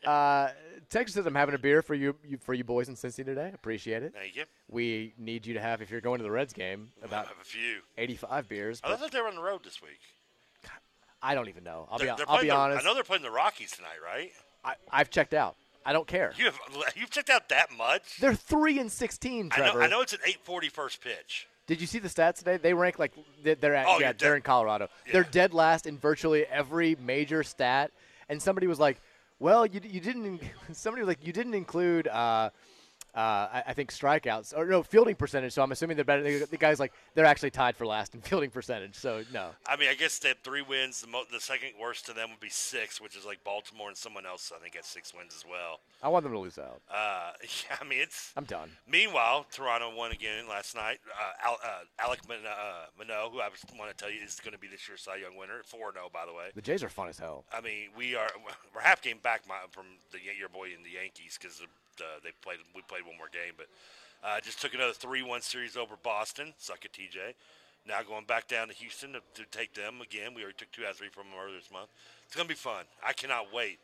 [0.05, 0.49] uh,
[0.89, 3.51] Texas says I'm having a beer for you, you for you boys in Cincy today.
[3.55, 4.13] Appreciate it.
[4.13, 4.43] Thank you.
[4.69, 7.45] We need you to have if you're going to the Reds game about have a
[7.45, 7.79] few.
[7.97, 8.81] 85 beers.
[8.83, 9.99] I thought they were on the road this week.
[11.23, 11.87] I don't even know.
[11.91, 12.83] I'll They're- be they're I'll be the- honest.
[12.83, 14.31] I know they're playing the Rockies tonight, right?
[14.63, 15.55] I, I've checked out.
[15.85, 16.33] I don't care.
[16.37, 16.59] You have
[16.95, 18.17] you've checked out that much?
[18.19, 19.49] They're three and 16.
[19.51, 19.79] I Trevor.
[19.79, 19.85] know.
[19.85, 21.47] I know it's an 8:40 first pitch.
[21.67, 22.57] Did you see the stats today?
[22.57, 23.13] They rank like
[23.43, 24.89] they're at, Oh, yeah, they're in Colorado.
[25.11, 27.91] They're dead last in virtually every major stat.
[28.29, 28.97] And somebody was like,
[29.39, 30.41] "Well, you you didn't."
[30.73, 32.49] Somebody was like, "You didn't include." Uh,
[33.15, 35.53] uh, I, I think strikeouts or no fielding percentage.
[35.53, 36.23] So I'm assuming they're better.
[36.45, 38.95] The guys like they're actually tied for last in fielding percentage.
[38.95, 41.01] So no, I mean, I guess they have three wins.
[41.01, 43.97] The, mo- the second worst to them would be six, which is like Baltimore and
[43.97, 44.51] someone else.
[44.55, 45.79] I think has six wins as well.
[46.01, 46.81] I want them to lose out.
[46.89, 48.31] Uh, yeah, I mean, it's.
[48.35, 48.69] I'm done.
[48.87, 50.99] Meanwhile, Toronto won again last night.
[51.09, 52.85] Uh, Al, uh, Alec Min- uh,
[53.31, 55.61] who I want to tell you is going to be this year's Cy Young winner,
[55.65, 56.49] four zero by the way.
[56.55, 57.45] The Jays are fun as hell.
[57.51, 58.29] I mean, we are
[58.75, 61.61] we're half game back my, from the your boy in the Yankees because
[61.99, 63.67] uh, they played we played one more game, but
[64.23, 66.53] uh, just took another three one series over Boston.
[66.57, 67.33] Suck it, TJ.
[67.87, 70.33] Now going back down to Houston to, to take them again.
[70.35, 71.89] We already took two out of three from them earlier this month.
[72.27, 72.85] It's gonna be fun.
[73.05, 73.79] I cannot wait.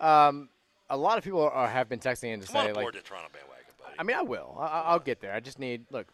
[0.00, 0.48] Um,
[0.90, 3.00] a lot of people are, have been texting in to on say board like, the
[3.00, 3.94] Toronto bandwagon, buddy.
[3.98, 4.56] I mean, I will.
[4.60, 5.32] I, I'll get there.
[5.32, 6.06] I just need look.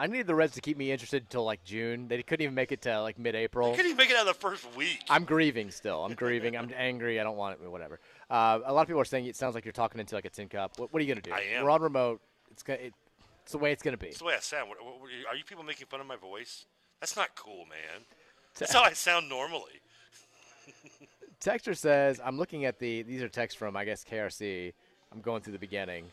[0.00, 2.06] I need the Reds to keep me interested until like June.
[2.06, 3.70] They couldn't even make it to like mid-April.
[3.72, 5.00] Couldn't even make it out of the first week.
[5.10, 6.04] I'm grieving still.
[6.04, 6.56] I'm grieving.
[6.56, 7.18] I'm angry.
[7.18, 7.68] I don't want it.
[7.68, 7.98] Whatever.
[8.30, 10.30] Uh, a lot of people are saying it sounds like you're talking into like a
[10.30, 10.78] tin cup.
[10.78, 11.32] What, what are you gonna do?
[11.32, 11.64] I am.
[11.64, 12.20] We're on remote.
[12.50, 12.78] It's gonna.
[12.80, 12.94] It,
[13.42, 14.08] it's the way it's gonna be.
[14.08, 14.68] It's the way I sound.
[14.68, 16.66] What, what, what- are you people making fun of my voice?
[17.00, 18.04] That's not cool, man.
[18.58, 19.80] That's how I sound normally.
[21.40, 23.02] Texter says, "I'm looking at the.
[23.02, 24.72] These are texts from I guess KRC.
[25.12, 26.04] I'm going through the beginning.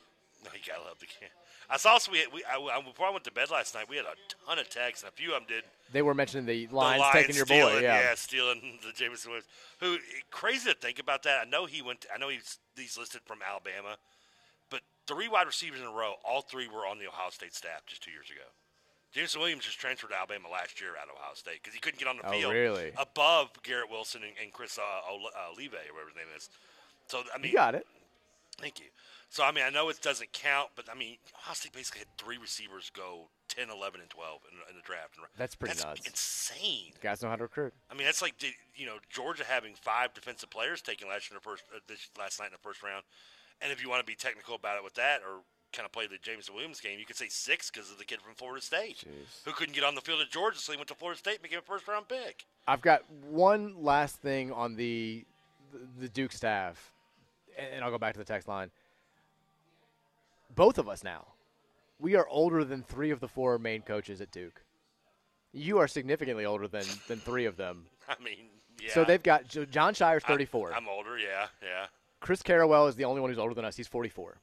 [0.44, 1.28] No, you gotta love the can.
[1.70, 3.96] I saw also we, we I, I, before I went to bed last night, we
[3.98, 4.16] had a
[4.48, 5.64] ton of texts, and a few of them did.
[5.92, 7.82] They were mentioning the the lines Lions taking your stealing, boy.
[7.82, 8.14] Yeah.
[8.16, 9.48] stealing the Jameson Williams.
[9.80, 9.98] Who
[10.32, 11.46] crazy to think about that?
[11.48, 12.06] I know he went.
[12.14, 13.98] I know he's he's listed from Alabama,
[14.70, 17.82] but three wide receivers in a row, all three were on the Ohio State staff
[17.88, 18.46] just two years ago.
[19.14, 22.00] Jameson Williams just transferred to Alabama last year out of Ohio State because he couldn't
[22.00, 22.92] get on the Oh, field really?
[22.98, 26.50] above Garrett Wilson and, and Chris uh, uh, or whatever his name is.
[27.08, 27.88] So I mean, You got it.
[28.60, 28.88] Thank you.
[29.36, 32.08] So, I mean, I know it doesn't count, but I mean, Ohio State basically had
[32.18, 35.20] three receivers go 10, 11, and 12 in, in the draft.
[35.38, 36.08] That's pretty that's nuts.
[36.08, 36.94] insane.
[37.02, 37.74] Guys know how to recruit.
[37.92, 38.36] I mean, that's like,
[38.76, 42.08] you know, Georgia having five defensive players taken last, year in the first, uh, this,
[42.18, 43.04] last night in the first round.
[43.60, 45.44] And if you want to be technical about it with that or
[45.74, 48.22] kind of play the James Williams game, you could say six because of the kid
[48.22, 49.04] from Florida State
[49.44, 51.44] who couldn't get on the field at Georgia, so he went to Florida State and
[51.44, 52.46] became a first round pick.
[52.70, 55.26] I've got one last thing on the
[55.74, 56.94] the, the Duke staff,
[57.58, 58.72] and I'll go back to the text line.
[60.54, 61.28] Both of us now,
[62.00, 64.64] we are older than three of the four main coaches at Duke.
[65.54, 67.86] You are significantly older than than three of them.
[68.10, 68.50] I mean,
[68.82, 68.94] yeah.
[68.94, 70.74] So they've got Jon Scheyer's I- 34.
[70.74, 71.88] I'm older, yeah, yeah.
[72.20, 73.78] Chris Carrawell is the only one who's older than us.
[73.78, 74.38] He's 44.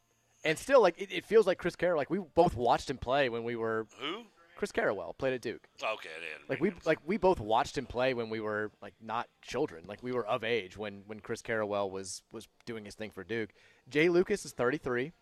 [0.44, 1.96] And still, like it, it feels like Chris Carrawell.
[1.98, 3.86] Like we both watched him play when we were.
[4.00, 4.22] Who?
[4.56, 5.66] Chris Carrawell played at Duke.
[5.82, 6.46] Okay, then.
[6.48, 9.84] Like we like we both watched him play when we were like not children.
[9.88, 13.24] Like we were of age when when Chris Carrawell was was doing his thing for
[13.24, 13.50] Duke.
[13.88, 15.12] Jai Lucas is 33.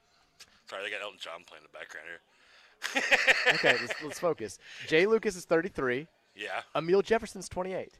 [0.66, 2.20] Sorry, they got Elton John playing in the background here.
[3.54, 4.58] Okay, let's, let's focus.
[4.86, 6.06] Jai Lucas is 33.
[6.34, 6.62] Yeah.
[6.74, 7.98] Amile Jefferson's 28.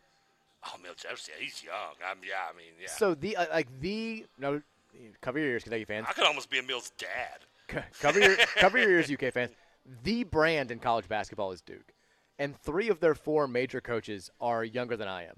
[0.66, 1.74] Oh, Mel Jefferson, yeah, he's young.
[2.08, 2.88] I'm, yeah, I mean, yeah.
[2.88, 4.60] So the uh, like the no
[5.22, 6.06] cover your ears, Kentucky fans.
[6.08, 7.40] I could almost be Amile's dad.
[7.70, 9.52] C- cover your cover your ears, UK fans.
[10.02, 11.92] The brand in college basketball is Duke,
[12.38, 15.36] and three of their four major coaches are younger than I am.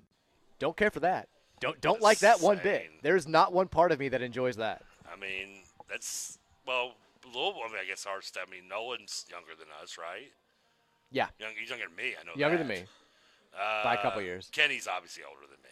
[0.58, 1.28] Don't care for that.
[1.60, 2.90] Don't don't like that one bit.
[3.02, 4.82] There's not one part of me that enjoys that.
[5.10, 6.92] I mean, that's well,
[7.24, 7.62] Louisville.
[7.64, 8.44] I mean, I guess our step.
[8.48, 10.30] I mean, Nolan's younger than us, right?
[11.10, 12.14] Yeah, Young, he's younger than me.
[12.18, 12.32] I know.
[12.36, 12.66] younger that.
[12.66, 12.84] than me.
[13.54, 14.48] Uh, by a couple years.
[14.50, 15.68] Kenny's obviously older than me.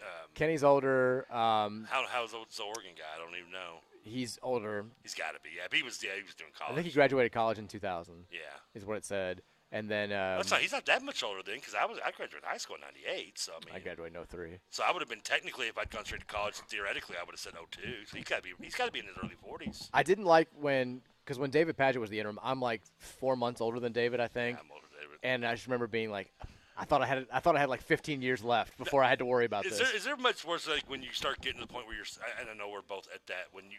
[0.00, 1.26] Um, Kenny's older.
[1.30, 3.02] Um, how how's the, the Oregon guy?
[3.14, 3.80] I don't even know.
[4.04, 4.84] he's older.
[5.02, 5.50] He's got to be.
[5.56, 6.00] Yeah, he was.
[6.02, 6.72] Yeah, he was doing college.
[6.72, 8.14] I think he graduated college in 2000.
[8.30, 8.38] Yeah.
[8.74, 9.42] is what it said.
[9.72, 10.60] And then um, That's not.
[10.60, 11.98] He's not that much older then, because I was.
[12.04, 13.38] I graduated high school in '98.
[13.38, 14.58] So I mean, I graduated in 03.
[14.70, 17.32] so I would have been technically, if I'd gone straight to college, theoretically, I would
[17.32, 17.82] have said 02.
[18.06, 18.50] So he's got to be.
[18.62, 19.88] He's got to be in his early 40s.
[19.92, 23.60] I didn't like when because when David Padgett was the interim, I'm like four months
[23.60, 24.58] older than David, I think.
[24.58, 25.18] I'm older than David.
[25.24, 26.32] And I just remember being like,
[26.76, 29.18] I thought I had I thought I had like 15 years left before I had
[29.18, 29.88] to worry about Is this.
[29.88, 32.06] there is there much worse like when you start getting to the point where you're?
[32.40, 33.78] And I know we're both at that when you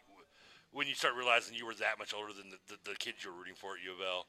[0.71, 3.31] when you start realizing you were that much older than the, the, the kids you
[3.31, 4.27] were rooting for at U of L.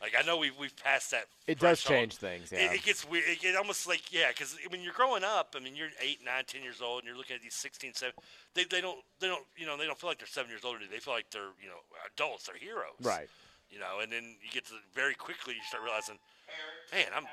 [0.00, 1.24] Like I know we've we've passed that.
[1.46, 2.72] It does change things, It- yeah.
[2.72, 3.24] It, gets weird.
[3.26, 6.44] It, get almost like yeah, because when you're growing up, I mean, you're eight, nine,
[6.46, 8.14] ten years old, and you're looking at these 16, 17.
[8.54, 10.78] They they don't they don't you know they don't feel like they're seven years older.
[10.90, 11.80] They feel like they're you know
[12.14, 12.46] adults.
[12.46, 12.94] They're heroes.
[13.02, 13.28] Right.
[13.70, 16.18] You know, and then you get to very quickly you start realizing,
[16.92, 17.26] man, I'm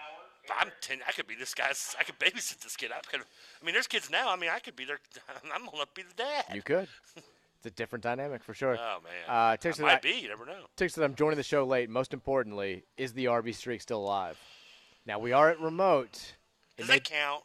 [0.60, 1.00] I'm ten.
[1.08, 1.96] I could be this guy's.
[2.00, 2.92] I could babysit this kid.
[2.92, 3.22] I could.
[3.22, 4.32] I mean, there's kids now.
[4.32, 5.00] I mean, I could be their.
[5.54, 6.46] I'm gonna be the dad.
[6.54, 6.88] You could.
[7.66, 8.78] A different dynamic for sure.
[8.80, 9.12] Oh man.
[9.28, 10.20] Uh, I says might I- be.
[10.22, 10.66] You never know.
[10.78, 11.90] Says I'm joining the show late.
[11.90, 14.38] Most importantly, is the RB streak still alive?
[15.06, 16.34] Now we are at remote.
[16.78, 17.44] Does that count?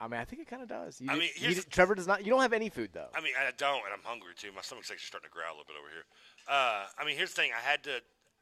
[0.00, 1.00] I mean, I think it kind of does.
[1.00, 2.24] You I mean, you Trevor does not.
[2.24, 3.08] You don't have any food though.
[3.14, 4.50] I mean, I don't, and I'm hungry too.
[4.54, 6.04] My stomach's actually starting to growl a little bit over here.
[6.48, 7.50] Uh, I mean, here's the thing.
[7.56, 7.90] I had to.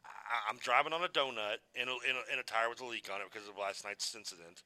[0.05, 2.87] I, I'm driving on a donut in a, in, a, in a tire with a
[2.87, 4.63] leak on it because of last night's incident.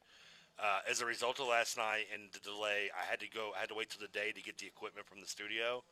[0.60, 3.52] Uh, as a result of last night and the delay, I had to go.
[3.56, 5.82] I had to wait till the day to get the equipment from the studio.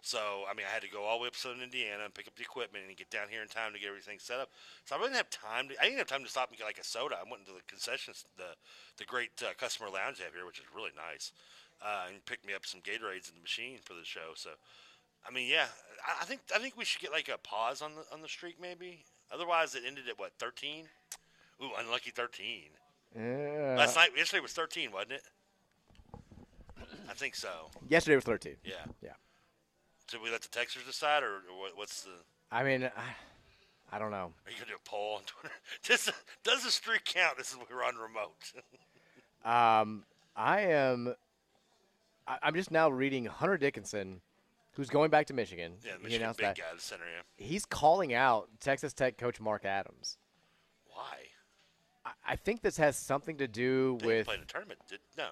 [0.00, 2.14] So I mean, I had to go all the way up to Southern Indiana and
[2.14, 4.48] pick up the equipment and get down here in time to get everything set up.
[4.84, 5.68] So I didn't have time.
[5.68, 7.16] To, I didn't have time to stop and get like a soda.
[7.20, 8.56] I went into the concessions, the
[8.96, 11.32] the great uh, customer lounge they have here, which is really nice,
[11.84, 14.32] uh, and picked me up some Gatorades in the machine for the show.
[14.32, 14.56] So,
[15.28, 15.68] I mean, yeah,
[16.06, 18.32] I, I think I think we should get like a pause on the on the
[18.32, 19.04] streak maybe.
[19.28, 20.88] Otherwise, it ended at what thirteen?
[21.60, 22.72] Ooh, unlucky thirteen.
[23.16, 23.76] Yeah.
[23.78, 25.22] Last night, yesterday was thirteen, wasn't it?
[27.08, 27.70] I think so.
[27.88, 28.56] Yesterday was 13.
[28.64, 28.74] Yeah.
[29.02, 29.10] Yeah.
[30.10, 32.10] Should we let the Texans decide, or, or what, what's the?
[32.50, 34.32] I mean, I, I don't know.
[34.44, 35.54] Are you gonna do a poll on Twitter?
[35.84, 36.10] Does
[36.44, 37.38] does the streak count?
[37.38, 38.52] This is we're on remote.
[39.44, 40.02] Um,
[40.34, 41.14] I am.
[42.26, 44.20] I, I'm just now reading Hunter Dickinson,
[44.72, 45.74] who's going back to Michigan.
[45.84, 46.56] yeah, he Michigan announced big that.
[46.58, 47.04] guy, the center.
[47.04, 47.46] Yeah.
[47.46, 50.18] He's calling out Texas Tech coach Mark Adams.
[50.88, 51.16] Why?
[52.26, 54.80] I, think this has something to do They with play in the tournament.
[54.88, 55.28] Did, no.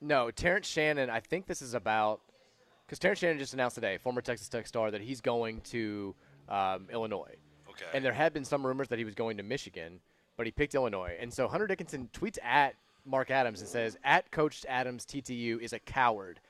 [0.00, 1.10] no Terrence Shannon.
[1.10, 2.20] I think this is about
[2.86, 6.14] because Terrence Shannon just announced today, former Texas Tech star, that he's going to
[6.48, 7.34] um, Illinois.
[7.68, 7.86] Okay.
[7.94, 10.00] And there had been some rumors that he was going to Michigan,
[10.36, 11.16] but he picked Illinois.
[11.20, 12.74] And so Hunter Dickinson tweets at
[13.04, 16.40] Mark Adams and says, "At Coach Adams, TTU is a coward.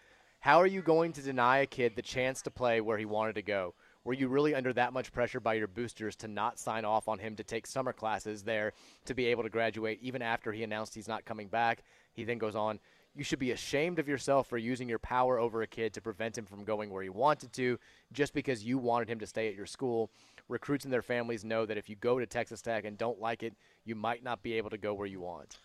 [0.40, 3.34] How are you going to deny a kid the chance to play where he wanted
[3.34, 3.74] to go?
[4.04, 7.18] Were you really under that much pressure by your boosters to not sign off on
[7.18, 8.72] him to take summer classes there
[9.04, 11.82] to be able to graduate even after he announced he's not coming back?"
[12.14, 12.80] He then goes on,
[13.14, 16.38] "You should be ashamed of yourself for using your power over a kid to prevent
[16.38, 17.78] him from going where he wanted to
[18.12, 20.10] just because you wanted him to stay at your school."
[20.48, 23.42] Recruits and their families know that if you go to Texas Tech and don't like
[23.42, 23.54] it,
[23.84, 25.58] you might not be able to go where you want.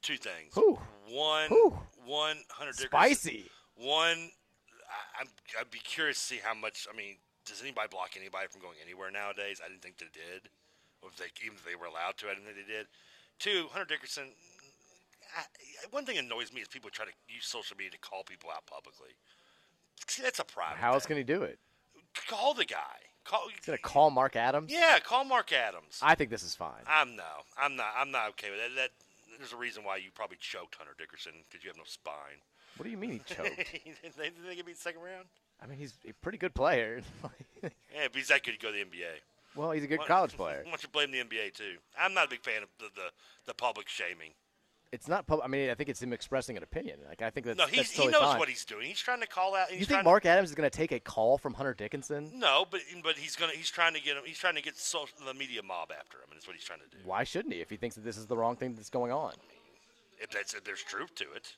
[0.00, 0.54] Two things.
[0.54, 0.78] Whew.
[1.08, 1.78] One, Whew.
[2.06, 2.88] one Dickinson.
[2.88, 3.50] Spicy.
[3.74, 4.30] One,
[4.88, 5.28] I, I'm,
[5.60, 6.86] I'd be curious to see how much.
[6.90, 7.16] I mean,
[7.46, 9.62] does anybody block anybody from going anywhere nowadays?
[9.64, 10.50] I didn't think they did.
[11.00, 12.86] Or if they, even if they were allowed to, I didn't think they did.
[13.38, 14.34] Two, Hunter Dickinson.
[15.36, 15.46] I,
[15.90, 18.66] one thing annoys me is people try to use social media to call people out
[18.66, 19.14] publicly.
[20.06, 20.78] See, that's a private.
[20.78, 21.16] How else thing.
[21.16, 21.58] can he do it?
[22.28, 22.98] call the guy?
[23.24, 23.48] Call.
[23.48, 24.72] He's gonna call Mark Adams.
[24.72, 25.98] Yeah, call Mark Adams.
[26.00, 26.82] I think this is fine.
[26.86, 27.92] I'm no, I'm not.
[27.98, 28.74] I'm not okay with that.
[28.76, 28.90] That
[29.38, 32.40] there's a reason why you probably choked Hunter Dickinson because you have no spine.
[32.76, 33.56] What do you mean he choked?
[34.16, 35.26] they, they give me the second round.
[35.62, 37.00] I mean, he's a pretty good player.
[37.62, 39.06] Yeah, if he's that good, go to the NBA.
[39.56, 40.60] well, he's a good Why- college player.
[40.64, 41.76] Why don't you blame the NBA too?
[41.98, 43.08] I'm not a big fan of the the,
[43.46, 44.32] the public shaming.
[44.92, 45.26] It's not.
[45.26, 45.44] public.
[45.44, 47.00] I mean, I think it's him expressing an opinion.
[47.08, 48.38] Like I think that's no, he's, that's he knows fine.
[48.38, 48.86] what he's doing.
[48.86, 49.76] He's trying to call out.
[49.76, 52.30] You think Mark Adams is going to take a call from Hunter Dickinson?
[52.38, 54.22] No, but but he's gonna he's trying to get him.
[54.24, 56.80] He's trying to get social, the media mob after him, and that's what he's trying
[56.80, 56.98] to do.
[57.04, 57.60] Why shouldn't he?
[57.60, 59.32] If he thinks that this is the wrong thing that's going on,
[60.20, 61.56] If that's if there's truth to it.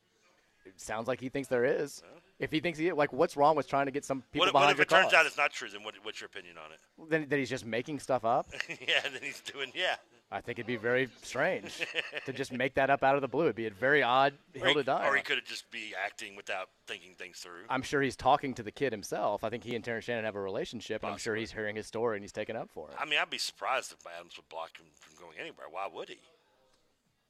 [0.77, 2.03] Sounds like he thinks there is.
[2.39, 4.61] If he thinks he like, what's wrong with trying to get some people What, what
[4.61, 5.69] behind if your it turns out it's not true?
[5.69, 7.11] Then what, what's your opinion on it?
[7.11, 8.47] Then that he's just making stuff up.
[8.69, 9.97] yeah, then he's doing yeah.
[10.31, 11.83] I think it'd be very strange
[12.27, 13.45] to just make that up out of the blue.
[13.45, 15.09] It'd be a very odd hill he, to die.
[15.09, 17.63] or he could have just be acting without thinking things through.
[17.71, 19.43] I'm sure he's talking to the kid himself.
[19.43, 21.87] I think he and Terrence Shannon have a relationship, and I'm sure he's hearing his
[21.87, 22.97] story and he's taking up for it.
[23.01, 25.67] I mean, I'd be surprised if Adams would block him from going anywhere.
[25.71, 26.19] Why would he?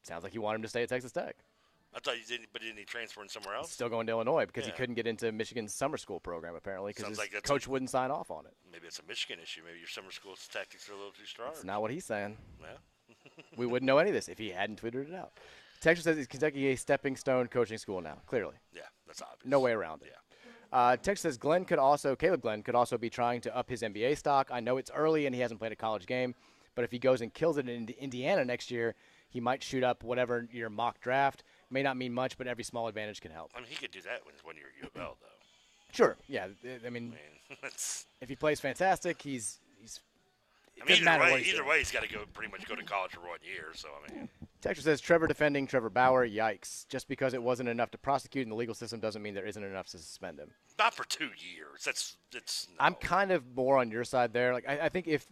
[0.02, 1.36] Sounds like he wanted him to stay at Texas Tech.
[1.94, 3.73] I thought he didn't, but didn't he transfer in somewhere else?
[3.73, 7.09] Still going to Illinois because he couldn't get into Michigan's summer school program apparently because
[7.09, 8.52] his like coach a- wouldn't sign off on it.
[8.70, 9.62] Maybe it's a Michigan issue.
[9.66, 11.48] Maybe your summer school tactics are a little too strong.
[11.52, 12.36] That's not what he's saying.
[12.60, 13.15] Yeah.
[13.56, 15.32] we wouldn't know any of this if he hadn't tweeted it out.
[15.81, 18.19] Texas says is Kentucky a stepping stone coaching school now.
[18.27, 19.47] Clearly, Yeah, that's obvious.
[19.47, 20.12] no way around it.
[20.70, 23.81] Uh, Texas says Glenn could also, Caleb Glenn could also be trying to up his
[23.82, 24.51] NBA stock.
[24.52, 26.35] I know it's early and he hasn't played a college game,
[26.74, 28.94] but if he goes and kills it in Indiana next year,
[29.31, 31.43] he might shoot up whatever your mock draft.
[31.70, 33.51] May not mean much, but every small advantage can help.
[33.55, 35.27] I mean, he could do that when, when you're at U of L, though.
[35.93, 36.47] Sure, yeah.
[36.86, 37.15] I mean,
[37.62, 40.01] That's, if he plays fantastic, he's he's.
[40.81, 41.69] I mean, either way, either doing.
[41.69, 43.70] way, he's got to go pretty much go to college for one year.
[43.74, 44.28] So I mean,
[44.61, 46.27] Texture says Trevor defending Trevor Bauer.
[46.28, 46.86] Yikes!
[46.89, 49.65] Just because it wasn't enough to prosecute in the legal system doesn't mean there isn't
[49.65, 50.51] enough to suspend him.
[50.78, 51.85] not for two years.
[51.85, 54.53] That's that's I'm kind of more on your side there.
[54.53, 55.27] Like I, I think if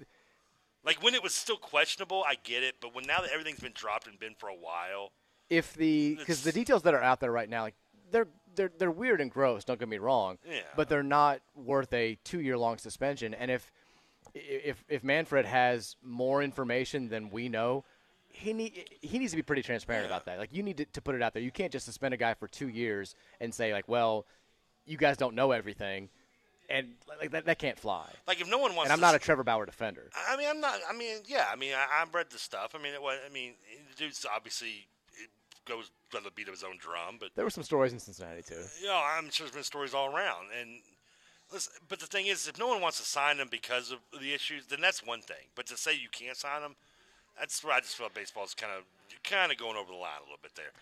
[0.85, 2.25] like when it was still questionable.
[2.27, 5.13] I get it, but when now that everything's been dropped and been for a while,
[5.51, 7.75] if the because the details that are out there right now, like
[8.11, 9.65] they're they're they're weird and gross.
[9.65, 10.39] Don't get me wrong.
[10.49, 10.61] Yeah.
[10.75, 13.35] But they're not worth a two year long suspension.
[13.35, 13.71] And if
[14.35, 17.85] if if Manfred has more information than we know,
[18.29, 20.39] he need, he needs to be pretty transparent about that.
[20.39, 21.43] Like you need to, to put it out there.
[21.43, 24.27] You can't just suspend a guy for two years and say like, well,
[24.85, 26.11] you guys don't know everything,
[26.69, 28.09] and like that, that can't fly.
[28.27, 30.11] Like if no one wants, And I'm not a Trevor Bauer defender.
[30.29, 30.79] I mean, I'm not.
[30.89, 31.47] I mean, yeah.
[31.51, 32.75] I mean, I, I've read the stuff.
[32.79, 33.19] I mean, it was.
[33.25, 33.55] I mean,
[33.91, 34.87] the dude's obviously
[35.67, 38.43] goes by the beat of his own drum, but There were some stories in Cincinnati
[38.43, 38.63] too.
[38.81, 40.47] you know, I'm sure there's been stories all around.
[40.59, 40.81] And
[41.53, 44.33] listen, but the thing is, if no one wants to sign him because of the
[44.33, 45.47] issues, then that's one thing.
[45.55, 46.77] But to say you can't sign him,
[47.39, 48.85] that's where I just feel like baseball's kind of
[49.23, 50.73] kind of going over the line a little bit there.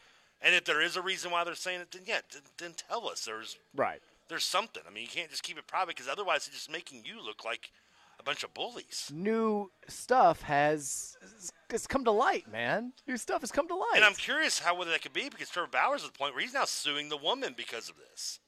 [0.42, 3.08] And if there is a reason why they're saying it, then yeah, then, then tell
[3.08, 3.24] us.
[3.24, 4.00] There's Right.
[4.28, 4.82] there's something.
[4.86, 7.44] I mean, you can't just keep it private because otherwise it's just making you look
[7.44, 7.70] like
[8.24, 9.10] bunch of bullies.
[9.12, 11.16] New stuff has
[11.70, 12.92] has come to light, man.
[13.06, 13.92] New stuff has come to light.
[13.96, 16.42] And I'm curious how whether that could be because Trevor Bauer's at the point where
[16.42, 18.40] he's now suing the woman because of this.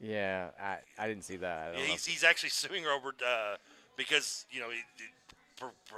[0.00, 1.74] yeah, I, I didn't see that.
[1.76, 3.56] Yeah, he's, he's actually suing her over uh,
[3.96, 5.10] because you know it, it,
[5.56, 5.96] for, for,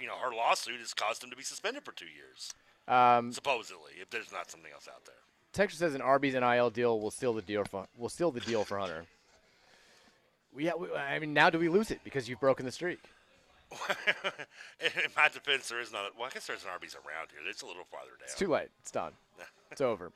[0.00, 2.52] you know her lawsuit has caused him to be suspended for two years,
[2.88, 3.92] Um, supposedly.
[4.00, 5.14] If there's not something else out there.
[5.52, 8.64] Texas says an Arby's NIL deal will seal the deal for will seal the deal
[8.64, 9.04] for Hunter.
[10.56, 12.98] We, I mean, now do we lose it because you've broken the streak?
[14.80, 16.12] in my defense, there is not.
[16.16, 17.40] Well, I guess there's an Arby's around here.
[17.48, 18.24] It's a little farther down.
[18.24, 18.68] It's too late.
[18.80, 19.12] It's done.
[19.70, 20.06] it's over.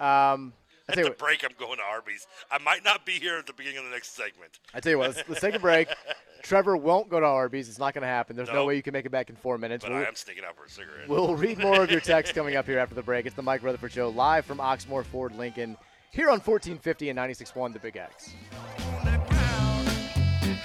[0.00, 0.52] Um,
[0.88, 2.26] I At the what, break, I'm going to Arby's.
[2.50, 4.58] I might not be here at the beginning of the next segment.
[4.74, 5.14] I tell you what.
[5.14, 5.88] Let's, let's take a break.
[6.42, 7.68] Trevor won't go to Arby's.
[7.68, 8.34] It's not going to happen.
[8.34, 8.64] There's no No.
[8.64, 9.84] way you can make it back in four minutes.
[9.84, 11.06] But We'll- I am sneaking out for a cigarette.
[11.06, 13.26] We'll read more of your text coming up here after the break.
[13.26, 15.76] It's the Mike Rutherford Show live from Oxmoor Ford Lincoln
[16.10, 18.32] here on 1450 and 96.1 The Big X.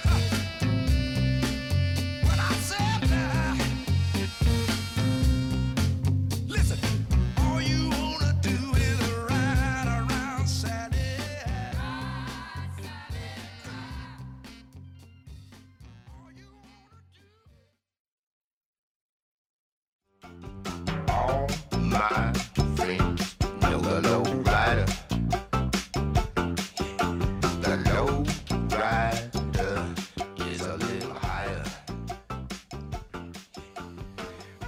[0.04, 0.25] Ha!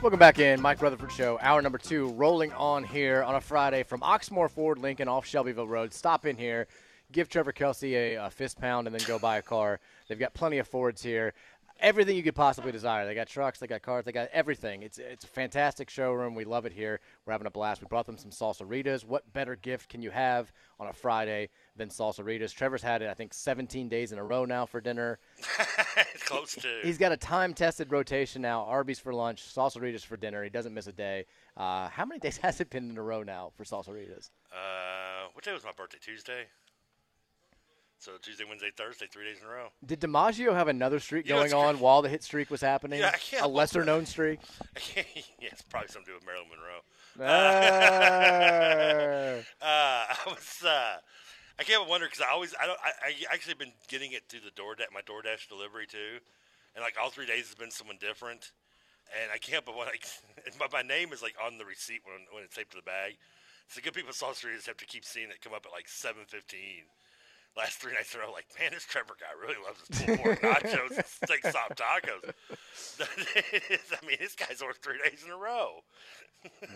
[0.08, 3.82] Welcome back in, Mike Rutherford Show, hour number two, rolling on here on a Friday
[3.82, 5.92] from Oxmoor Ford Lincoln off Shelbyville Road.
[5.92, 6.66] Stop in here,
[7.12, 9.80] give Trevor Kelsey a, a fist pound, and then go buy a car.
[10.08, 11.34] They've got plenty of Fords here.
[11.78, 13.04] Everything you could possibly desire.
[13.04, 14.82] They got trucks, they got cars, they got everything.
[14.82, 16.34] It's it's a fantastic showroom.
[16.34, 17.00] We love it here.
[17.26, 17.82] We're having a blast.
[17.82, 19.04] We brought them some salsaritas.
[19.04, 22.52] What better gift can you have on a Friday than salsaritas?
[22.52, 25.18] Trevor's had it, I think, 17 days in a row now for dinner.
[26.26, 26.68] Close to.
[26.82, 28.64] He's got a time-tested rotation now.
[28.64, 30.44] Arby's for lunch, salsaritas for dinner.
[30.44, 31.24] He doesn't miss a day.
[31.56, 34.30] Uh, how many days has it been in a row now for salsaritas?
[34.52, 35.98] Uh, what day was my birthday?
[36.00, 36.44] Tuesday.
[38.00, 39.68] So Tuesday, Wednesday, Thursday, three days in a row.
[39.84, 43.00] Did DiMaggio have another streak You know, going on while the hit streak was happening?
[43.00, 44.38] Yeah, I can't a lesser-known streak.
[44.96, 45.02] yeah,
[45.40, 46.82] it's probably something to do with Marilyn Monroe.
[47.20, 47.34] Ah.
[49.60, 50.62] uh, I was.
[50.64, 50.98] Uh,
[51.58, 52.54] I can't but wonder because I always.
[52.60, 52.78] I don't.
[52.84, 56.22] I, I actually been getting it through the DoorDash, my DoorDash delivery too,
[56.74, 58.52] and like all three days has been someone different,
[59.20, 59.98] and I can't but when I.
[60.58, 63.18] But my name is like on the receipt when when it's taped to the bag.
[63.68, 66.22] So good people saw just have to keep seeing it come up at like seven
[66.26, 66.86] fifteen.
[67.56, 70.18] Last three nights in a row, like, man, this Trevor guy really loves his pulled
[70.20, 72.32] pork nachos and steak sop tacos.
[74.02, 75.80] I mean, this guy's ordered three days in a row.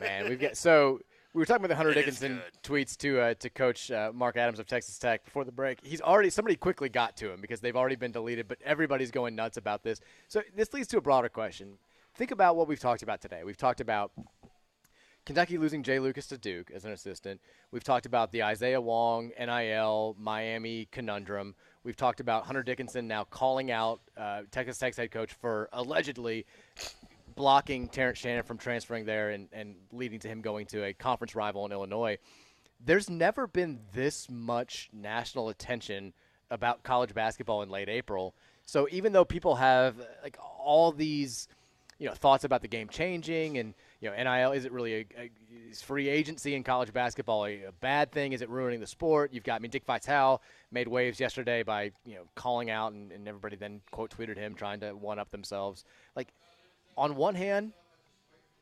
[0.01, 1.01] Man, we've got so
[1.35, 4.37] we were talking about the Hunter It Dickinson tweets to uh, to Coach uh, Mark
[4.37, 5.79] Adams of Texas Tech before the break.
[5.83, 9.35] He's already somebody quickly got to him because they've already been deleted, but everybody's going
[9.35, 10.01] nuts about this.
[10.29, 11.79] So this leads to a broader question.
[12.15, 13.43] Think about what we've talked about today.
[13.45, 14.13] We've talked about
[15.25, 17.41] Kentucky losing Jai Lucas to Duke as an assistant.
[17.71, 21.55] We've talked about the Isaiah Wong NIL Miami conundrum.
[21.85, 26.45] We've talked about Hunter Dickinson now calling out uh, Texas Tech's head coach for allegedly
[27.35, 31.35] blocking Terrence Shannon from transferring there and, and leading to him going to a conference
[31.35, 32.19] rival in Illinois.
[32.85, 36.13] There's never been this much national attention
[36.51, 38.35] about college basketball in late April.
[38.67, 41.49] So even though people have like all these
[41.99, 45.07] you know thoughts about the game changing and you know NIL is it really a,
[45.17, 45.31] a
[45.71, 48.33] is free agency in college basketball a, a bad thing?
[48.33, 49.33] Is it ruining the sport?
[49.33, 50.43] You've got I mean Dick Vitale
[50.73, 54.55] made waves yesterday by you know calling out and, and everybody then quote tweeted him
[54.55, 55.85] trying to one up themselves.
[56.17, 56.33] Like
[56.97, 57.73] on one hand,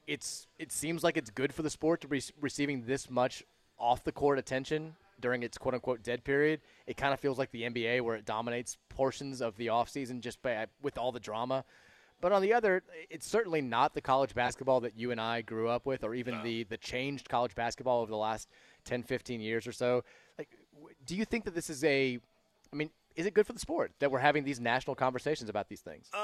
[0.07, 3.44] it's it seems like it's good for the sport to be receiving this much
[3.78, 6.61] off the court attention during its quote unquote dead period.
[6.86, 10.40] It kind of feels like the NBA where it dominates portions of the offseason just
[10.43, 11.65] by, with all the drama.
[12.20, 15.69] But on the other, it's certainly not the college basketball that you and I grew
[15.69, 18.51] up with, or even the, the changed college basketball over the last
[18.85, 20.05] 10, 15 years or so.
[20.36, 20.51] Like,
[21.07, 22.19] do you think that this is a,
[22.70, 25.70] I mean, is it good for the sport that we're having these national conversations about
[25.70, 26.09] these things?
[26.12, 26.20] Um,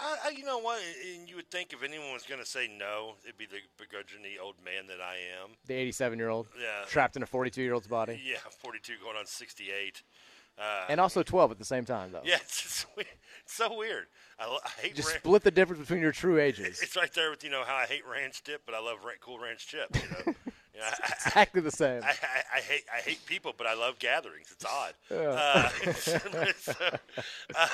[0.00, 0.80] I, I, you know what?
[1.16, 4.38] And you would think if anyone was going to say no, it'd be the begrudgingly
[4.42, 5.50] old man that I am.
[5.66, 6.84] The 87 year old, Yeah.
[6.86, 10.02] trapped in a 42 year old's body, Yeah, 42 going on 68.
[10.60, 12.20] Uh, and also 12 at the same time, though.
[12.24, 13.06] yeah, it's, weird.
[13.44, 14.06] it's so weird.
[14.40, 16.80] I, I hate Just ran- split the difference between your true ages.
[16.82, 19.38] It's right there with you know how I hate ranch dip, but I love cool
[19.38, 19.88] ranch chip.
[19.94, 20.02] You
[20.32, 20.34] know,
[20.78, 22.02] you know, I, I- exactly the same.
[22.02, 24.46] I, I, I hate I hate people, but I love gatherings.
[24.52, 24.94] It's odd.
[25.10, 25.16] Yeah.
[25.16, 25.68] Uh,
[26.52, 26.88] so, uh,
[27.56, 27.66] uh,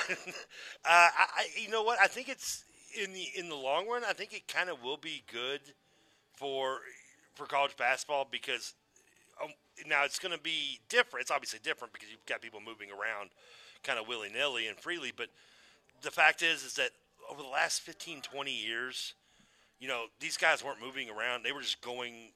[0.85, 1.99] I, I, you know what?
[2.01, 2.63] I think it's
[2.99, 4.03] in the in the long run.
[4.07, 5.61] I think it kind of will be good
[6.33, 6.79] for
[7.35, 8.73] for college basketball because
[9.43, 9.49] um,
[9.87, 11.21] now it's going to be different.
[11.21, 13.29] It's obviously different because you've got people moving around
[13.83, 15.11] kind of willy nilly and freely.
[15.15, 15.27] But
[16.01, 16.89] the fact is, is that
[17.29, 19.13] over the last 15, 20 years,
[19.79, 21.43] you know, these guys weren't moving around.
[21.43, 22.31] They were just going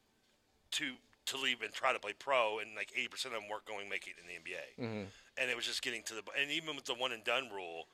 [0.72, 0.94] to
[1.28, 3.90] to leave and try to play pro, and like 80% of them weren't going to
[3.90, 4.82] make it in the NBA.
[4.82, 5.08] Mhm.
[5.38, 7.88] And it was just getting to the and even with the one and done rule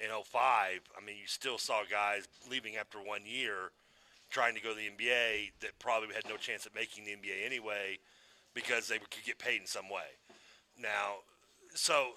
[0.00, 3.70] in 05, I mean, you still saw guys leaving after one year
[4.30, 7.44] trying to go to the NBA that probably had no chance at making the NBA
[7.44, 7.98] anyway
[8.54, 10.16] because they could get paid in some way.
[10.78, 11.16] Now,
[11.74, 12.12] so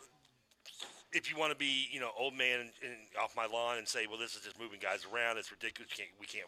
[1.11, 3.88] if you want to be, you know, old man and, and off my lawn and
[3.88, 5.91] say, well, this is just moving guys around, it's ridiculous.
[5.91, 6.48] You can't, we can't,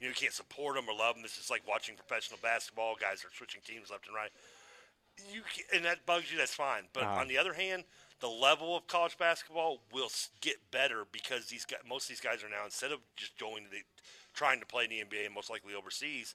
[0.00, 1.22] you know, you can't support them or love them.
[1.22, 2.94] This is like watching professional basketball.
[3.00, 4.30] Guys are switching teams left and right.
[5.32, 6.38] You can, and that bugs you.
[6.38, 6.84] That's fine.
[6.92, 7.20] But Uh-huh.
[7.20, 7.84] on the other hand,
[8.20, 10.10] the level of college basketball will
[10.40, 13.64] get better because these guys, most of these guys are now instead of just going
[13.64, 13.82] to the,
[14.34, 16.34] trying to play in the NBA and most likely overseas,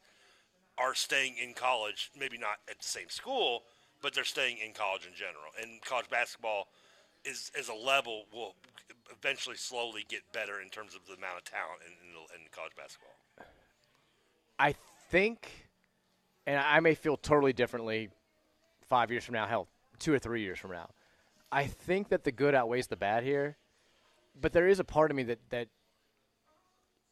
[0.77, 2.11] are staying in college.
[2.18, 3.64] Maybe not at the same school,
[4.02, 5.52] but they're staying in college in general.
[5.61, 6.68] And college basketball
[7.23, 8.56] is as a level will
[9.11, 12.76] eventually slowly get better in terms of the amount of talent in, in, in college
[12.76, 13.15] basketball.
[14.59, 14.75] I
[15.09, 15.69] think,
[16.45, 18.09] and I may feel totally differently
[18.89, 19.67] five years from now, hell,
[19.99, 20.89] two or three years from now.
[21.51, 23.57] I think that the good outweighs the bad here,
[24.39, 25.67] but there is a part of me that that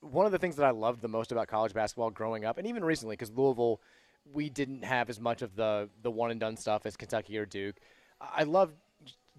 [0.01, 2.65] one of the things that I loved the most about college basketball growing up, and
[2.65, 3.81] even recently, because Louisville,
[4.25, 7.45] we didn't have as much of the the one and done stuff as Kentucky or
[7.45, 7.77] Duke.
[8.19, 8.75] I loved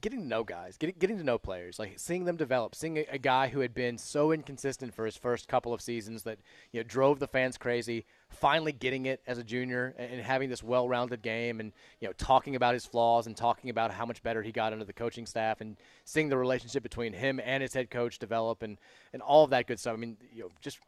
[0.02, 3.06] getting to know guys, getting getting to know players, like seeing them develop, seeing a,
[3.12, 6.38] a guy who had been so inconsistent for his first couple of seasons that
[6.72, 10.50] you know drove the fans crazy, finally getting it as a junior and, and having
[10.50, 14.22] this well-rounded game, and you know talking about his flaws and talking about how much
[14.22, 17.72] better he got under the coaching staff, and seeing the relationship between him and his
[17.72, 18.76] head coach develop, and
[19.14, 19.94] and all of that good stuff.
[19.94, 20.80] I mean, you know, just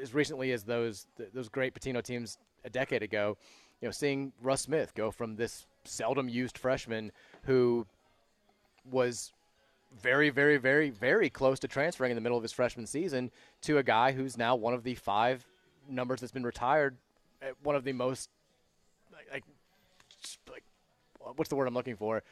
[0.00, 3.36] as recently as those those great Pitino teams a decade ago,
[3.80, 7.12] you know, seeing Russ Smith go from this seldom used freshman
[7.42, 7.86] who
[8.90, 9.32] was
[10.00, 13.30] very, very, very, very close to transferring in the middle of his freshman season
[13.62, 15.46] to a guy who's now one of the five
[15.88, 16.96] numbers that's been retired
[17.42, 18.30] at one of the most
[19.32, 19.44] like,
[20.50, 20.64] like,
[21.36, 22.22] what's the word I'm looking for?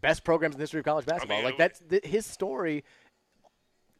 [0.00, 1.38] Best programs in the history of college basketball.
[1.38, 2.84] mean, like that's th- his story.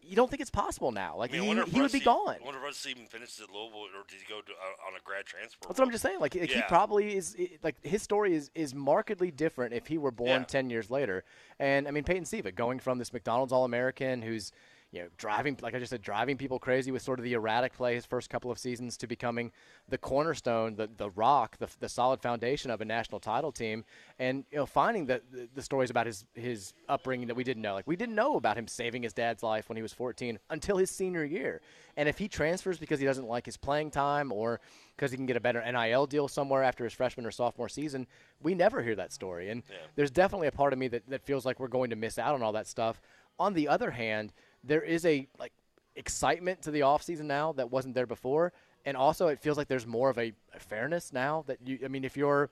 [0.06, 1.16] You don't think it's possible now?
[1.16, 2.36] Like I mean, he, he would be Rusty- gone.
[2.40, 4.94] I wonder if Russ even finishes at Louisville, or did he go to, uh, on
[4.96, 5.58] a grad transfer?
[5.66, 6.20] That's what I'm just saying.
[6.20, 7.36] Like, like he probably is.
[7.62, 10.44] Like his story is is markedly different if he were born Yeah.
[10.44, 11.24] ten years later.
[11.58, 14.52] And I mean, Peyton Siva going from this McDonald's All American who's
[14.94, 17.74] you know driving, like I just said, driving people crazy with sort of the erratic
[17.74, 19.50] play his first couple of seasons to becoming
[19.88, 23.84] the cornerstone, the the rock, the, the solid foundation of a national title team.
[24.18, 27.62] And you know, finding the, the the stories about his his upbringing that we didn't
[27.62, 27.74] know.
[27.74, 30.76] Like we didn't know about him saving his dad's life when he was 14 until
[30.76, 31.60] his senior year.
[31.96, 34.60] And if he transfers because he doesn't like his playing time or
[34.96, 38.06] because he can get a better NIL deal somewhere after his freshman or sophomore season,
[38.42, 39.50] we never hear that story.
[39.50, 39.62] And
[39.96, 42.34] there's definitely a part of me that, that feels like we're going to miss out
[42.34, 43.00] on all that stuff.
[43.38, 44.32] On the other hand,
[44.66, 45.52] there is a like
[45.96, 48.52] excitement to the offseason now that wasn't there before.
[48.84, 51.88] And also it feels like there's more of a, a fairness now that you I
[51.88, 52.50] mean if you're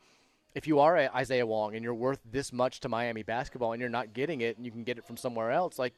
[0.55, 3.81] if you are a Isaiah Wong and you're worth this much to Miami basketball and
[3.81, 5.95] you're not getting it and you can get it from somewhere else, like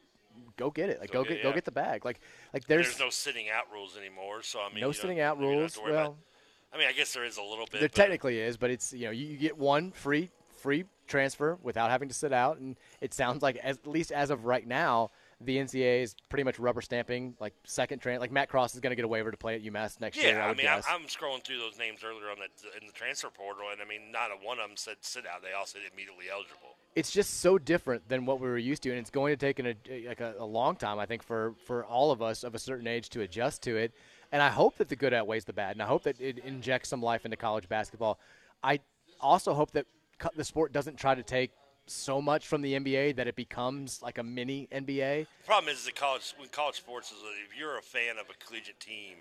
[0.56, 1.00] go get it.
[1.00, 2.04] Like Go go, get- get, go get the bag.
[2.04, 2.20] Like
[2.52, 4.42] like there's, there's, no sitting out rules anymore.
[4.42, 5.76] So I mean, no sitting out you don't have rules.
[5.76, 6.16] about- Well,
[6.72, 7.78] I mean, I guess there is a little bit.
[7.80, 10.30] there technically is, but it's you know you, you get one free
[10.60, 14.30] free transfer without having to sit out, and it sounds like as, at least as
[14.30, 18.48] of right now, the NCAA is pretty much rubber stamping like second tran Like Matt
[18.48, 20.34] Cross is going to get a waiver to play at UMass next year.
[20.34, 20.82] Yeah, I, I mean, I'm.
[20.88, 24.12] I'm scrolling through those names earlier on the in the transfer portal, and I mean,
[24.12, 25.42] not a one of them said sit out.
[25.42, 26.76] They all said immediately eligible.
[26.94, 29.58] it's just so different than what we were used to, and it's going to take
[29.58, 32.54] an, a, like a, a long time, I think, for, for all of us of
[32.54, 33.92] a certain age to adjust to it.
[34.32, 36.88] And I hope that the good outweighs the bad, and I hope that it injects
[36.88, 38.18] some life into college basketball.
[38.62, 38.80] I
[39.20, 39.86] also hope that
[40.36, 41.50] the sport doesn't try to take
[41.86, 45.26] so much from the NBA that it becomes like a mini NBA.
[45.42, 48.44] The problem is that college when college sports is if you're a fan of a
[48.44, 49.16] collegiate team,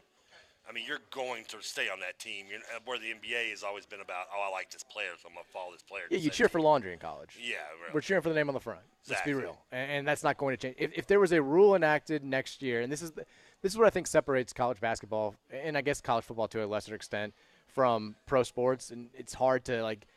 [0.68, 2.46] I mean, you're going to stay on that team.
[2.50, 5.28] You're, uh, where the NBA has always been about, oh, I like this player, so
[5.28, 6.04] I'm gonna follow this player.
[6.10, 7.38] Yeah, you cheer team." for laundry in college.
[7.42, 7.94] Yeah, right.
[7.94, 8.80] We're cheering for the name on the front.
[9.10, 10.76] Let's be real, and, and that's not going to change.
[10.80, 13.26] If, if there was a rule enacted next year, and this is the,
[13.62, 16.68] this is what I think separates college basketball and I guess college football to a
[16.68, 17.34] lesser extent
[17.68, 20.08] from pro sports, and it's hard to like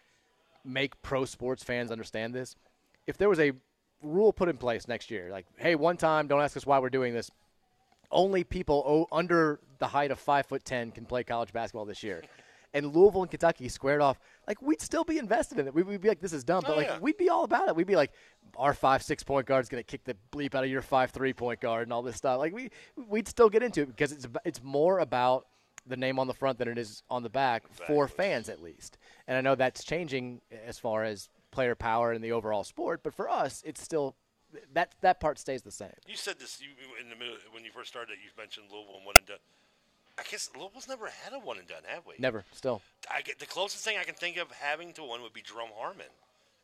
[0.67, 2.57] make pro sports fans understand this.
[3.07, 3.53] If there was a
[4.03, 6.91] rule put in place next year, like, hey, one time, don't ask us why we're
[6.91, 7.31] doing this.
[8.11, 12.03] Only people o- under the height of five foot ten can play college basketball this
[12.03, 12.23] year.
[12.75, 14.19] And Louisville and Kentucky squared off.
[14.47, 15.73] Like we'd still be invested in it.
[15.73, 16.99] We- We'd be like, "This is dumb," but Oh, like yeah.
[16.99, 17.77] we'd be all about it.
[17.77, 18.13] We'd be like,
[18.55, 21.61] "Our five six point guard's gonna kick the bleep out of your five three point
[21.61, 22.69] guard and all this stuff." Like we
[23.09, 25.47] we'd still get into it because it's it's more about
[25.87, 28.99] the name on the front than it is on the back for fans at least.
[29.27, 33.15] And I know that's changing as far as player power and the overall sport, but
[33.15, 34.17] for us, it's still
[34.73, 35.91] that that part stays the same.
[36.07, 36.69] You said this you,
[37.01, 38.17] in the middle when you first started.
[38.23, 39.39] You mentioned Louisville and one and done.
[40.19, 42.15] I guess Louisville's never had a one and done, have we?
[42.19, 42.81] Never, still.
[43.13, 45.71] I get the closest thing I can think of having to one would be Jerome
[45.77, 46.07] Harmon,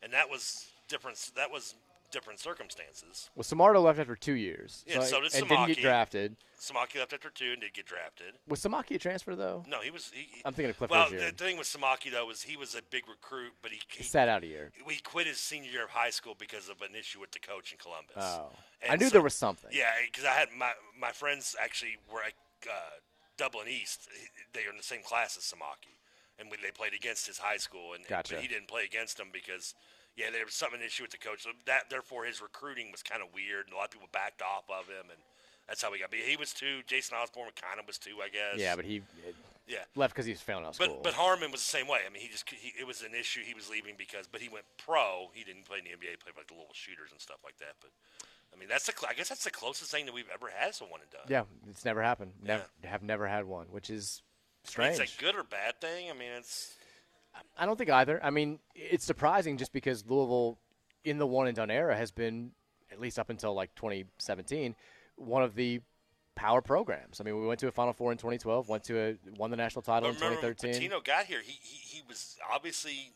[0.02, 1.18] and that was different.
[1.36, 1.74] That was
[2.12, 3.30] different circumstances.
[3.34, 4.84] Well, Samardo left after two years.
[4.86, 6.36] Yeah, so did and didn't get drafted.
[6.60, 8.34] Samaki left after two and did get drafted.
[8.46, 9.64] Was Samaki a transfer though?
[9.66, 10.12] No, he was.
[10.14, 11.18] He, I'm thinking of Cliff Well, Rozier.
[11.18, 14.28] the thing with Samaki though was he was a big recruit, but he, he Sat
[14.28, 14.70] out a year.
[14.86, 17.72] He quit his senior year of high school because of an issue with the coach
[17.72, 18.14] in Columbus.
[18.16, 18.50] Oh.
[18.82, 19.70] And I knew so- there was something.
[19.72, 22.34] Yeah, because I had my my friends actually were at
[22.68, 22.72] uh,
[23.36, 24.08] Dublin East.
[24.52, 25.98] They are in the same class as Samaki,
[26.38, 28.34] and we, they played against his high school, and Gotcha.
[28.34, 29.74] but he didn't play against them because.
[30.16, 31.42] Yeah, there was something an issue with the coach.
[31.44, 34.42] So that therefore his recruiting was kind of weird, and a lot of people backed
[34.42, 35.20] off of him, and
[35.68, 36.10] that's how we got.
[36.10, 36.82] But he was two.
[36.86, 38.60] Jason Osborne kind of was two, I guess.
[38.60, 39.00] Yeah, but he
[39.66, 39.84] Yeah.
[39.96, 41.00] left because he was failing out school.
[41.02, 42.00] But but Harmon was the same way.
[42.06, 43.40] I mean, he just he, it was an issue.
[43.40, 45.30] He was leaving because, but he went pro.
[45.32, 46.10] He didn't play in the NBA.
[46.10, 47.80] He played for like the little shooters and stuff like that.
[47.80, 47.90] But
[48.52, 50.80] I mean, that's the I guess that's the closest thing that we've ever had as
[50.82, 51.24] a one and done.
[51.28, 52.32] yeah, it's never happened.
[52.44, 54.20] Never have never had one, which is
[54.76, 55.00] I mean, strange.
[55.00, 56.10] it's a good or bad thing.
[56.10, 56.74] I mean, it's
[57.58, 58.20] I don't think either.
[58.22, 60.58] I mean, it's surprising just because Louisville,
[61.04, 62.52] in the one and done era, has been
[62.90, 64.74] at least up until like 2017,
[65.16, 65.80] one of the
[66.34, 67.20] power programs.
[67.20, 69.56] I mean, we went to a Final Four in 2012, went to a won the
[69.56, 70.90] national title in But remember when 2013.
[70.90, 71.40] Pitino got here.
[71.44, 73.10] He, he he was obviously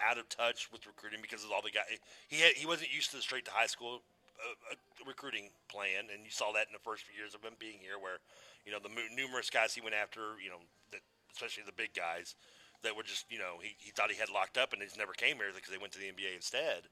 [0.00, 1.86] out of touch with recruiting because of all the guys.
[2.28, 4.02] He had, he wasn't used to the straight to high school
[4.38, 7.54] uh, uh, recruiting plan, and you saw that in the first few years of him
[7.58, 8.18] being here, where
[8.64, 10.62] you know the numerous guys he went after, you know,
[10.92, 11.00] that,
[11.32, 12.34] especially the big guys
[12.82, 14.98] that were just you know he, he thought he had locked up and they just
[14.98, 16.88] never came here because they went to the NBA instead.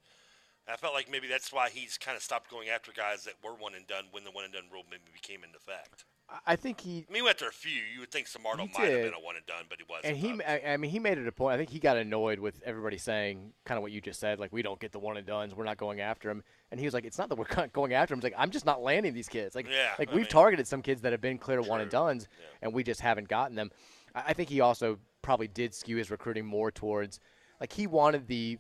[0.69, 3.55] I felt like maybe that's why he's kind of stopped going after guys that were
[3.55, 6.05] one and done when the one and done rule maybe became into effect.
[6.45, 7.71] I think he I mean, he went after a few.
[7.95, 10.07] You would think Samardo might have been a one and done, but he wasn't.
[10.07, 11.55] and he, I, I mean, he made it a point.
[11.55, 14.53] I think he got annoyed with everybody saying kind of what you just said, like
[14.53, 16.43] we don't get the one and duns, we're not going after him.
[16.73, 18.19] And he was like, it's not that we're not going after him.
[18.19, 19.55] It's like I'm just not landing these kids.
[19.55, 21.89] Like, Yeah, like I we've mean- targeted some kids that have been clear one and
[21.93, 22.27] duns,
[22.61, 23.71] and we just haven't gotten them.
[24.13, 27.19] I, I think he also probably did skew his recruiting more towards,
[27.61, 28.59] like he wanted the,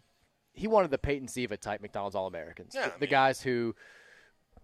[0.52, 3.74] he wanted the Peyton Siva type McDonald's All Americans, Yeah, the, I the guys who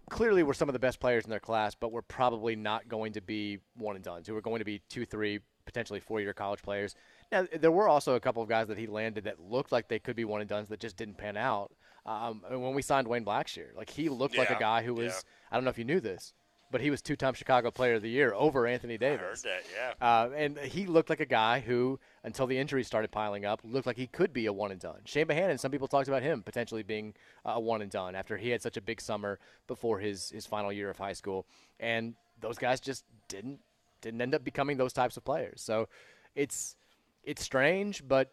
[0.09, 3.13] clearly were some of the best players in their class, but were probably not going
[3.13, 4.21] to be one and done.
[4.27, 6.93] Who were going to be two, three, potentially four year college players.
[7.31, 9.99] Now, there were also a couple of guys that he landed that looked like they
[9.99, 11.71] could be one and duns that just didn't pan out.
[12.05, 15.05] Um, and when we signed Wayne Blackshear, like he looked like a guy who was,
[15.05, 15.51] yeah.
[15.51, 16.33] I don't know if you knew this,
[16.73, 19.43] but he was two time Chicago Player of the Year over Anthony Davis.
[19.43, 19.63] heard that,
[20.01, 20.05] yeah.
[20.05, 23.85] Uh, and he looked like a guy who, until the injuries started piling up, looked
[23.85, 24.99] like he could be a one and done.
[25.05, 27.13] Chane Behanan, some people talked about him potentially being
[27.45, 29.37] a one and done after he had such a big summer
[29.67, 31.45] before his, his final year of high school.
[31.79, 33.59] And those guys just didn't
[34.01, 35.61] didn't end up becoming those types of players.
[35.61, 35.87] So
[36.35, 36.75] it's
[37.23, 38.31] it's strange, but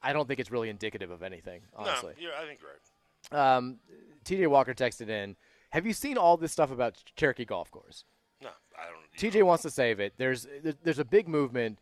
[0.00, 2.14] I don't think it's really indicative of anything, honestly.
[2.20, 3.56] No, yeah, I think you're right.
[3.56, 3.78] Um,
[4.24, 5.34] TJ Walker texted in,
[5.74, 8.04] "Have you seen all this stuff about Cherokee Golf Course?"
[8.40, 8.48] No,
[8.78, 9.32] I don't.
[9.32, 10.14] TJ wants to save it.
[10.16, 11.78] There's there's- there's a big movement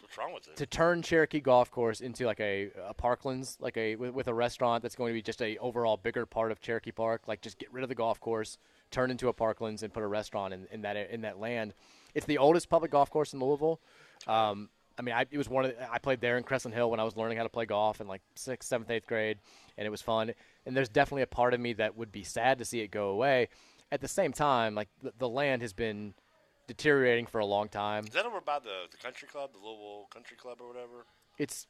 [0.00, 0.56] What's wrong with it?
[0.56, 4.34] to turn Cherokee Golf Course into like a, a Parklands, like a with, with a
[4.34, 7.28] restaurant that's going to be just a overall bigger part of Cherokee Park.
[7.28, 8.58] Like just get rid of the golf course,
[8.90, 11.74] turn into a Parklands, and put a restaurant in, in that in that land.
[12.14, 13.80] It's the oldest public golf course in Louisville.
[14.26, 14.68] Um,
[15.00, 17.00] I mean, I, it was one of the, I played there in Crescent Hill when
[17.00, 19.38] I was learning how to play golf in like sixth, seventh, eighth grade,
[19.78, 20.30] and it was fun.
[20.66, 23.08] And there's definitely a part of me that would be sad to see it go
[23.08, 23.48] away.
[23.90, 26.12] At the same time, like the, the land has been
[26.66, 28.04] deteriorating for a long time.
[28.04, 31.06] Is that over by the the country club, the Louisville Country Club or whatever?
[31.38, 31.66] It's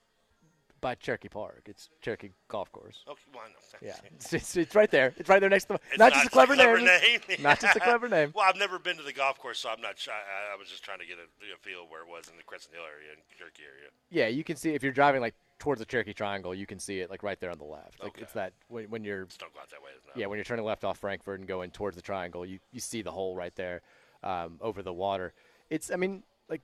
[0.81, 1.63] by Cherokee Park.
[1.67, 3.05] It's Cherokee Golf Course.
[3.09, 3.43] Okay, well.
[3.83, 5.15] Yeah, it's, it's, it's right there.
[5.17, 5.75] It's right there next to.
[5.75, 6.85] It's not, just a clever, name.
[6.85, 7.21] name.
[7.41, 8.33] not just a clever name.
[8.35, 9.99] Well, I've never been to the golf course, so I'm not.
[9.99, 10.13] Sure.
[10.15, 12.43] I, I was just trying to get a, a feel where it was in the
[12.43, 13.91] Crescent Hill area and Cherokee area.
[14.11, 17.01] Yeah, you can see if you're driving like towards the Cherokee Triangle, you can see
[17.01, 18.01] it like right there on the left.
[18.01, 18.23] Like Okay.
[18.23, 19.91] it's that when, when you're Just don't go out that way.
[20.17, 23.03] Yeah when you're turning left off Frankfort and going towards the Triangle, you you see
[23.03, 23.83] the hole right there
[24.25, 25.33] um, over the water.
[25.69, 26.63] It's I mean like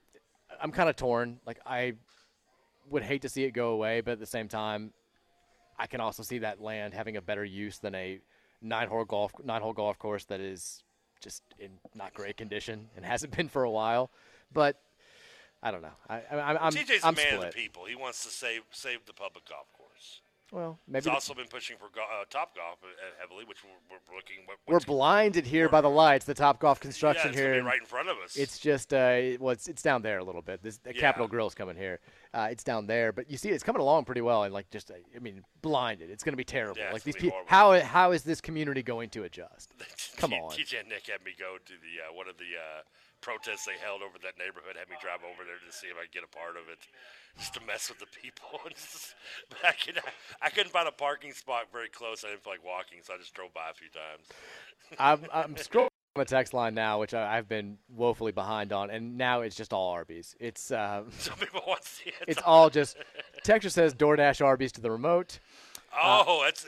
[0.61, 1.39] I'm kind of torn.
[1.47, 1.95] Like I
[2.91, 4.93] would hate to see it go away, but at the same time,
[5.79, 8.21] I can also see that land having a better use than a
[8.63, 10.83] nine hole golf nine hole golf course that is
[11.21, 14.11] just in not great condition and hasn't been for a while.
[14.53, 14.81] But
[15.63, 15.97] I don't know.
[16.09, 17.49] I, I, I'm TJ's I'm a man split.
[17.49, 17.85] of the people.
[17.87, 19.67] He wants to save save the public golf.
[20.53, 22.87] Well, maybe He's also been pushing for uh, Top Golf uh,
[23.21, 24.37] heavily, which we're, we're looking.
[24.47, 26.25] What, We're blinded here by the lights.
[26.25, 28.37] The Top Golf construction it's here, right in front of us.
[28.37, 30.63] It's just uh, well, it's, it's down there a little bit.
[30.63, 31.01] This the Yeah.
[31.01, 31.99] Capital Grille's coming here.
[32.33, 34.45] Uh, it's down there, but you see, it's coming along pretty well.
[34.45, 36.11] And like, just uh, I mean, blinded.
[36.11, 36.79] It's going to be terrible.
[36.79, 39.73] Yeah, like these people, how how is this community going to adjust?
[40.17, 40.53] Come on.
[40.53, 42.83] TJ and Nick had me go to the uh, one of the uh,
[43.27, 44.79] protests they held over that neighborhood.
[44.79, 46.79] Had me drive over there to see if I could get a part of it,
[47.37, 48.63] just to mess with the people.
[49.51, 49.99] But I could
[50.41, 52.25] I couldn't find a parking spot very close.
[52.25, 54.29] I didn't feel like walking, so I just drove by a few times.
[54.99, 58.91] I'm, I'm scrolling on the text line now, which I, I've been woefully behind on,
[58.91, 60.37] and now it's just all Arby's.
[60.39, 62.25] It's uh, Some people want to see it.
[62.29, 62.97] it's all just.
[63.43, 65.41] Texture says DoorDash Arby's to the remote.
[65.99, 66.67] Oh, that's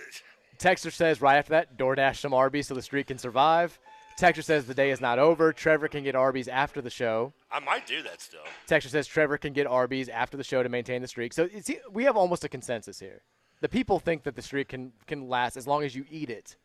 [0.59, 3.79] Texter says right after that, DoorDash some Arby's so the street can survive.
[4.19, 5.53] Texter says the day is not over.
[5.53, 7.33] Trevor can get Arby's after the show.
[7.53, 8.41] I might do that still.
[8.67, 11.33] Texter says Trevor can get Arby's after the show to maintain the streak.
[11.33, 13.23] So see, we have almost a consensus here.
[13.61, 16.57] The people think that the streak can, can last as long as you eat it.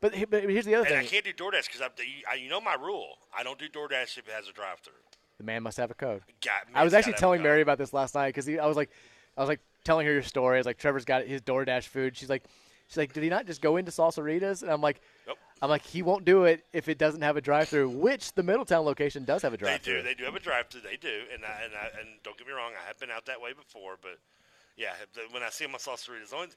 [0.00, 0.98] But, but here's the other thing.
[0.98, 3.18] And I can't do DoorDash because I, you know my rule.
[3.36, 4.92] I don't do DoorDash if it has a drive-through.
[5.38, 6.22] the man must have a code.
[6.74, 7.42] I was actually gotta have a telling.
[7.42, 8.90] Mary about this last night because I was like,
[9.36, 10.56] I was like telling her your story.
[10.56, 12.16] I was like, Trevor's got his DoorDash food.
[12.16, 12.44] She's like,
[12.88, 14.62] she's like, did he not just go into Salsaritas?
[14.62, 15.38] And I'm like, Nope.
[15.62, 18.84] I'm like, he won't do it if it doesn't have a drive-through, which the Middletown
[18.84, 19.94] location does have a drive-through.
[19.94, 20.04] They do.
[20.04, 20.82] They do have a drive-through.
[20.82, 21.22] They do.
[21.32, 23.52] And I, and I, and don't get me wrong, I have been out that way
[23.52, 24.18] before, but
[24.76, 24.92] yeah,
[25.30, 26.48] when I see them on Salsaritas, only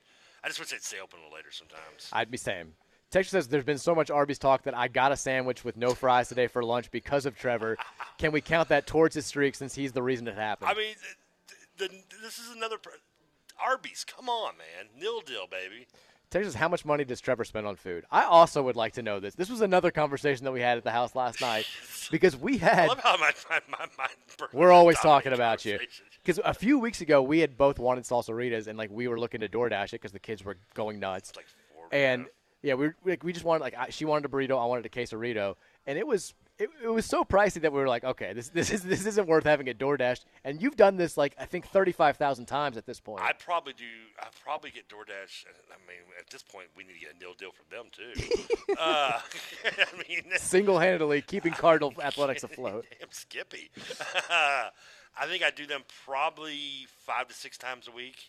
[0.43, 2.09] I just wish they'd stay open a little later sometimes.
[2.11, 2.73] I'd be same.
[3.09, 5.93] Texture says there's been so much Arby's talk that I got a sandwich with no
[5.93, 7.77] fries today for lunch because of Trevor.
[8.17, 10.69] Can we count that towards his streak since he's the reason it happened?
[10.69, 10.95] I mean,
[11.77, 12.89] the, the, this is another pr-
[13.63, 14.03] Arby's.
[14.03, 15.87] Come on, man, nil deal, baby.
[16.31, 18.03] Says how much money does Trevor spend on food?
[18.11, 19.33] I also would like to know this.
[19.35, 21.65] This was another conversation that we had at the house last night
[22.11, 22.87] because we I had.
[22.89, 24.07] love how my my my,
[24.51, 25.79] We're always talking about you.
[26.21, 29.39] Because a few weeks ago we had both wanted salsaritas and like we were looking
[29.39, 31.31] to DoorDash it because the kids were going nuts.
[31.93, 32.25] and
[32.61, 34.89] yeah, we we, we just wanted like I, she wanted a burrito, I wanted a
[34.89, 35.55] quesarito,
[35.85, 38.71] and it was it, it was so pricey that we were like, okay, this this
[38.71, 40.25] is this isn't worth having at DoorDash.
[40.43, 43.21] And you've done this like I think thirty five thousand times at this point.
[43.23, 43.85] I probably do.
[44.19, 45.45] I probably get DoorDash.
[45.71, 48.73] I mean, at this point, we need to get a nil deal from them too.
[48.79, 49.19] uh,
[49.65, 52.85] I mean, Single handedly keeping Cardinal athletics afloat.
[52.99, 53.69] Damn Skippy.
[55.19, 58.27] I think I do them probably five to six times a week,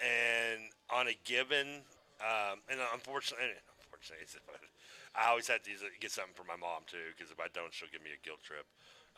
[0.00, 0.60] and
[0.94, 1.82] on a given,
[2.20, 3.46] um, and unfortunately,
[3.82, 4.36] unfortunately, it's,
[5.18, 5.70] I always have to
[6.00, 8.42] get something for my mom too, because if I don't, she'll give me a guilt
[8.42, 8.66] trip.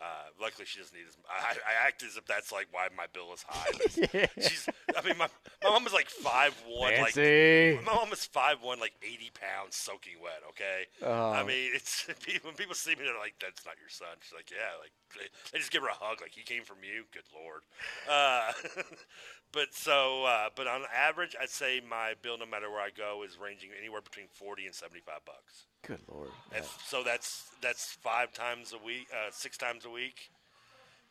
[0.01, 1.17] Uh, luckily, she doesn't need as.
[1.29, 3.69] I, I act as if that's like why my bill is high.
[3.77, 4.67] but She's.
[4.97, 5.29] I mean, my
[5.63, 6.95] my mom is like five one.
[6.95, 7.77] Fancy.
[7.77, 10.41] Like my mom is five one, like eighty pounds, soaking wet.
[10.49, 10.87] Okay.
[11.05, 11.33] Oh.
[11.33, 12.09] I mean, it's
[12.43, 15.29] when people see me, they're like, "That's not your son." She's like, "Yeah." Like they,
[15.53, 17.05] they just give her a hug, like he came from you.
[17.13, 17.61] Good lord.
[18.09, 18.53] Uh,
[19.53, 23.23] but so, uh, but on average, I'd say my bill, no matter where I go,
[23.23, 25.67] is ranging anywhere between forty and seventy-five bucks.
[25.87, 26.29] Good lord.
[26.85, 30.31] So that's that's five times a week, uh, six times a week.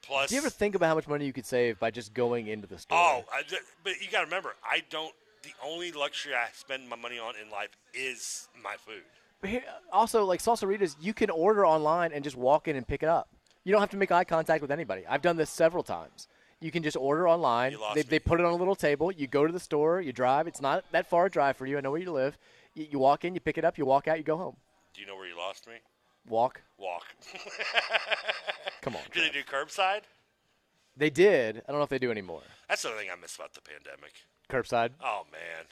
[0.01, 2.47] Plus, Do you ever think about how much money you could save by just going
[2.47, 2.97] into the store?
[2.97, 3.43] oh, I,
[3.83, 5.13] but you got to remember, I don't.
[5.43, 9.03] The only luxury I spend my money on in life is my food.
[9.41, 13.03] But here, also, like salsaritas, you can order online and just walk in and pick
[13.03, 13.29] it up.
[13.63, 15.05] You don't have to make eye contact with anybody.
[15.07, 16.27] I've done this several times.
[16.59, 17.77] You can just order online.
[17.95, 19.11] They, they put it on a little table.
[19.13, 20.01] You go to the store.
[20.01, 20.45] You drive.
[20.47, 21.77] It's not that far a drive for you.
[21.77, 22.37] I know where you live.
[22.79, 23.33] You, you walk in.
[23.33, 23.77] You pick it up.
[23.77, 24.17] You walk out.
[24.17, 24.55] You go home.
[24.93, 25.73] Do you know where you lost me?
[26.27, 26.61] Walk.
[26.77, 27.05] Walk.
[28.81, 29.01] Come on.
[29.13, 30.01] Do they do curbside?
[30.95, 31.57] They did.
[31.57, 32.41] I don't know if they do anymore.
[32.67, 34.13] That's the other thing I miss about the pandemic.
[34.49, 34.91] Curbside.
[35.03, 35.65] Oh man,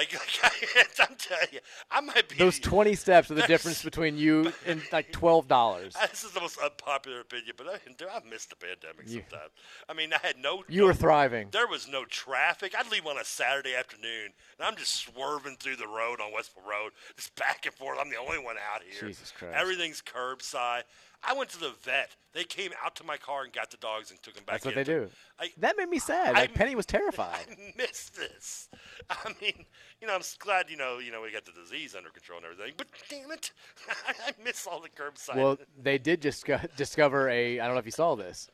[0.00, 1.60] like, like I'm telling you,
[1.90, 5.96] I might be Those 20 steps are the difference between you and like $12.
[6.10, 9.22] This is the most unpopular opinion, but uh, I, do I miss the pandemic You-
[9.28, 9.52] sometimes.
[9.88, 10.64] I mean, I had no.
[10.68, 11.48] You no- were thriving.
[11.50, 12.74] There was no traffic.
[12.78, 16.64] I'd leave on a Saturday afternoon, and I'm just swerving through the road on Westville
[16.68, 17.98] Road, just back and forth.
[18.00, 19.08] I'm the only one out here.
[19.08, 19.54] Jesus Christ.
[19.56, 20.82] Everything's curbside.
[21.22, 22.16] I went to the vet.
[22.32, 24.54] They came out to my car and got the dogs and took them back.
[24.62, 24.78] That's what in.
[24.78, 25.08] they do.
[25.38, 26.34] I, that made me sad.
[26.34, 27.44] I- Like Penny was terrified.
[27.50, 28.68] I miss this.
[29.10, 29.66] I mean,
[30.00, 32.46] you know, I'm glad you know, you know, we got the disease under control and
[32.46, 32.72] everything.
[32.76, 33.52] But damn it,
[34.26, 35.36] I miss all the curbside.
[35.36, 37.60] Well, they did just discover a.
[37.60, 38.48] I don't know if you saw this.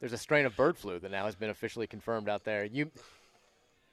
[0.00, 2.64] There's a strain of bird flu that now has been officially confirmed out there.
[2.64, 2.90] You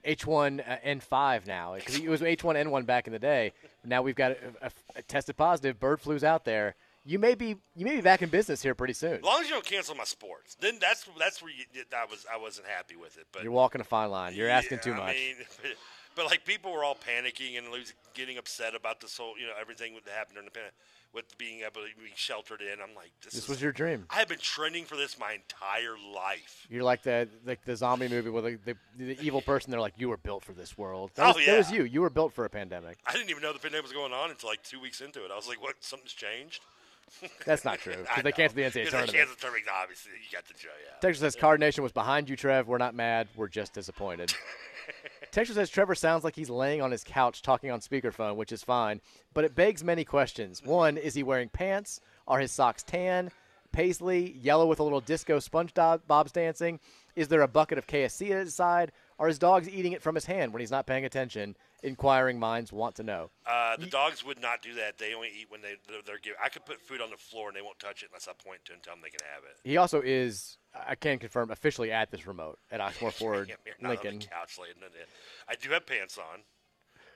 [0.06, 3.54] H1N5 now because it was H1N1 back in the day.
[3.86, 4.38] Now we've got a,
[4.68, 5.80] a- a tested positive.
[5.80, 6.76] Bird flu's out there.
[7.08, 9.14] You may be you may be back in business here pretty soon.
[9.14, 11.64] As long as you don't cancel my sports, then that's that's where you,
[11.96, 13.26] I was I wasn't happy with it.
[13.32, 14.34] But You're walking a fine line.
[14.36, 15.16] You're asking Yeah, too I much.
[15.16, 15.36] mean,
[16.16, 19.54] but like people were all panicking and losing, getting upset about this whole, you know,
[19.60, 20.74] everything that happened during the pandemic
[21.14, 22.74] with being able to be sheltered in.
[22.82, 24.06] I'm like, this, This is- was your dream.
[24.10, 26.68] I have been trending for this my entire life.
[26.70, 29.72] You're like the like the zombie movie with the, the, the evil person.
[29.72, 31.12] They're like, you were built for this world.
[31.16, 31.84] That Oh, was, that was you.
[31.84, 32.98] You were built for a pandemic.
[33.06, 35.32] I didn't even know the pandemic was going on until like two weeks into it.
[35.32, 35.76] I was like, what?
[35.80, 36.62] Something's changed.
[37.46, 39.14] That's not true, 'cause I they canceled the NCAA 'Cause they tournament.
[39.18, 39.66] canceled the tournament.
[39.82, 40.70] Obviously, you got the joy.
[40.86, 41.00] Yeah.
[41.02, 42.68] Texas says Card Nation was behind you, Trev.
[42.68, 43.28] We're not mad.
[43.36, 44.34] We're just disappointed.
[45.32, 48.64] Texas says Trevor sounds like he's laying on his couch talking on speakerphone, which is
[48.64, 49.02] fine,
[49.34, 50.64] but it begs many questions.
[50.64, 52.00] One, is he wearing pants?
[52.28, 53.32] Are his socks tan?
[53.74, 56.80] Paisley, yellow with a little disco sponge bob's dancing?
[57.16, 58.92] Is there a bucket of KFC at his side?
[59.20, 61.56] Are his dogs eating it from his hand when he's not paying attention?
[61.84, 63.30] Inquiring minds want to know.
[63.46, 64.98] Uh, the dogs would not do that.
[64.98, 66.38] They only eat when they they're, they're given.
[66.44, 68.66] I could put food on the floor and they won't touch it unless I point
[68.66, 69.58] to and tell them they can have it.
[69.64, 73.76] He also is, I can confirm, officially at this remote at Oxmoor Ford, Yeah, you're
[73.80, 74.20] not on Lincoln.
[74.20, 75.10] the couch laying in it.
[75.48, 76.42] I do have pants on.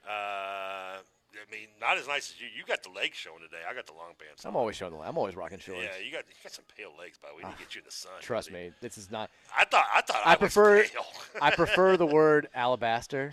[0.08, 0.98] Uh,
[1.34, 2.48] I mean, not as nice as you.
[2.56, 3.62] You got the legs showing today.
[3.68, 4.44] I got the long pants.
[4.44, 4.98] I'm always showing the.
[5.00, 5.80] I'm always rocking shorts.
[5.82, 7.84] Yeah, you got you got some pale legs, but we need to get you in
[7.86, 8.12] the sun.
[8.20, 9.30] Trust me, this is not.
[9.56, 10.84] I thought I thought I, I was prefer.
[10.84, 11.06] pale.
[11.40, 13.32] I prefer the word alabaster.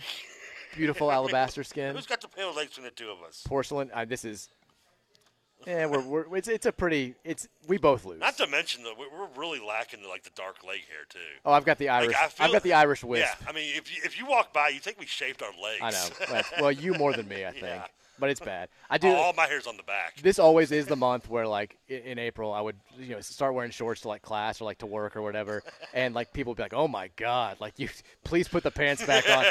[0.76, 1.94] Beautiful alabaster skin.
[1.94, 3.44] Who's got the pale legs between the two of us?
[3.46, 3.90] Porcelain.
[3.92, 4.48] Uh, this is.
[5.66, 8.20] Yeah, we're, we're it's it's a pretty it's we both lose.
[8.20, 11.18] Not to mention though, we're, really lacking the, like the dark leg hair too.
[11.44, 12.16] Oh, I've got the Like, Irish.
[12.16, 13.26] Feel- I've got the Irish wisp.
[13.40, 15.80] Yeah, I mean, if you, if you walk by, you think we shaved our legs.
[15.82, 16.42] I know.
[16.60, 17.64] Well, you more than me, I think.
[17.64, 17.86] Yeah.
[18.20, 18.68] But it's bad.
[18.90, 19.08] I do.
[19.08, 20.20] Oh, all my hair's on the back.
[20.22, 23.70] This always is the month where, like, in April, I would, you know, start wearing
[23.70, 25.62] shorts to like class or like to work or whatever,
[25.94, 27.88] and like people would be like, "Oh my god, like you,
[28.24, 29.44] please put the pants back on."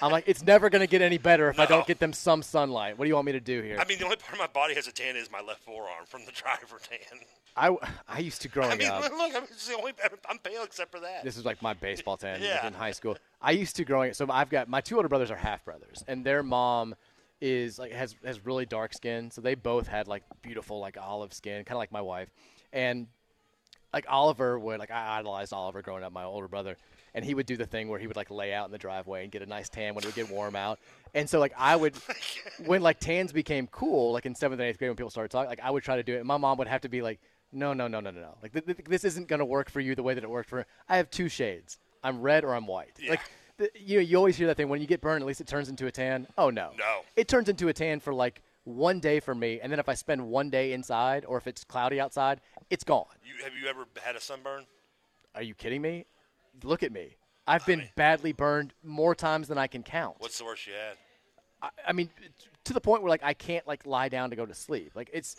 [0.00, 2.96] I'm like, it's never gonna get any better if I don't get them some sunlight.
[2.96, 3.78] What do you want me to do here?
[3.78, 6.06] I mean, the only part of my body has a tan is my left forearm
[6.06, 7.18] from the driver tan.
[7.54, 7.76] I,
[8.08, 9.02] I used to growing I mean, up.
[9.02, 9.92] look, I mean, it's the only
[10.28, 11.22] I'm pale except for that.
[11.22, 12.66] This is like my baseball tan like, Yeah.
[12.66, 13.16] in high school.
[13.42, 16.02] I used to growing it, so I've got my two older brothers are half brothers,
[16.08, 16.94] and their mom
[17.42, 21.34] is like has has really dark skin, so they both had like beautiful like olive
[21.34, 22.30] skin, kind of like my wife,
[22.72, 23.08] and
[23.92, 26.76] like Oliver would like I idolized Oliver growing up, my older brother,
[27.14, 29.24] and he would do the thing where he would like lay out in the driveway
[29.24, 30.78] and get a nice tan when it would get warm out,
[31.14, 32.14] and so like I would oh
[32.64, 35.50] when like tans became cool, like in seventh and eighth grade when people started talking,
[35.50, 37.18] like I would try to do it, and my mom would have to be like,
[37.50, 39.96] no, no, no, no, no, no, like th- th- this isn't gonna work for you
[39.96, 40.64] the way that it worked for.
[40.88, 41.78] I have two shades.
[42.04, 42.98] I'm red or I'm white.
[43.08, 43.20] Like.
[43.62, 45.22] The, you know, you always hear that thing when you get burned.
[45.22, 46.26] At least it turns into a tan.
[46.36, 47.02] Oh no, No.
[47.14, 49.94] It turns into a tan for like one day for me, and then if I
[49.94, 52.40] spend one day inside or if it's cloudy outside,
[52.70, 53.04] it's gone.
[53.24, 54.66] You, have you ever had a sunburn?
[55.36, 56.06] Are you kidding me?
[56.64, 57.16] Look at me.
[57.46, 60.16] I've been badly burned more times than I can count.
[60.18, 60.96] What's the worst you had?
[61.62, 62.10] I, I mean,
[62.64, 64.90] to the point where like I can't like lie down to go to sleep.
[64.96, 65.36] Like it's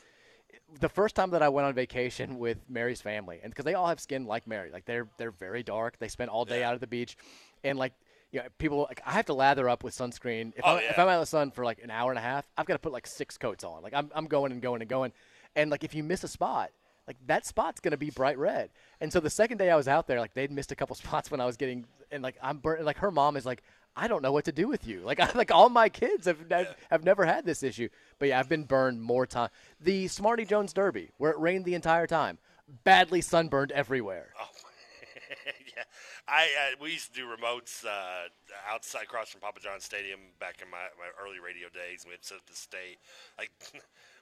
[0.79, 3.87] the first time that I went on vacation with Mary's family, and because they all
[3.87, 5.99] have skin like Mary, like they're they're very dark.
[5.99, 7.17] They spend all day out at the beach,
[7.63, 7.93] and like
[8.33, 10.51] you know, people like I have to lather up with sunscreen.
[10.57, 10.99] If, Oh, I'm, if.
[10.99, 12.79] I'm out in the sun for like an hour and a half, I've got to
[12.79, 13.81] put like six coats on.
[13.83, 15.13] Like I'm I'm going and going and going,
[15.55, 16.71] and like if you miss a spot.
[17.05, 18.69] Like that spot's gonna be bright red,
[19.01, 21.29] and so the second day I was out there, like they'd missed a couple spots
[21.29, 22.85] when I was getting, and like I'm burnt.
[22.85, 23.61] Like her mom is like,
[23.93, 25.01] I don't know what to do with you.
[25.01, 27.89] Like I, like all my kids have have, have never had this issue,
[28.19, 29.49] but yeah, I've been burned more time.
[29.81, 32.37] The Smarty Jones Derby, where it rained the entire time,
[32.85, 34.29] badly sunburned everywhere.
[34.41, 34.47] Oh,
[35.75, 35.83] yeah,
[36.27, 38.27] I uh, we used to do remotes uh,
[38.69, 42.05] outside across from Papa John's Stadium back in my, my early radio days.
[42.07, 42.97] We had set up to stay
[43.37, 43.51] like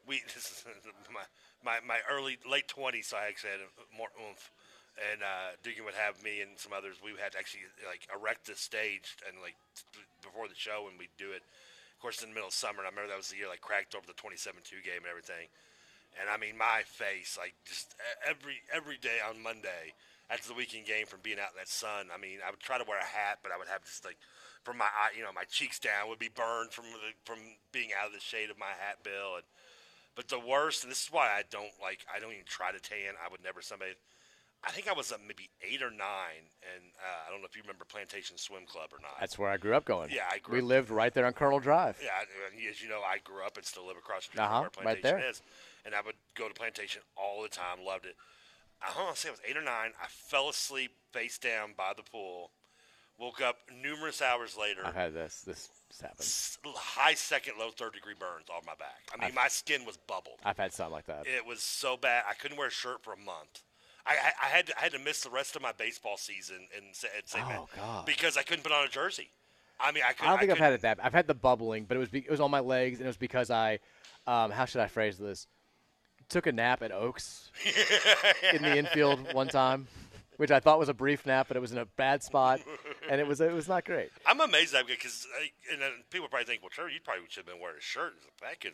[0.07, 0.65] we this is
[1.13, 1.25] my
[1.63, 3.07] my, my early late twenties.
[3.07, 3.63] So I actually had
[3.95, 4.51] more oomph.
[4.99, 6.99] And uh, Dugan would have me and some others.
[6.99, 9.55] We had to actually like erect the stage and like
[10.21, 11.41] before the show, and we'd do it.
[11.95, 12.83] Of course, in the middle of summer.
[12.83, 15.47] And I remember that was the year like cracked over the 27-2 game and everything.
[16.19, 17.95] And I mean, my face, like just
[18.27, 19.95] every every day on Monday
[20.31, 22.07] after the weekend game from being out in that sun.
[22.13, 24.17] I mean, I would try to wear a hat, but I would have just like
[24.63, 27.39] from my eye, you know, my cheeks down would be burned from the, from
[27.71, 29.35] being out of the shade of my hat bill.
[29.35, 29.43] And
[30.15, 32.79] but the worst, and this is why I don't like, I don't even try to
[32.79, 33.15] tan.
[33.19, 33.91] I would never somebody.
[34.63, 37.55] I think I was uh, maybe eight or nine, and uh, I don't know if
[37.55, 39.17] you remember Plantation Swim Club or not.
[39.19, 40.11] That's where I grew up going.
[40.13, 41.97] Yeah, I grew We up- lived right there on Colonel Drive.
[41.99, 42.11] Yeah,
[42.69, 44.93] as you know, I grew up and still live across the street Uh-huh, from where
[44.93, 45.29] right Plantation there.
[45.31, 45.41] is,
[45.83, 47.81] and I would go to Plantation all the time.
[47.83, 48.15] Loved it.
[48.83, 49.91] I don't to say I was eight or nine.
[50.01, 52.51] I fell asleep face down by the pool.
[53.19, 54.81] Woke up numerous hours later.
[54.83, 55.41] I've had this.
[55.41, 55.69] This
[56.01, 56.27] happened.
[56.75, 59.01] high second, low third degree burns on my back.
[59.13, 60.39] I mean, I've- my skin was bubbled.
[60.43, 61.27] I've had something like that.
[61.27, 62.23] It was so bad.
[62.27, 63.61] I couldn't wear a shirt for a month.
[64.07, 66.67] I, I, I had to, I had to miss the rest of my baseball season
[66.75, 66.85] in,
[67.15, 67.45] at St.
[67.47, 68.07] Oh, God.
[68.07, 69.29] because I couldn't put on a jersey.
[69.79, 70.29] I mean, I I couldn't.
[70.31, 70.99] don't think I've had it that.
[71.03, 73.09] I've had the bubbling, but it was be, it was on my legs, and it
[73.09, 73.77] was because I,
[74.25, 75.45] um, how should I phrase this?
[76.31, 77.51] Took a nap at Oaks
[78.53, 79.87] in the infield one time,
[80.37, 82.61] which I thought was a brief nap, but it was in a bad spot,
[83.09, 84.09] and it was it was not great.
[84.25, 85.27] I'm amazed at that because,
[85.71, 88.13] and then people probably think, well, Trevor, you probably should have been wearing a shirt
[88.27, 88.73] a fat kid.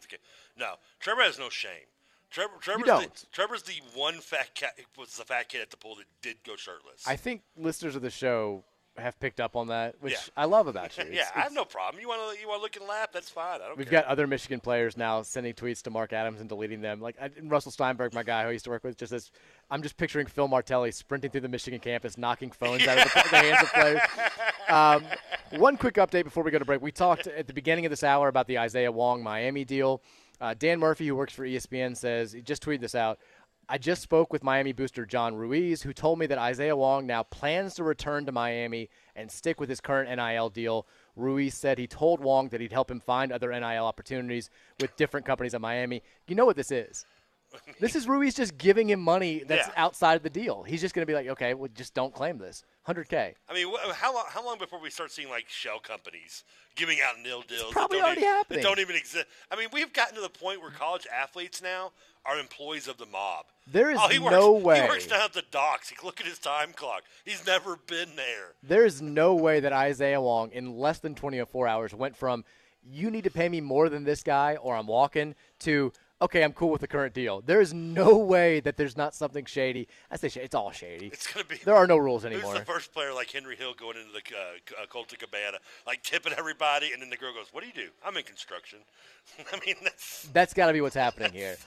[0.58, 1.90] No, Trevor has no shame.
[2.30, 2.88] Trevor, Trevor's.
[2.88, 6.38] The, Trevor's the one fat cat was the fat kid at the pool that did
[6.46, 7.08] go shirtless.
[7.08, 8.64] I think listeners of the show
[8.98, 10.20] have picked up on that, which Yeah.
[10.36, 11.04] I love about you.
[11.06, 12.02] yeah, It's- I have no problem.
[12.02, 13.12] You want to you want to look and laugh?
[13.12, 13.62] That's fine.
[13.62, 14.02] I don't We've care.
[14.02, 17.00] got other Michigan players now sending tweets to Mark Adams and deleting them.
[17.02, 19.32] Like I, Russell Steinberg, my guy who I used to work with, just says,
[19.70, 23.24] "I'm just picturing Phil Martelli sprinting through the Michigan campus, knocking phones out of the,
[23.30, 24.02] the hands of players."
[24.70, 25.06] Um,
[25.60, 26.82] one quick update before we go to break.
[26.82, 30.02] We talked at the beginning of this hour about the Isaiah Wong Miami deal.
[30.42, 33.18] Uh, Dan Murphy, who works for ESPN, says he just tweeted this out.
[33.70, 37.24] I just spoke with Miami booster John Ruiz, who told me that Isaiah Wong now
[37.24, 40.88] plans to return to Miami and stick with his current NIL deal.
[41.18, 44.50] Ruiz said he told Wong that he'd help him find other NIL opportunities
[44.80, 46.02] with different companies at Miami.
[46.28, 47.06] You know what this is?
[47.80, 49.74] This is Ruiz just giving him money that's Yeah.
[49.76, 50.64] outside of the deal.
[50.64, 52.64] He's just going to be like, okay, well, just don't claim this.
[52.88, 53.36] 100K.
[53.50, 56.44] I mean, wh- how long, how long before we start seeing like shell companies
[56.76, 57.72] giving out nil deals?
[57.72, 58.60] probably that don't already even, happening.
[58.62, 59.26] That don't even exist.
[59.52, 61.92] I mean, we've gotten to the point where college athletes now
[62.26, 63.46] are employees of the mob.
[63.72, 64.82] There is oh, he works, no way.
[64.82, 65.90] He works down at the docks.
[65.90, 67.04] He look at his time clock.
[67.26, 68.54] He's never been there.
[68.64, 72.44] There is no way that Isaiah Wong, in less than 24 hours, went from
[72.90, 75.92] you need to pay me more than this guy or I'm walking to
[76.22, 77.42] okay, I'm cool with the current deal.
[77.42, 79.88] There is no way that there's not something shady.
[80.12, 80.46] I say shady.
[80.46, 81.08] It's all shady.
[81.08, 81.58] It's gonna be.
[81.58, 82.52] There are no rules anymore.
[82.52, 86.34] Who's the first player like Henry Hill going into the uh, uh, Copacabana, like tipping
[86.38, 87.90] everybody, and then the girl goes, "What do you do?
[88.06, 88.80] I'm in construction."
[89.54, 91.58] I mean, that's That's got to be what's happening here.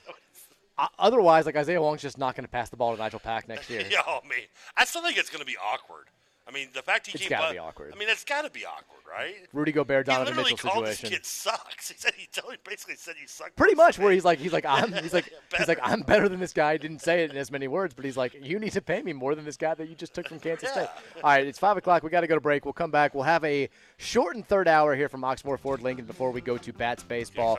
[0.79, 3.49] O- Otherwise, like Isaiah Wong's just not going to pass the ball to Nijel Pack
[3.49, 3.85] next year.
[3.91, 4.01] yeah.
[4.07, 4.39] Oh man,
[4.77, 6.07] I still think it's gonna be awkward.
[6.51, 7.93] I mean, the fact he It's came gotta up- be awkward.
[7.95, 9.35] I mean, it's got to be awkward, right?
[9.53, 11.11] Rudy Gobert, he Donovan literally Mitchell called situation.
[11.11, 11.89] this kid sucks.
[11.91, 13.55] He said he told, basically said he suck.
[13.57, 16.41] Pretty much where he's like he's like I'm he's like he's like I'm better than
[16.41, 16.73] this guy.
[16.73, 19.01] He didn't say it in as many words, but he's like you need to pay
[19.03, 20.89] me more than this guy that you just took from Kansas State.
[21.23, 22.03] All right, it's five o'clock.
[22.03, 22.65] We got to go to break.
[22.65, 23.15] We'll come back.
[23.15, 26.73] We'll have a shortened third hour here from Oxmoor Ford Lincoln before we go to
[26.73, 27.59] Bats baseball.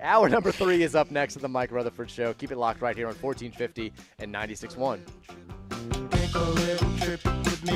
[0.00, 2.34] Hour number three is up next at the Mike Rutherford Show.
[2.34, 5.00] Keep it locked right here on 1450 and 96.1.
[7.64, 7.68] I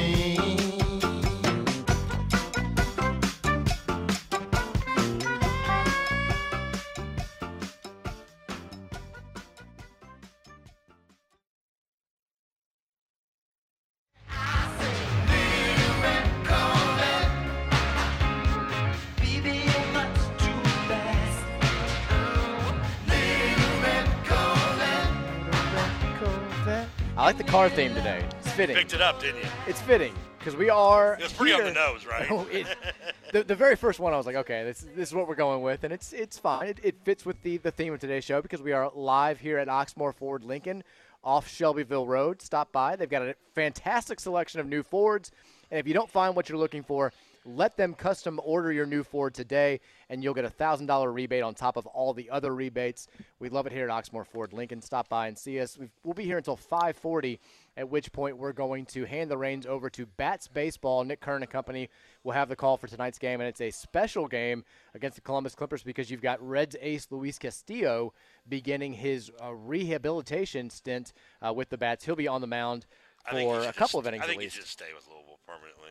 [27.31, 28.25] like the car theme today.
[28.57, 28.77] It's fitting.
[28.77, 29.49] Picked it up, didn't you?
[29.67, 31.13] It's fitting because we are.
[31.17, 32.27] It was pretty on the nose, right?
[32.31, 32.67] Oh, it-
[33.33, 35.61] the, the very first one, I was like, okay, this, this is what we're going
[35.61, 36.69] with, and it's it's fine.
[36.69, 39.59] It, it fits with the, the theme of today's show because we are live here
[39.59, 40.85] at Oxmoor Ford Lincoln
[41.23, 42.41] off Shelbyville Road.
[42.41, 42.97] Stop by.
[42.97, 45.33] They've got a fantastic selection of new Fords,
[45.71, 47.13] and if you don't find what you're looking for,
[47.45, 51.43] let them custom order your new Ford today, and you'll get a thousand dollar rebate
[51.43, 53.07] on top of all the other rebates.
[53.39, 54.81] We love it here at Oxmoor Ford Lincoln.
[54.81, 55.77] Stop by and see us.
[55.79, 57.39] We've, we'll be here until 5:40,
[57.77, 61.05] at which point we're going to hand the reins over to Bats Baseball.
[61.05, 61.89] Nick Curran and company
[62.25, 65.55] will have the call for tonight's game, and it's a special game against the Columbus
[65.55, 68.15] Clippers because you've got Reds ace Luis Castillo
[68.49, 71.13] beginning his uh, rehabilitation stint
[71.47, 72.05] uh, with the Bats.
[72.05, 72.87] He'll be on the mound
[73.27, 75.07] I think he for a couple of innings I think at he should stay with
[75.09, 75.91] Louisville permanently.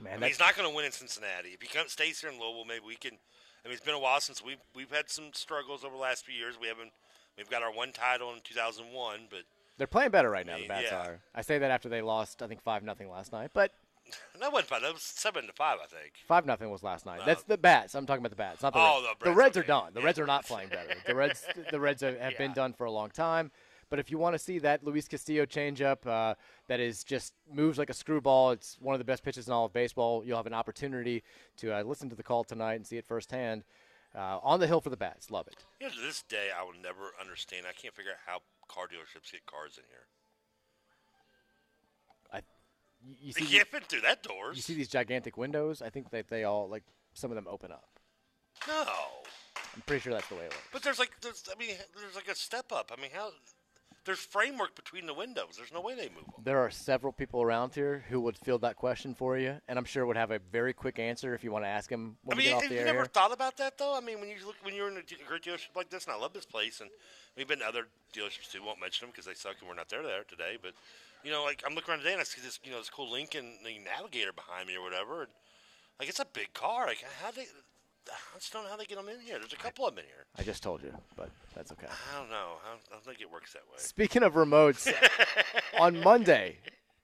[0.00, 1.50] Man, I mean, he's not going to win in Cincinnati.
[1.50, 3.12] If he comes, stays here in Louisville, maybe we can.
[3.64, 6.26] I mean, it's been a while since we've we've had some struggles over the last
[6.26, 6.56] few years.
[6.60, 6.92] We haven't.
[7.38, 9.40] We've got our one title in 2001, but
[9.78, 10.58] They're playing better right now.
[10.58, 10.98] The Bats yeah.
[10.98, 11.20] are.
[11.34, 13.72] I say that after they lost, I think five nothing last night, but
[14.40, 14.82] that wasn't fun.
[14.82, 16.12] That was seven to five, I think.
[16.26, 17.20] five nothing was last night.
[17.20, 17.26] No.
[17.26, 17.94] That's the Bats.
[17.94, 19.18] I'm talking about the Bats, not the Oh, Reds.
[19.20, 19.92] the the Reds, are done.
[19.94, 20.94] The Reds are not playing better.
[21.06, 23.50] The Reds, the Reds have, have been done for a long time.
[23.88, 26.34] But if you want to see that Luis Castillo changeup uh,
[26.66, 29.66] that is just moves like a screwball, it's one of the best pitches in all
[29.66, 30.24] of baseball.
[30.24, 31.22] You'll have an opportunity
[31.58, 33.64] to uh, listen to the call tonight and see it firsthand.
[34.14, 35.64] Uh, on the hill for the Bats, love it.
[35.78, 37.66] You know, to this day, I will never understand.
[37.68, 40.06] I can't figure out how car dealerships get cars in here.
[42.32, 42.38] I,
[43.06, 44.56] you, you see, can't fit through that doors.
[44.56, 45.82] you see these gigantic windows.
[45.82, 46.84] I think that they all like
[47.14, 47.88] some of them open up.
[48.66, 48.84] no,
[49.74, 50.68] I'm pretty sure that's the way it works.
[50.72, 52.92] but there's like there's I mean there's like a step up.
[52.96, 53.30] I mean how
[54.06, 55.54] there's framework between the windows.
[55.56, 56.42] There's no way they move them.
[56.44, 59.84] There are several people around here who would field that question for you, and I'm
[59.84, 62.16] sure would have a very quick answer if you want to ask them.
[62.22, 63.04] when I mean, have you never here.
[63.06, 63.96] thought about that though?
[63.96, 66.18] I mean, when you look when you're in a great dealership like this, and I
[66.18, 66.88] love this place, and
[67.36, 68.62] we've been to other dealerships too.
[68.64, 70.56] Won't mention them because they suck and we're not there there today.
[70.60, 70.72] But
[71.24, 73.10] you know, like I'm looking around today and I see this you know this cool
[73.10, 75.22] Lincoln Navigator behind me or whatever.
[75.22, 75.30] And,
[75.98, 76.86] like it's a big car.
[76.86, 77.46] Like how they
[78.12, 79.38] I just don't know how they get them in here.
[79.38, 80.24] There's a couple of them in here.
[80.38, 81.86] I just told you, but that's okay.
[82.14, 82.52] I don't know.
[82.64, 83.76] I don't, I don't think it works that way.
[83.78, 84.92] Speaking of remotes,
[85.80, 86.58] on Monday,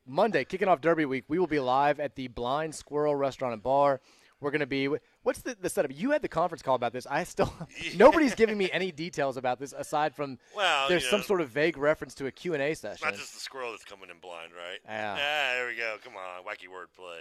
[0.06, 3.62] Monday, kicking off Derby week, we will be live at the Blind Squirrel Restaurant and
[3.62, 4.00] Bar.
[4.40, 4.88] We're going to be.
[5.22, 5.92] What's the, the setup?
[5.94, 7.06] You had the conference call about this.
[7.08, 7.52] I still
[7.96, 11.40] nobody's giving me any details about this aside from Well, there's you some know- sort
[11.40, 13.06] of vague reference to a Q and A session.
[13.06, 14.80] not just the squirrel that's coming in blind, right?
[14.84, 15.12] Yeah.
[15.16, 15.96] Ah, there we go.
[16.02, 17.20] Come on, wacky wordplay.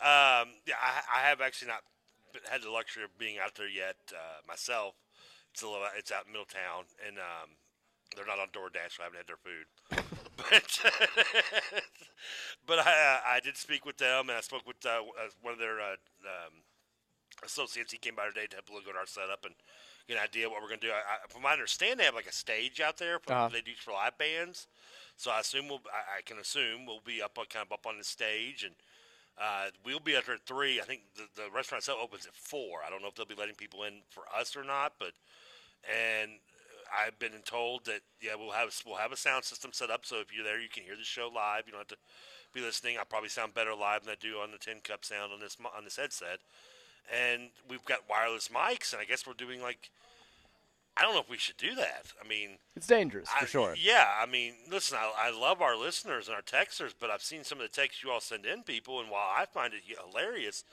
[0.00, 1.80] Um, yeah, I, I have actually not
[2.50, 4.94] had the luxury of being out there yet uh, myself.
[5.52, 5.86] It's a little.
[5.96, 7.56] It's out in Middletown, and um,
[8.14, 9.66] they're not on DoorDash, so I haven't had their food.
[10.36, 10.80] but
[12.66, 15.52] but I, uh, I did speak with them, and I spoke with uh, uh, one
[15.54, 16.62] of their uh, um,
[17.44, 17.92] associates.
[17.92, 19.54] He came by today to help look at our setup and
[20.06, 20.92] get an idea of what we're going to do.
[20.92, 23.48] I, I, from my understanding, they have like a stage out there for, Uh-huh.
[23.52, 24.66] they do for live bands.
[25.16, 27.86] So I assume we'll, I, I can assume we'll be up on kind of up
[27.86, 28.74] on the stage, and
[29.40, 30.80] uh, we'll be at three.
[30.80, 32.80] I think the, the restaurant itself opens at four.
[32.86, 35.12] I don't know if they'll be letting people in for us or not, but
[35.86, 36.32] and
[36.90, 40.16] I've been told that yeah we'll have we'll have a sound system set up so
[40.16, 41.64] if you're there you can hear the show live.
[41.66, 41.96] You don't have to
[42.52, 42.96] be listening.
[42.98, 45.56] I probably sound better live than I do on the Tin Cup sound on this
[45.76, 46.40] on this headset.
[47.12, 49.90] And we've got wireless mics, and I guess we're doing like
[50.98, 52.06] I don't know if we should do that.
[52.22, 53.74] I mean, it's dangerous for I- sure.
[53.80, 57.44] Yeah, I mean, listen, I, I love our listeners and our texters, but I've seen
[57.44, 60.64] some of the texts you all send in, people, and while I find it hilarious,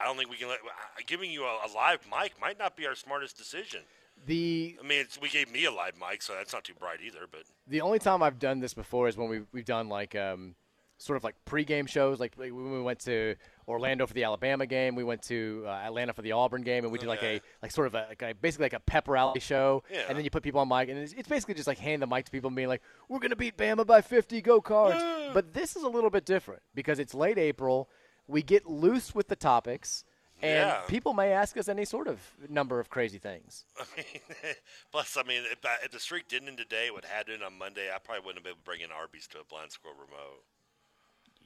[0.00, 0.58] I don't think we can let
[1.06, 3.80] giving you a, a live mic might not be our smartest decision.
[4.26, 6.98] The I mean, it's, we gave me a live mic, so that's not too bright
[7.04, 7.20] either.
[7.30, 10.56] But The only time I've done this before is when we've, we've done like um,
[10.98, 12.18] sort of like pregame shows.
[12.18, 13.36] Like like when we went to
[13.68, 16.92] Orlando for the Alabama game, we went to uh, Atlanta for the Auburn game, and
[16.92, 19.40] we did like a like sort of a, like a basically like a pep rally
[19.40, 19.82] show.
[19.92, 20.04] Yeah.
[20.08, 22.06] And then you put people on mic, and it's, it's basically just like handing the
[22.06, 25.02] mic to people and being like, "We're gonna beat Bama by 50, go Cards."
[25.34, 27.88] but this is a little bit different because it's late April.
[28.26, 30.04] We get loose with the topics.
[30.40, 30.82] And Yeah.
[30.86, 33.64] people may ask us any sort of number of crazy things.
[33.76, 34.54] I mean,
[34.92, 37.26] plus, I mean, if, I, if the streak didn't end today, it would have had
[37.26, 37.90] to end on Monday.
[37.92, 40.44] I probably wouldn't have been able to bring in Arby's to a blind squirrel remote.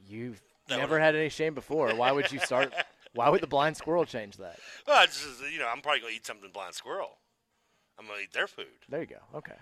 [0.06, 1.94] You've That never had any shame before.
[1.94, 2.72] Why would you start?
[3.14, 4.58] why would the blind squirrel change that?
[4.86, 7.18] Well, it's just, you know, I'm probably gonna eat something blind squirrel.
[7.98, 8.66] I'm gonna eat their food.
[8.88, 9.38] There you go.
[9.38, 9.56] Okay,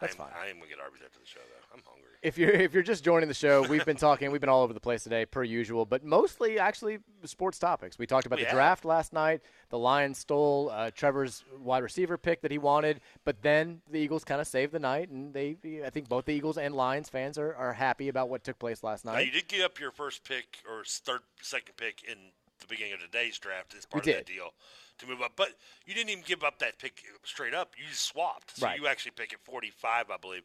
[0.00, 0.32] that's I'm, fine.
[0.36, 1.74] I am gonna get Arby's after the show, though.
[1.74, 2.09] I'm hungry.
[2.22, 4.30] If you're if you're just joining the show, we've been talking.
[4.30, 7.98] We've been all over the place today, per usual, but mostly actually sports topics.
[7.98, 9.40] We talked about We the draft last night.
[9.70, 14.22] The Lions stole uh, Trevor's wide receiver pick that he wanted, but then the Eagles
[14.24, 17.38] kind of saved the night, and they I think both the Eagles and Lions fans
[17.38, 19.24] are, are happy about what took place last Now, night.
[19.24, 22.18] you did give up your first pick or third, second pick in
[22.60, 24.52] the beginning of today's draft as We part of that deal
[24.98, 25.52] to move up, but
[25.86, 27.72] you didn't even give up that pick straight up.
[27.78, 28.78] You just swapped, so Right.
[28.78, 30.42] you actually pick at 45, I believe.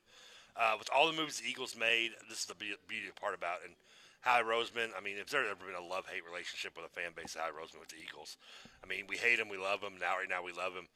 [0.56, 3.60] Uh, with all the moves the Eagles made, this is the be- beauty part about
[3.64, 3.68] it.
[3.68, 3.76] And
[4.22, 7.36] Howie Roseman, I mean, if there's ever been a love-hate relationship with a fan base,
[7.36, 8.38] Howie Roseman with the Eagles.
[8.84, 9.94] I mean, we hate him, we love him.
[10.00, 10.88] Now, right now, we love him.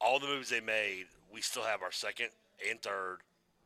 [0.00, 2.28] All the moves they made, we still have our second
[2.68, 3.18] and third.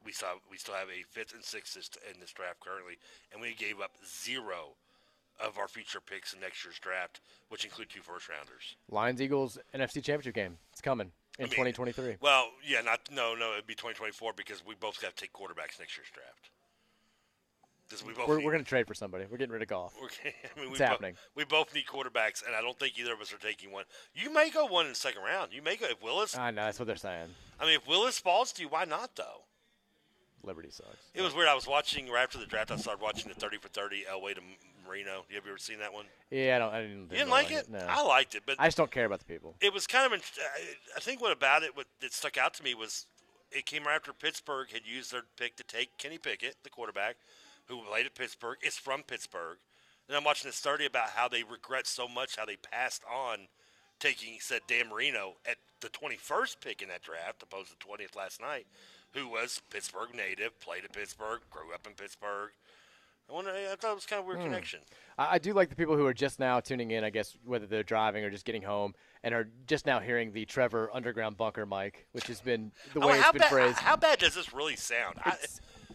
[0.05, 1.77] We still we still have a fifth and sixth
[2.12, 2.98] in this draft currently,
[3.32, 4.77] and we gave up zero
[5.40, 8.77] of our future picks in next year's draft, which include two first rounders.
[8.90, 10.59] Lions Eagles NFC Championship game.
[10.73, 12.16] It's coming in I mean, 2023.
[12.20, 15.78] Well, yeah, not no, no, it'd be 2024 because we both got to take quarterbacks
[15.78, 16.51] next year's draft.
[17.89, 19.27] Because we both We're, we're going to trade for somebody.
[19.31, 19.94] We're getting rid of Goff.
[20.24, 21.16] I mean, we It's bo- happening.
[21.35, 23.85] we both need quarterbacks, and I don't think either of us are taking one.
[24.15, 25.52] You may go one in the second round.
[25.52, 26.36] You may go if Willis.
[26.36, 27.28] I know that's what they're saying.
[27.61, 29.43] I mean, if Willis falls to you, why not though?
[30.43, 31.11] Liberty sucks.
[31.15, 31.48] It was weird.
[31.48, 32.70] I was watching right after the draft.
[32.70, 34.40] I started watching the 30 for 30 Elway to
[34.86, 35.24] Marino.
[35.28, 36.06] You have you ever seen that one?
[36.31, 36.74] Yeah, I don't.
[36.74, 37.69] I didn't, You didn't really like it?
[37.70, 37.85] No.
[37.89, 39.55] I liked it, but I just don't care about the people.
[39.61, 40.19] it was kind of.
[40.20, 43.06] I- I think what about it what that stuck out to me was
[43.51, 47.16] it came right after Pittsburgh had used their pick to take Kenny Pickett, the quarterback,
[47.66, 48.59] who played at Pittsburgh.
[48.62, 49.59] It's from Pittsburgh.
[50.09, 53.48] And I'm watching this study about how they regret so much how they passed on
[54.01, 58.40] taking said Dan Marino at the 21st pick in that draft, opposed to 20th last
[58.40, 58.66] night,
[59.12, 62.51] who was Pittsburgh native, played at Pittsburgh, grew up in Pittsburgh.
[63.29, 63.51] I wonder.
[63.53, 64.47] I thought it was kind of a weird Hmm.
[64.47, 64.81] connection.
[65.19, 67.05] I, I do like the people who are just now tuning in.
[67.05, 70.45] I guess whether they're driving or just getting home and are just now hearing the
[70.45, 73.79] Trevor Underground Bunker mic, which has been the Oh, way how it's been bad, phrased.
[73.79, 75.17] How bad does this really sound?
[75.25, 75.37] I,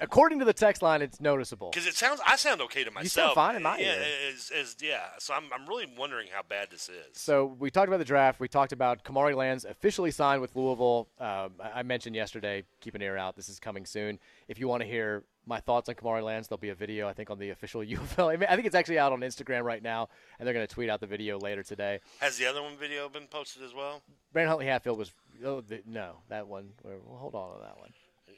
[0.01, 1.71] According to the text line, it's noticeable.
[1.71, 3.03] Because it sounds, I sound okay to myself.
[3.03, 4.03] You sound fine in my yeah, ear.
[4.33, 5.01] Is, is, yeah.
[5.17, 7.17] So I'm, I'm really wondering how bad this is.
[7.19, 8.39] So we talked about the draft.
[8.39, 11.09] We talked about Kamari Lands officially signed with Louisville.
[11.19, 13.35] Um, I mentioned yesterday, keep an ear out.
[13.35, 14.19] This is coming soon.
[14.47, 17.13] If you want to hear my thoughts on Kamari Lands, there'll be a video, I
[17.13, 18.31] think, on the official UFL.
[18.31, 20.07] I, mean, I think it's actually out on Instagram right now,
[20.37, 21.99] and they're going to tweet out the video later today.
[22.19, 24.03] Has the other one video been posted as well?
[24.31, 25.11] Brandon Huntley Hatfield was
[25.43, 26.69] oh, the, no that one.
[26.83, 27.89] Well, hold on to that one.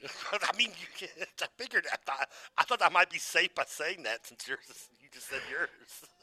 [0.32, 0.70] I mean,
[1.00, 1.06] you,
[1.40, 1.86] I figured.
[1.92, 2.28] I thought,
[2.58, 4.58] I thought I might be safe by saying that since yours.
[4.68, 5.68] is- You just said yours.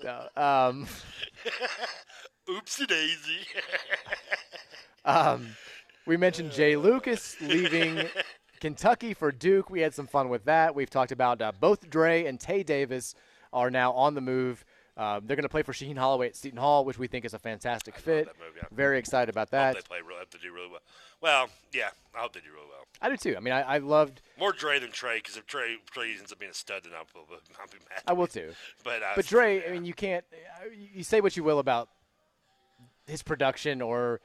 [0.03, 0.87] No, um,
[2.49, 3.45] Oopsie daisy.
[5.05, 5.55] Um,
[6.05, 8.01] we mentioned Jai Lucas leaving
[8.59, 9.69] Kentucky for Duke.
[9.69, 10.75] We had some fun with that.
[10.75, 13.15] We've talked about uh, both Dre and Tay Davis
[13.53, 14.65] are now on the move.
[14.97, 17.33] Um, they're going to play for Shaheen Holloway at Seton Hall, which we think is
[17.33, 18.25] a fantastic fit.
[18.27, 18.63] move, yeah.
[18.71, 19.75] Very excited about that.
[19.75, 19.99] Hope they play.
[20.05, 20.81] Real, have to do really well.
[21.21, 22.85] Well, yeah, I hope they do really well.
[23.01, 23.37] I do too.
[23.37, 24.21] I mean, I, I loved.
[24.37, 27.05] More Dre than Trey, because if Trey Trey ends up being a stud, then I'll,
[27.15, 28.01] I'll be mad.
[28.07, 28.51] I will too.
[28.83, 30.25] But uh, but Dre, I mean, you can't.
[30.33, 31.87] uh, You say what you will about
[33.07, 34.19] his production or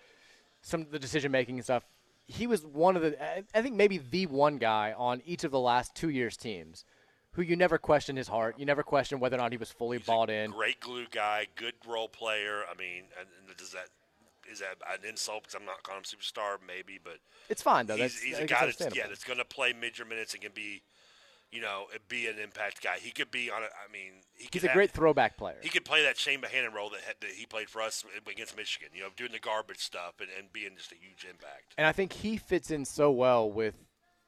[0.63, 1.85] some of the decision making and stuff.
[2.27, 3.23] He was one of the.
[3.55, 6.85] I- think maybe the one guy on each of the last two years' teams
[7.33, 8.59] who you never questioned his heart.
[8.59, 10.51] You never questioned whether or not he was fully bought in.
[10.53, 12.63] great glue guy, good role player.
[12.71, 13.05] I mean,
[13.59, 13.89] does that
[14.51, 15.43] is that an insult?
[15.45, 17.19] Because I'm not calling him superstar, maybe, but
[17.49, 17.97] It's fine though.
[17.97, 20.53] he's, That's, he's a guy that's yeah that's going to play major minutes and can
[20.55, 20.83] be,
[21.55, 22.97] you know, be an impact guy.
[23.01, 23.63] He could be on.
[23.63, 25.57] A, I mean, he could He's a have- great throwback player.
[25.63, 28.89] He could play that Chane Behanan role that, that he played for us against Michigan.
[28.93, 31.75] You know, doing the garbage stuff and, and being just a huge impact.
[31.79, 33.77] And I think he fits in so well with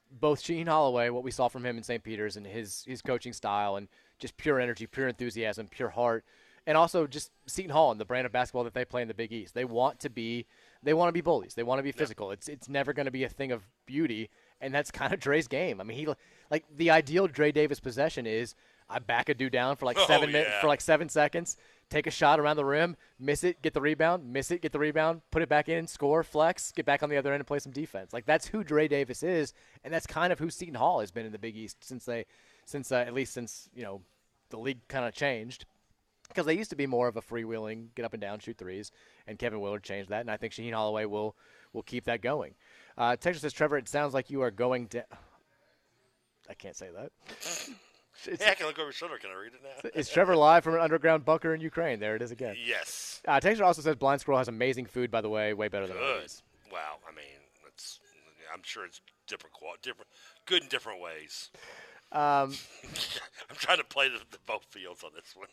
[0.09, 2.01] both Sheen Holloway, what we saw from him in St.
[2.01, 3.89] Peter's, and his his coaching style, and
[4.19, 6.23] just pure energy, pure enthusiasm, pure heart,
[6.65, 9.13] and also just Seton Hall and the brand of basketball that they play in the
[9.13, 9.53] Big East.
[9.53, 10.45] They want to be
[10.81, 11.55] they want to be bullies.
[11.55, 12.31] They want to be physical.
[12.31, 14.29] It's it's never going to be a thing of beauty,
[14.61, 15.79] and that's kind of Dre's game.
[15.81, 16.07] I mean, he
[16.49, 18.55] like the ideal Dre Davis possession is
[18.89, 20.61] I back a dude down for like Oh, seven minutes yeah.
[20.61, 21.57] for like seven seconds,
[21.89, 24.79] take a shot around the rim, miss it, get the rebound, miss it, get the
[24.79, 27.59] rebound, put it back in, score, flex, get back on the other end and play
[27.59, 28.13] some defense.
[28.13, 29.53] Like that's who Dre Davis is,
[29.83, 32.25] and that's kind of who Seton Hall has been in the Big East since they,
[32.65, 34.01] since uh, at least since you know
[34.49, 35.65] the league kind of changed.
[36.29, 38.91] Because they used to be more of a freewheeling, get up and down, shoot threes,
[39.27, 41.35] and Kevin Willard changed that, and I think Shaheen Holloway will
[41.73, 42.53] will keep that going.
[42.97, 45.03] Uh, Texas says, Trevor, it sounds like you are going down.
[46.49, 47.11] I can't say that.
[48.25, 49.17] It's- yeah, I can look over your shoulder.
[49.19, 49.89] Can I read it now?
[49.93, 51.99] Is Trevor live from an underground bunker in Ukraine?
[51.99, 52.55] There it is again.
[52.65, 53.21] Yes.
[53.27, 55.97] Uh, Texas also says Blind Squirrel has amazing food, by the way, way better than
[55.97, 56.21] Good.
[56.23, 56.41] ours.
[56.73, 56.95] Wow.
[57.07, 57.25] I mean,
[57.67, 57.99] it's.
[58.51, 60.07] I'm sure it's different, qual- different,
[60.47, 61.51] good in different ways.
[62.11, 62.19] Um,
[63.49, 65.49] I'm trying to play the, the both fields on this one.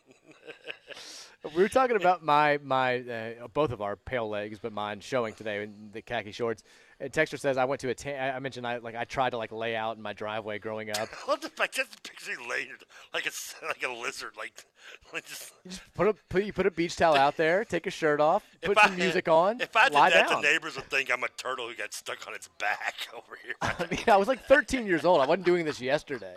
[1.54, 5.34] we were talking about my my uh, both of our pale legs, but mine showing
[5.34, 6.62] today in the khaki shorts.
[7.04, 9.36] And Texter says I went to a tan- I mentioned I like I tried to
[9.36, 10.96] like lay out in my driveway growing up.
[11.26, 12.68] I love the fact that the picture you laid
[13.12, 14.64] like it's like a lizard, like,
[15.12, 15.52] like just.
[15.94, 18.78] Put a put you put a beach towel out there, take a shirt off, put
[18.78, 20.40] some I- music on, If I did that, down.
[20.40, 23.54] the neighbors would think I'm a turtle who got stuck on its back over here.
[23.60, 25.20] I mean, I was like 13 years old.
[25.20, 26.36] I wasn't doing this yesterday.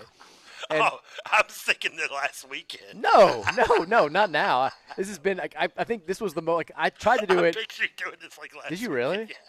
[0.71, 0.99] And oh,
[1.31, 3.01] I was thinking the last weekend.
[3.01, 4.59] no, no, no, not now.
[4.59, 5.37] I- This has been.
[5.37, 6.57] Like, I I think this was the most.
[6.57, 7.55] Like I tried to do I it.
[7.79, 9.19] you doing this like last Did you really?
[9.19, 9.39] weekend.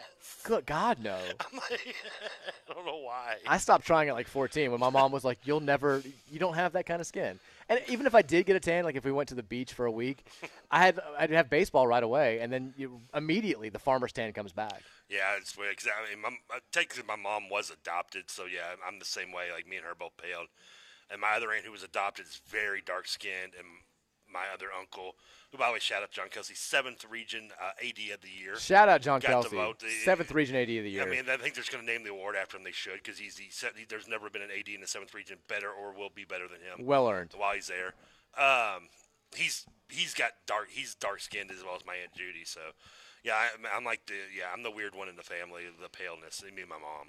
[0.44, 1.16] Good God, no.
[1.40, 1.94] I'm like,
[2.70, 3.36] I don't know why.
[3.46, 6.54] I stopped trying at like 14 when my mom was like, "You'll never, you don't
[6.54, 7.38] have that kind of skin."
[7.68, 9.72] And even if I did get a tan, like if we went to the beach
[9.72, 10.24] for a week,
[10.70, 14.52] I had I'd have baseball right away, and then you, immediately the farmer's tan comes
[14.52, 14.82] back.
[15.08, 15.76] Yeah, it's weird.
[15.78, 19.04] Cause I mean, my, I take 'cause my mom was adopted, so yeah, I'm the
[19.06, 19.46] same way.
[19.54, 20.48] Like me and her both paled,
[21.10, 23.66] and my other aunt who was adopted is very dark skinned, and
[24.32, 25.16] my other uncle,
[25.50, 28.58] who by the way, shout out John Kelsey, seventh region uh, AD of the year.
[28.58, 31.02] Shout out John Got Kelsey, the seventh region AD of the year.
[31.02, 32.64] I mean, I think they're going to name the award after him.
[32.64, 35.14] They should because he's he said he, there's never been an AD in the seventh
[35.14, 36.86] region better or will be better than him.
[36.86, 37.32] Well earned.
[37.36, 37.94] While he's there,
[38.36, 38.88] um,
[39.34, 42.44] he's he's got dark he's dark skinned as well as my aunt Judy.
[42.44, 42.60] So
[43.24, 43.34] yeah,
[43.74, 46.42] I'm like the yeah I'm the weird one in the family, the paleness.
[46.42, 47.08] Me and my mom.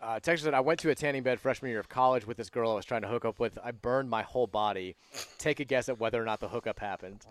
[0.00, 2.48] Uh, Texas said, I went to a tanning bed freshman year of college with this
[2.48, 3.58] girl I was trying to hook up with.
[3.62, 4.96] I burned my whole body.
[5.38, 7.26] Take a guess at whether or not the hookup happened.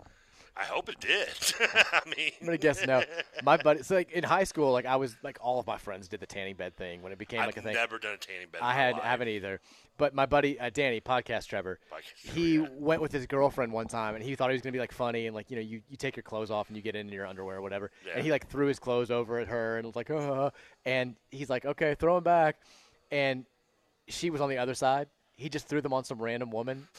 [0.56, 1.28] I hope it did.
[1.60, 3.02] I mean, I'm gonna guess no.
[3.44, 6.08] My buddy, so like in high school, like I was like all of my friends
[6.08, 7.74] did the tanning bed thing when it became like I've a thing.
[7.74, 8.60] never done a tanning bed.
[8.62, 9.60] I had haven't either.
[9.96, 11.78] But my buddy uh, Danny, podcast Trevor,
[12.16, 14.92] he went with his girlfriend one time, and he thought he was gonna be like
[14.92, 17.08] funny and like you know you, you take your clothes off and you get in
[17.10, 18.12] your underwear or whatever, Yeah.
[18.16, 20.50] and he like threw his clothes over at her and was like, uh,
[20.84, 22.56] and he's like, okay, throw them back,
[23.10, 23.44] and
[24.08, 25.08] she was on the other side.
[25.36, 26.86] He just threw them on some random woman.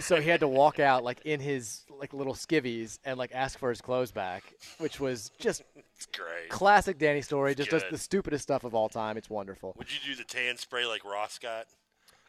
[0.00, 3.58] so he had to walk out like in his like little skivvies and like ask
[3.58, 4.42] for his clothes back,
[4.78, 5.62] which was just
[5.96, 6.48] It's great.
[6.48, 7.54] classic Danny story.
[7.54, 9.16] Just does the stupidest stuff of all time.
[9.16, 9.74] It's wonderful.
[9.78, 11.66] Would you do the tan spray like Ross got?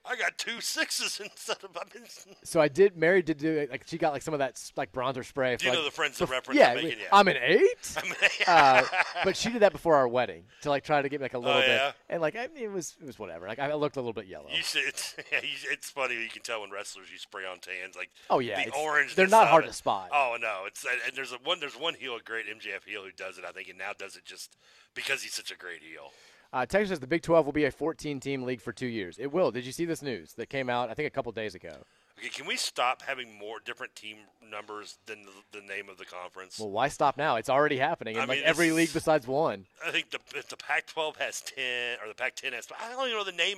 [0.05, 1.77] I got two sixes instead of.
[1.77, 2.03] I've been,
[2.43, 2.97] So I did.
[2.97, 3.71] Mary did do it.
[3.71, 5.55] Like she got like some of that like bronzer spray.
[5.55, 6.99] Do you for, know the friends of reference Yeah, I'm making?
[6.99, 7.05] Yeah.
[7.11, 7.95] I'm an eight.
[7.97, 8.13] I mean,
[8.47, 8.84] uh,
[9.23, 11.39] but she did that before our wedding to like try to get me like a
[11.39, 11.95] little Oh, bit.
[12.09, 13.47] And like I mean, it was it was whatever.
[13.47, 14.49] Like I looked a little bit yellow.
[14.53, 16.15] You should, it's, yeah, you, it's funny.
[16.21, 19.15] You can tell when wrestlers you spray on tans, like Oh, yeah, the orange.
[19.15, 20.09] they're not hard to spot.
[20.11, 21.59] Oh no, it's and and there's a one.
[21.59, 23.45] There's one heel, a great MJF heel who does it.
[23.47, 24.57] I think, and now does it just
[24.95, 26.11] because he's such a great heel.
[26.53, 29.17] Uh, Texas says the Big 12 will be a 14 team league for two years.
[29.17, 29.49] It will.
[29.49, 30.89] Did you see this news that came out?
[30.89, 31.73] I think a couple days ago.
[32.19, 34.17] Okay, can we stop having more different team
[34.47, 36.59] numbers than the, the name of the conference?
[36.59, 37.38] Well, why stop now?
[37.38, 39.65] It's already happening in I like every league besides one.
[39.84, 42.67] I think the the Pac-12 has ten or the Pac-10 has.
[42.80, 43.57] I don't even know the name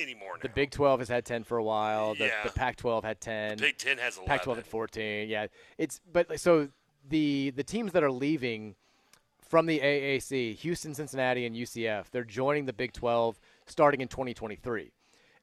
[0.00, 0.32] anymore.
[0.34, 0.42] Now.
[0.42, 2.14] The Big 12 has had 10 for a while.
[2.16, 2.42] The, Yeah.
[2.42, 3.58] the Pac-12 had 10.
[3.58, 4.64] Big 10 has a Pac-12 11.
[4.64, 5.28] had 14.
[5.28, 5.46] Yeah,
[5.78, 6.70] it's but so
[7.08, 8.74] the the teams that are leaving
[9.52, 14.90] from the AAC, Houston, Cincinnati, and UCF, they're joining the Big 12 starting in 2023,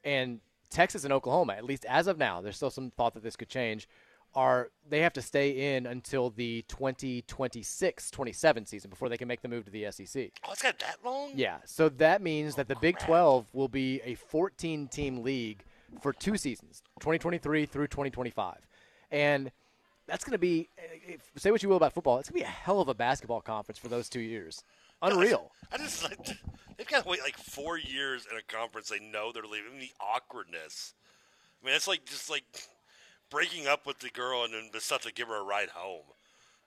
[0.03, 0.39] and
[0.71, 3.49] Texas and Oklahoma, at least as of now, there's still some thought that this could
[3.49, 3.87] change.
[4.33, 9.47] Are they have to stay in until the 2026-27 season before they can make the
[9.47, 10.31] move to the SEC?
[10.43, 11.33] Oh, it's got that long.
[11.35, 15.63] Yeah, so that means that the oh, Big 12 will be a 14 team league
[16.01, 18.55] for two seasons, 2023 through 2025.
[19.11, 19.51] And
[20.09, 22.45] that's going to be, eh, if, say what you will about football, it's going to
[22.45, 24.63] be a hell of a basketball conference for those two years.
[25.01, 25.51] Unreal.
[25.71, 26.17] I just like
[26.77, 28.89] they've got to wait like four years in a conference.
[28.89, 29.69] They know they're leaving.
[29.69, 30.93] I mean, the awkwardness.
[31.61, 32.43] I mean, it's like just like
[33.29, 36.03] breaking up with the girl and then the stuff to give her a ride home.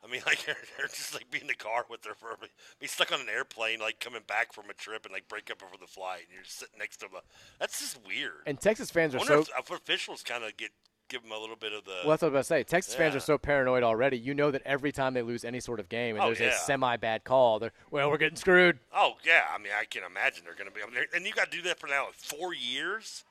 [0.04, 2.36] I mean, like they're, they're just like be in the car with her for
[2.80, 5.58] be stuck on an airplane, like coming back from a trip and like break up
[5.58, 7.20] before the flight, and you're just sitting next to them.
[7.58, 8.42] That's just weird.
[8.46, 9.44] And Texas fans I are so.
[9.70, 10.70] officials kind of get
[11.12, 11.90] give them a little bit of the.
[12.04, 12.62] Well, that's what I was about to say.
[12.64, 14.18] Texas fans are so paranoid already.
[14.18, 16.56] You know that every time they lose any sort of game and Oh, there's a
[16.58, 18.78] semi bad call, they're, well, we're getting screwed.
[18.94, 20.80] Oh yeah, I mean, I can imagine they're going to be.
[20.82, 23.24] I mean, and you got to do that for now like, four years.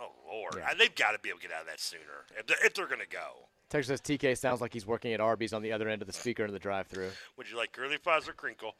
[0.00, 2.46] Oh lord, Uh, they've got to be able to get out of that sooner if
[2.46, 3.48] they're, if they're going to go.
[3.68, 6.12] Texas says TK sounds like he's working at Arby's on the other end of the
[6.14, 7.10] speaker in the drive through.
[7.36, 8.74] Would you like curly fries or crinkle?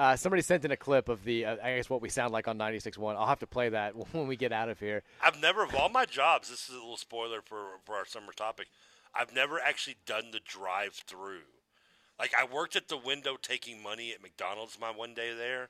[0.00, 2.48] Uh, somebody sent in a clip of the, uh, I guess, what we sound like
[2.48, 3.16] on 96.1.
[3.16, 5.02] I'll have to play that when we get out of here.
[5.22, 6.48] I've never of all my jobs.
[6.48, 8.68] This is a little spoiler for for our summer topic.
[9.14, 11.42] I've never actually done the drive-through.
[12.18, 15.68] Like I worked at the window taking money at McDonald's my one day there,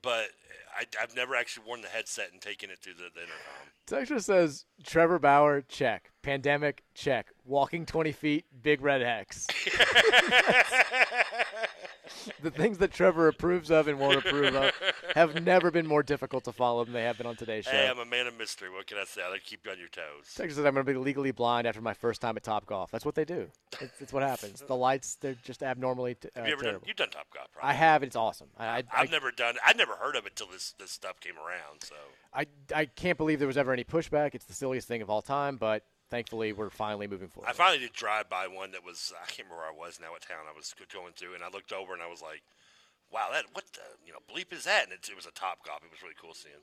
[0.00, 0.28] but
[0.74, 3.68] I, I've never actually worn the headset and taken it through the, the intercom.
[3.86, 6.12] Texture says Trevor Bauer, check.
[6.22, 7.26] Pandemic, check.
[7.44, 9.48] Walking 20 feet, big red X.
[12.42, 14.72] the things that Trevor approves of and won't approve of
[15.14, 17.70] have never been more difficult to follow than they have been on today's show.
[17.70, 18.68] Hey, I'm a man of mystery.
[18.70, 19.22] What can I say?
[19.24, 20.32] I like to keep you on your toes.
[20.34, 22.90] Texas says I'm going to be legally blind after my first time at Top Golf.
[22.90, 23.46] That's what they do.
[23.80, 24.62] It's, it's what happens.
[24.66, 26.70] The lights, they're just abnormally t- uh, Have you ever done?
[26.72, 26.88] terrible.
[26.88, 27.70] You've done Top Golf, probably.
[27.70, 28.02] I have.
[28.02, 28.48] It's awesome.
[28.58, 29.56] I, I, I've I- never done.
[29.66, 31.82] I'd never heard of it until this this stuff came around.
[31.84, 31.94] So
[32.34, 34.34] I, I can't believe there was ever any pushback.
[34.34, 37.48] It's the silliest thing of all time, but thankfully we're finally moving forward.
[37.48, 40.10] I finally did drive by one that was I can't remember where I was now,
[40.10, 42.42] what town I was going through, and I looked over and I was like,
[43.12, 45.64] "Wow, that what the you know bleep is that?" And it, it was a Top
[45.64, 45.82] Golf.
[45.84, 46.54] It was really cool seeing.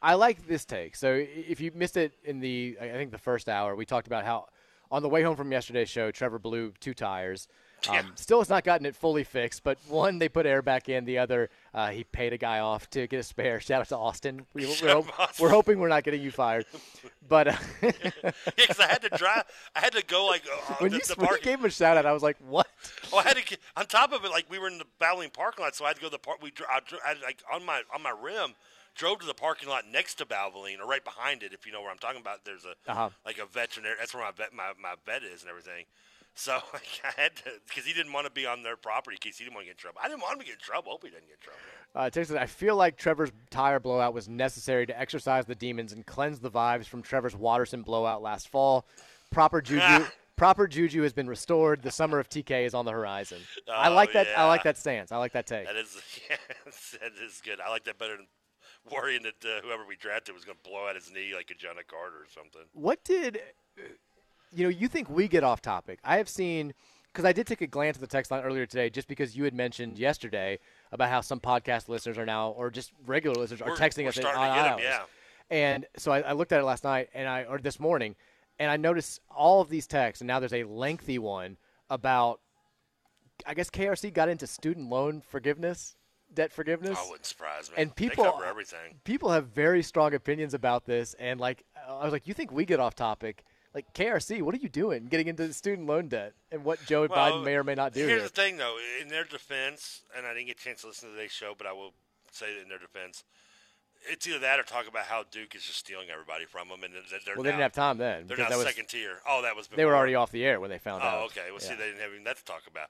[0.00, 0.96] I like this take.
[0.96, 4.24] So if you missed it in the, I think the first hour, we talked about
[4.24, 4.48] how
[4.90, 7.48] on the way home from yesterday's show, Trevor blew two tires.
[7.88, 8.02] Um, Yeah.
[8.16, 11.04] Still has not gotten it fully fixed, but one they put air back in.
[11.04, 13.60] The other uh, he paid a guy off to get a spare.
[13.60, 14.46] Shout out to Austin.
[14.54, 15.42] We, we're, out hop- Austin.
[15.44, 16.66] we're hoping we're not getting you fired,
[17.28, 17.90] but uh, yeah,
[18.56, 19.44] because I had to drive.
[19.74, 21.70] I had to go like uh, when the, you, the when you gave him a
[21.70, 22.66] shout out, I was like, "What?"
[23.12, 24.30] Oh, I had to on top of it.
[24.30, 26.18] Like we were in the battling parking lot, so I had to go to the
[26.18, 26.38] park.
[26.42, 28.54] We dro- I, I, like on my on my rim.
[28.96, 31.82] Drove to the parking lot next to Valvoline, or right behind it, if you know
[31.82, 32.44] where I'm talking about.
[32.44, 33.10] There's a Uh-huh.
[33.26, 33.96] like a veterinary.
[33.98, 35.86] That's where my vet my, my vet is and everything.
[36.36, 39.20] So like, I had to because he didn't want to be on their property in
[39.20, 40.00] case he didn't want to get in trouble.
[40.02, 40.90] I didn't want him to get in trouble.
[40.90, 41.60] Hope he didn't get in trouble.
[41.94, 46.04] Uh, Texas, I feel like Trevor's tire blowout was necessary to exercise the demons and
[46.04, 48.84] cleanse the vibes from Trevor's Watterson blowout last fall.
[49.30, 50.06] Proper juju,
[50.36, 51.82] proper juju has been restored.
[51.82, 53.38] The summer of TK is on the horizon.
[53.72, 54.26] I Oh, like that.
[54.36, 55.12] I like that stance.
[55.12, 55.66] I like that take.
[55.66, 55.96] That is
[56.28, 56.36] yeah,
[57.00, 57.60] that is good.
[57.60, 58.26] I like that better than
[58.90, 61.54] worrying that uh, whoever we drafted was going to blow out his knee like a
[61.54, 62.62] Jonah Carter or something.
[62.72, 63.40] What did
[64.54, 64.68] you know?
[64.70, 65.98] You think we get off topic?
[66.04, 66.74] I have seen
[67.12, 69.44] because I did take a glance at the text line earlier today, just because you
[69.44, 70.58] had mentioned yesterday
[70.90, 74.08] about how some podcast listeners are now, or just regular listeners, are We're- texting we're
[74.08, 74.80] us on to get 'em, hours.
[74.82, 75.02] yeah.
[75.50, 78.16] And so I, I looked at it last night, and I or this morning,
[78.58, 81.56] and I noticed all of these texts, and now there's a lengthy one
[81.90, 82.40] about.
[83.46, 85.96] I guess KRC got into student loan forgiveness,
[86.32, 86.96] debt forgiveness.
[87.00, 87.76] Oh, wouldn't surprise me.
[87.82, 89.00] And people they cover everything.
[89.04, 92.64] people have very strong opinions about this and like i was like you think we
[92.64, 93.44] get off topic
[93.74, 97.32] like krc what are you doing getting into student loan debt and what joe Well,
[97.32, 98.78] biden may or may not do Here's here the thing, though.
[99.02, 101.66] In their defense, and I didn't get a chance to listen to today's show, but
[101.66, 101.92] I will
[102.30, 103.24] say that in their defense,
[104.10, 106.92] it's either that or talk about how Duke is just stealing everybody from them, and
[106.92, 109.18] they're well they now, didn't have time then They're not was second tier.
[109.28, 109.68] Oh, that was.
[109.68, 111.50] they were already off the air when they found out Oh, okay.
[111.50, 112.88] Well, see, they didn't have even that to talk about.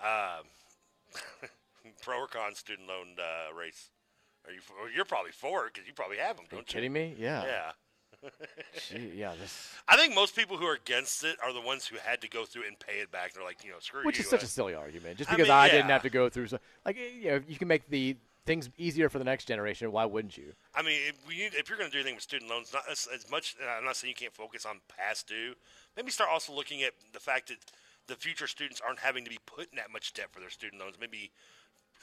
[0.00, 0.46] Um,
[2.02, 3.90] pro or con student loan uh, race?
[4.46, 4.60] Are you?
[4.94, 7.44] You're probably for it because you probably have them, Are you don't kidding me yeah
[7.44, 7.72] Yeah.
[8.88, 11.96] Gee, yeah this I think most people who are against it are the ones who
[11.96, 13.34] had to go through and pay it back.
[13.34, 14.24] They're like, you know, screw which you.
[14.24, 15.72] is such uh, a silly argument just I because mean, i, yeah.
[15.72, 19.08] didn't have to go through so like you know you can make the things easier
[19.08, 20.52] for the next generation, why wouldn't you?
[20.74, 22.82] I mean, if, we need, if you're going to do anything with student loans, not
[22.90, 23.56] as, as much.
[23.78, 25.54] I'm not saying you can't focus on past due.
[25.96, 27.58] Maybe start also looking at the fact that
[28.06, 30.80] the future students aren't having to be put in that much debt for their student
[30.80, 30.96] loans.
[31.00, 31.30] Maybe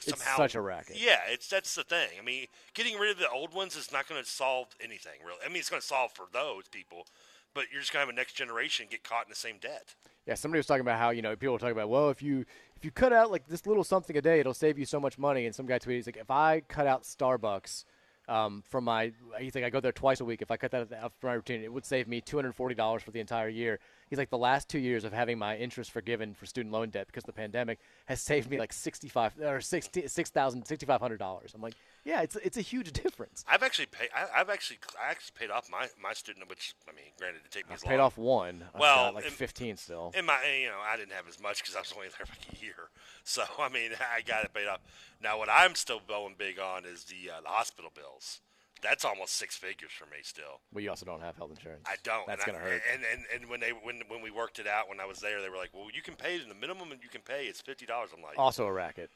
[0.00, 0.96] It's somehow such a racket.
[0.98, 2.08] Yeah, it's that's the thing.
[2.18, 5.38] I mean, getting rid of the old ones is not going to solve anything really.
[5.44, 7.06] I mean, it's going to solve for those people,
[7.54, 9.94] but you're just going to have a next generation get caught in the same debt.
[10.26, 12.44] Yeah, somebody was talking about how you know people were talking about well if you
[12.76, 15.18] if you cut out like this little something a day it'll save you so much
[15.18, 17.84] money and some guy tweeted he's like if I cut out Starbucks
[18.28, 20.92] um, from my he's like I go there twice a week if I cut that
[20.92, 23.48] out from my routine it would save me two hundred forty dollars for the entire
[23.48, 23.80] year.
[24.12, 27.06] He's like the last two years of having my interest forgiven for student loan debt
[27.06, 30.84] because of the pandemic has saved me like sixty five or sixty six thousand sixty
[30.84, 31.52] five hundred dollars.
[31.54, 31.72] I'm like
[32.04, 33.42] yeah it's it's a huge difference.
[33.48, 34.10] I've actually paid.
[34.14, 37.50] I, I've actually I actually paid off my my student, which I mean, granted, it
[37.50, 38.64] take me as I've paid off one.
[38.74, 40.12] I've Well, like in- fifteen still.
[40.14, 42.34] In my, you know, I didn't have as much because I was only there for
[42.34, 42.90] like a year.
[43.24, 44.80] So I mean, I got it paid off.
[45.22, 48.42] Now, what I'm still going big on is the uh, the hospital bills.
[48.82, 50.60] That's almost six figures for me still.
[50.72, 51.82] Well, you also don't have health insurance.
[51.86, 52.26] I don't.
[52.26, 52.82] That's and gonna I, hurt.
[52.92, 55.40] And, and and when they when when we worked it out when I was there,
[55.40, 57.86] they were like, "Well, you can pay the minimum and you can pay is fifty
[57.86, 59.10] dollars." I'm like, Also a racket.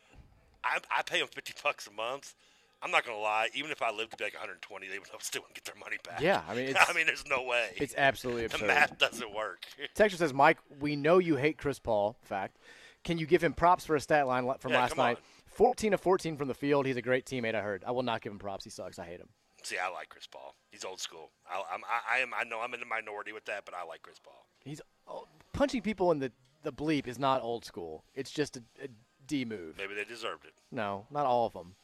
[0.65, 2.35] I, I pay them fifty bucks a month.
[2.83, 3.49] I'm not gonna lie.
[3.55, 5.97] Even if I lived to be like 120, they would still wouldn't get their money
[6.07, 6.21] back.
[6.21, 7.71] Yeah, I mean, I mean, there's no way.
[7.77, 8.61] It's absolutely absurd.
[8.61, 9.65] the math doesn't work.
[9.95, 12.17] Texture says, Mike, we know you hate Chris Paul.
[12.23, 12.59] Fact.
[13.03, 15.07] Can you give him props for a stat line from Yeah, last come on.
[15.13, 15.19] night?
[15.47, 16.87] 14 of 14 from the field.
[16.87, 17.83] He's a great teammate, I heard.
[17.87, 18.65] I will not give him props.
[18.65, 18.99] He sucks.
[18.99, 19.29] I hate him.
[19.67, 20.55] See, I like Chris Paul.
[20.71, 21.33] He's old school.
[21.51, 22.31] I, I'm, I, I am.
[22.33, 24.47] I know I'm in the minority with that, but I like Chris Paul.
[24.65, 26.31] He's oh, punching people in the,
[26.63, 28.05] the bleep is not old school.
[28.15, 28.87] It's just a, a
[29.27, 29.75] D move.
[29.77, 30.53] Maybe they deserved it.
[30.71, 31.75] No, not all of them.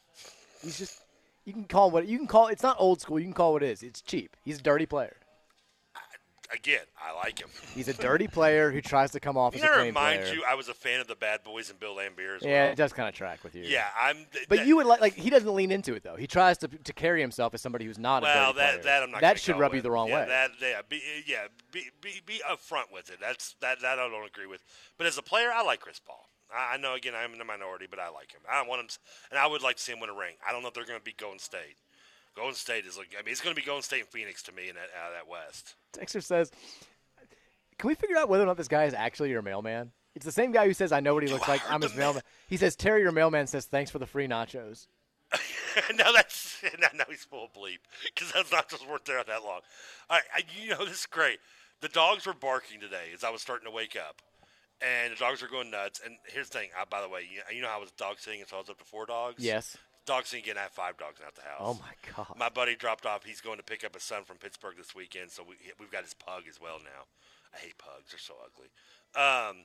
[0.62, 1.00] He's just
[1.44, 2.46] you can call what you can call.
[2.46, 3.18] It's not old school.
[3.18, 3.82] You can call what it is.
[3.82, 4.36] It's cheap.
[4.44, 5.16] He's a dirty player.
[6.52, 7.48] Again, I like him.
[7.74, 10.34] He's a dirty player who tries to come off You as a remind player.
[10.34, 12.72] you, I was a fan of the Bad Boys and Bill Laimbeer as yeah, well.
[12.72, 13.62] it does kind of track with you.
[13.64, 14.16] Yeah, I'm.
[14.32, 16.16] th- But that- you would like like he doesn't lean into it though.
[16.16, 18.82] He tries to to carry himself as somebody who's not well, a dirty that player.
[18.82, 19.20] that I'm not.
[19.20, 20.26] That should rub you the wrong yeah, way.
[20.28, 23.18] That yeah, be, yeah, be, be be upfront with it.
[23.20, 24.62] That's that that I don't agree with.
[24.98, 26.28] But as a player, I like Chris Paul.
[26.54, 28.42] I, I know again I'm in the minority, but I like him.
[28.50, 28.88] I want him,
[29.30, 30.34] and I would like to see him win a ring.
[30.46, 31.76] I don't know if they're going to be Golden State.
[32.34, 34.52] Golden State is like I mean it's going to be Golden State and Phoenix to
[34.52, 35.74] me in that out of that West.
[35.92, 36.50] Dexter says,
[37.78, 40.32] "Can we figure out whether or not this guy is actually your mailman?" It's the
[40.32, 41.62] same guy who says, "I know what he looks like.
[41.70, 44.86] I'm his mailman." He says, "Terry, your mailman says thanks for the free nachos."
[45.96, 47.78] now that's now, now he's full of bleep
[48.14, 49.60] because those nachos weren't there that long.
[50.10, 51.38] All right, I, you know this is great.
[51.80, 54.22] The dogs were barking today as I was starting to wake up,
[54.80, 56.00] and the dogs were going nuts.
[56.04, 56.68] And here's the thing.
[56.78, 58.70] I, by the way, you, you know how I was dog sitting, so I was
[58.70, 59.42] up to four dogs.
[59.42, 59.76] Yes.
[60.04, 60.58] Dog sitting again.
[60.58, 61.60] I have five dogs out the house.
[61.60, 62.36] Oh my god.
[62.36, 63.24] My buddy dropped off.
[63.24, 66.02] He's going to pick up his son from Pittsburgh this weekend, so we, we've got
[66.02, 67.06] his pug as well now.
[67.54, 68.68] I hate pugs; they're so ugly.
[69.14, 69.64] Um,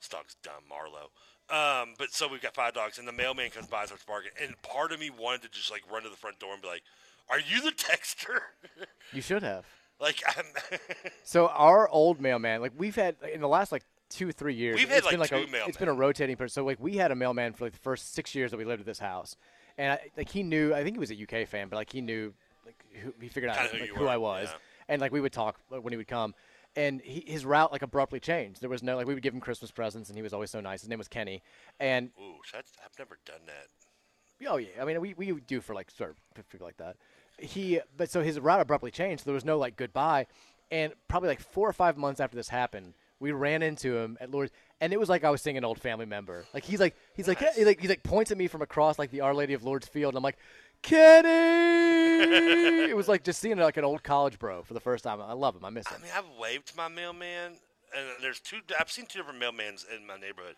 [0.00, 1.10] this dog's dumb, Marlowe.
[1.50, 4.30] Um, but so we've got five dogs, and the mailman comes by and starts barking.
[4.42, 6.68] And part of me wanted to just like run to the front door and be
[6.68, 6.82] like,
[7.28, 8.38] "Are you the texter?"
[9.12, 9.66] You should have.
[10.00, 10.46] like, I'm
[11.24, 14.88] So our old mailman, like we've had in the last like two three years, We've
[14.88, 16.54] had, it's been like, like two a, it's been a rotating person.
[16.54, 18.80] So like we had a mailman for like the first six years that we lived
[18.80, 19.36] at this house,
[19.78, 20.74] and I, like he knew.
[20.74, 22.34] I think he was a UK fan, but like he knew,
[22.64, 24.58] like who, he figured out Kinda who like, you who I was, yeah.
[24.88, 26.34] and like we would talk like, when he would come.
[26.76, 28.60] And he, his route like abruptly changed.
[28.60, 30.60] There was no like we would give him Christmas presents, and he was always so
[30.60, 30.80] nice.
[30.80, 31.42] His name was Kenny,
[31.78, 34.48] and ooh, that's, I've never done that.
[34.48, 36.96] Oh yeah, I mean we we do for like sort of people like that.
[37.38, 39.22] He but so his route abruptly changed.
[39.22, 40.26] So there was no like goodbye,
[40.70, 42.94] and probably like four or five months after this happened,
[43.24, 44.52] we ran into him at Lourdes,
[44.82, 46.44] and it was like I was seeing an old family member.
[46.52, 49.10] Like he's like he's like, he like he's like points at me from across like
[49.10, 50.36] the Our Lady of Lourdes field, and I'm like,
[50.82, 51.28] Kenny.
[52.90, 55.22] it was like just seeing like an old college bro for the first time.
[55.22, 55.64] I love him.
[55.64, 55.96] I miss him.
[56.00, 57.52] I mean, I've waved to my mailman,
[57.96, 58.58] and there's two.
[58.78, 60.56] I've seen two different mailmans in my neighborhood.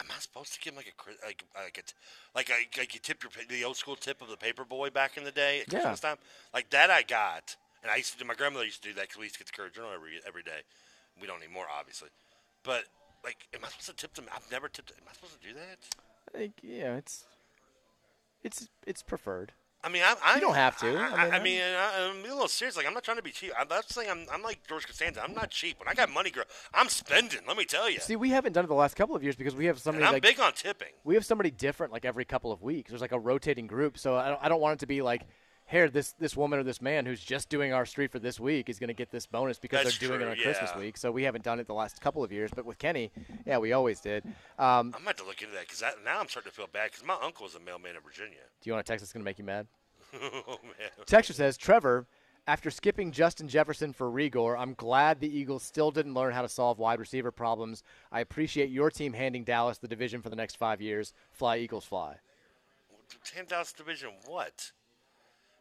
[0.00, 1.82] Am I supposed to give him like a like like a
[2.36, 5.16] like a, like you tip your the old school tip of the paper boy back
[5.16, 5.78] in the day at Yeah.
[5.80, 6.16] Christmas time?
[6.52, 8.24] Like that I got, and I used to do.
[8.24, 10.18] My grandmother used to do that because we used to get the Courier Journal every
[10.26, 10.62] every day.
[11.20, 12.08] We don't anymore, obviously.
[12.62, 12.84] But
[13.24, 14.26] like, am I supposed to tip them?
[14.34, 14.90] I've never tipped.
[14.92, 16.38] Am I supposed to do that?
[16.38, 17.24] Like, yeah, it's
[18.42, 19.52] it's it's preferred.
[19.84, 20.88] I mean, I, I You don't have to.
[20.88, 22.76] I, I I, mean, I mean, I, I'm being a little serious.
[22.76, 23.52] Like, I'm not trying to be cheap.
[23.56, 25.22] I'm not saying I'm, I'm like George Costanza.
[25.22, 25.78] I'm not cheap.
[25.78, 26.44] When I got money, girl,
[26.74, 27.40] I'm spending.
[27.46, 28.00] Let me tell you.
[28.00, 30.08] See, we haven't done it the last couple of years because we have somebody And
[30.08, 30.88] I'm like big on tipping.
[31.04, 32.90] we have somebody different like every couple of weeks.
[32.90, 35.22] There's like a rotating group, so I don't, I don't want it to be like,
[35.66, 38.68] here, this this woman or this man who's just doing our street for this week
[38.68, 40.96] is going to get this bonus because That's they're doing true, it on Christmas week.
[40.96, 43.10] So we haven't done it the last couple of years, but with Kenny,
[43.44, 44.24] yeah, we always did.
[44.58, 46.92] Um, I might have to look into that because now I'm starting to feel bad
[46.92, 48.38] because my uncle is a mailman in Virginia.
[48.60, 49.66] do you want a text that's going to make you mad?
[50.14, 50.90] oh man.
[51.04, 52.06] Texture says, Trevor,
[52.46, 56.48] after skipping Justin Jefferson for Reagor, I'm glad the Eagles still didn't learn how to
[56.48, 57.82] solve wide receiver problems.
[58.12, 61.12] I appreciate your team handing Dallas the division for the next five years.
[61.32, 62.18] Fly, Eagles, fly.
[63.24, 64.10] Ten thousand division.
[64.26, 64.70] What?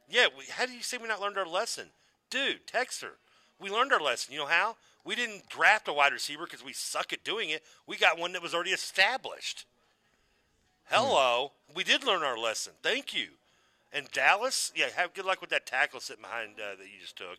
[0.09, 0.27] Yeah.
[0.37, 1.87] We, how do you say we not learned our lesson,
[2.29, 2.67] dude?
[2.67, 3.13] Text her.
[3.59, 4.33] We learned our lesson.
[4.33, 4.75] You know how?
[5.03, 7.63] We didn't draft a wide receiver because we suck at doing it.
[7.87, 9.65] We got one that was already established.
[10.85, 11.51] Hello.
[11.73, 12.73] We did learn our lesson.
[12.81, 13.27] Thank you.
[13.93, 17.17] And Dallas, yeah, have good luck with that tackle sitting behind uh, that you just
[17.17, 17.37] took.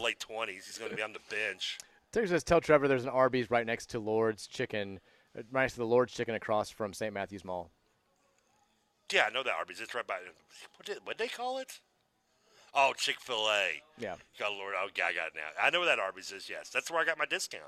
[0.00, 1.78] Late twenties, he's going to be on the bench.
[2.10, 5.00] Texas tell Trevor there's an Arby's right next to Lord's Chicken,
[5.36, 7.12] uh, right next to the Lord's Chicken across from St.
[7.12, 7.70] Matthew's Mall.
[9.12, 9.80] Yeah, I know that Arby's.
[9.80, 10.18] It's right by.
[10.76, 11.80] What did what they call it?
[12.74, 13.82] Oh, Chick Fil A.
[13.98, 14.14] Yeah.
[14.38, 15.48] God Lord, oh, yeah, I got it now.
[15.62, 16.48] I know where that Arby's is.
[16.48, 17.64] Yes, that's where I got my discount.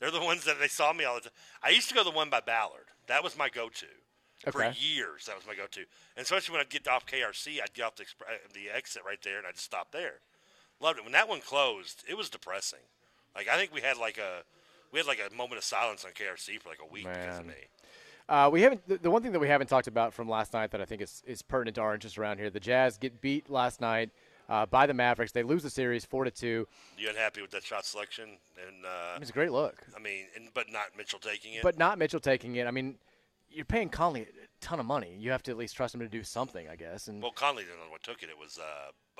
[0.00, 1.32] They're the ones that they saw me all the time.
[1.62, 2.86] I used to go to the one by Ballard.
[3.06, 3.86] That was my go-to
[4.50, 5.26] for years.
[5.26, 5.80] That was my go-to,
[6.16, 9.18] and especially when I'd get off KRC, I'd get off the, uh, the exit right
[9.22, 10.20] there, and I'd stop there.
[10.80, 11.04] Loved it.
[11.04, 12.86] When that one closed, it was depressing.
[13.34, 14.42] Like I think we had like a
[14.92, 17.46] we had like a moment of silence on KRC for like a week because of
[17.46, 17.54] me.
[18.28, 18.86] Uh, we haven't.
[18.86, 21.00] The, the one thing that we haven't talked about from last night that I think
[21.00, 24.10] is, is pertinent to our interest around here: the Jazz get beat last night
[24.50, 25.32] uh, by the Mavericks.
[25.32, 26.68] They lose the series four to two.
[26.98, 28.28] You unhappy with that shot selection?
[28.66, 31.62] And uh, It was a great look, I mean, and, but not Mitchell taking it.
[31.62, 32.66] but not Mitchell taking it.
[32.66, 32.96] I mean,
[33.50, 34.26] you're paying Conley
[34.60, 35.16] ton of money.
[35.18, 37.08] You have to at least trust him to do something, I guess.
[37.08, 38.28] And well, Conley didn't know what took it.
[38.28, 38.62] It was uh,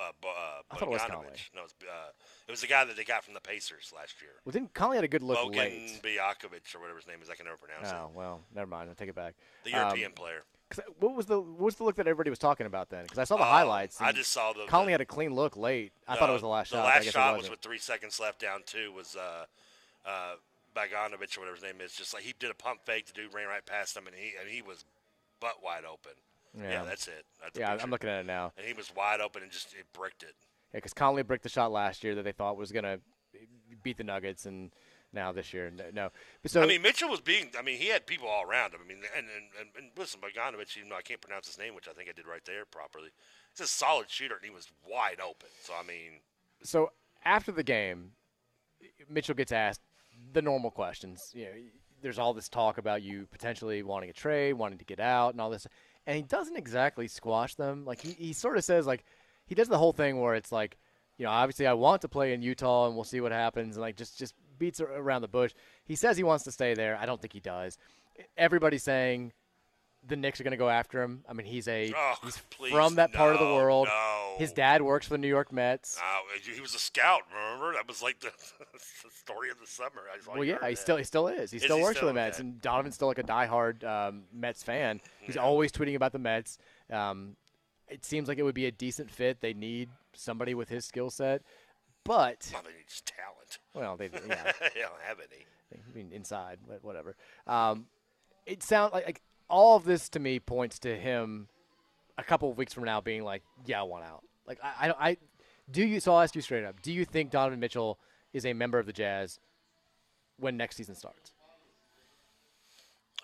[0.00, 0.30] uh, uh,
[0.70, 1.26] I thought it was Conley.
[1.54, 2.10] No, it was, uh,
[2.46, 4.32] it was the guy that they got from the Pacers last year.
[4.44, 6.00] well, didn't Conley had a good look Bogan late?
[6.02, 7.30] Bijakovic or whatever his name is.
[7.30, 8.88] I can never pronounce Oh well, never mind.
[8.88, 9.34] I'll take it back.
[9.64, 10.42] The European Um, player.
[10.70, 13.04] 'cause what was the what was the look that everybody was talking about then?
[13.04, 14.00] Because I saw the Oh, highlights.
[14.00, 15.92] I just saw the- Conley the- had a clean look late.
[16.06, 16.84] I thought it was the last the shot.
[16.86, 19.46] I last shot was with three seconds left down two was uh,
[20.04, 20.34] uh,
[20.76, 21.92] Bogdanovich or whatever his name is.
[21.94, 23.06] Just like he did a pump fake.
[23.06, 24.84] The dude ran right past him, and he and he was
[25.40, 26.12] butt wide open.
[26.56, 26.84] Yeah, Yeah.
[26.84, 27.24] that's it.
[27.42, 27.76] That's yeah.
[27.80, 28.52] I'm looking at it now.
[28.56, 30.34] And he was wide open and just it bricked it.
[30.72, 33.00] Yeah, because Conley bricked the shot last year that they thought was going to
[33.82, 34.70] beat the Nuggets, and
[35.12, 36.10] now this year, no.
[36.42, 37.50] But so I mean, Mitchell was being.
[37.58, 38.80] I mean, he had people all around him.
[38.84, 41.74] I mean, and and, and, and listen, Bogdanovich, even though I can't pronounce his name,
[41.74, 43.10] which I think I did right there properly,
[43.56, 45.48] he's a solid shooter, and he was wide open.
[45.62, 46.20] So I mean,
[46.62, 46.90] so
[47.24, 48.12] after the game,
[49.08, 49.80] Mitchell gets asked
[50.32, 51.30] the normal questions.
[51.32, 51.50] You know,
[52.02, 55.40] there's all this talk about you potentially wanting a trade, wanting to get out, and
[55.40, 55.66] all this,
[56.06, 57.84] and he doesn't exactly squash them.
[57.84, 59.04] Like he, he sort of says like
[59.46, 60.78] he does the whole thing where it's like,
[61.16, 63.82] you know, obviously I want to play in Utah, and we'll see what happens, and
[63.82, 65.52] like just just beats around the bush.
[65.84, 66.96] He says he wants to stay there.
[67.00, 67.78] I don't think he does.
[68.36, 69.32] Everybody's saying
[70.08, 71.22] the Knicks are going to go after him.
[71.28, 73.88] I mean, he's a Oh, he's please, from that part of the world.
[73.88, 74.34] no.
[74.38, 75.98] His dad works for the New York Mets.
[75.98, 76.02] uh,
[76.54, 77.22] he was a scout.
[77.32, 78.30] Remember that was like the,
[78.72, 80.02] the story of the summer.
[80.12, 80.78] I Well, yeah, he that.
[80.78, 81.50] still he still is.
[81.50, 82.08] He Is still he works still?
[82.08, 82.48] for the Mets, Okay.
[82.48, 85.00] and Donovan's still like a diehard um, Mets fan.
[85.20, 85.42] He's Yeah.
[85.42, 86.58] always tweeting about the Mets.
[86.90, 87.36] Um,
[87.88, 89.40] it seems like it would be a decent fit.
[89.40, 91.42] They need somebody with his skill set,
[92.04, 93.58] but Well, they need talent.
[93.74, 95.44] well, they yeah, they don't have any.
[95.74, 97.14] I mean inside, whatever.
[97.46, 97.86] Um,
[98.46, 101.48] it sounds like, like all of this to me points to him
[102.16, 104.22] a couple of weeks from now being like, yeah, I want out.
[104.46, 105.16] Like I, I, I
[105.70, 106.00] do you.
[106.00, 107.98] So I'll ask you straight up: Do you think Donovan Mitchell
[108.32, 109.38] is a member of the Jazz
[110.38, 111.32] when next season starts?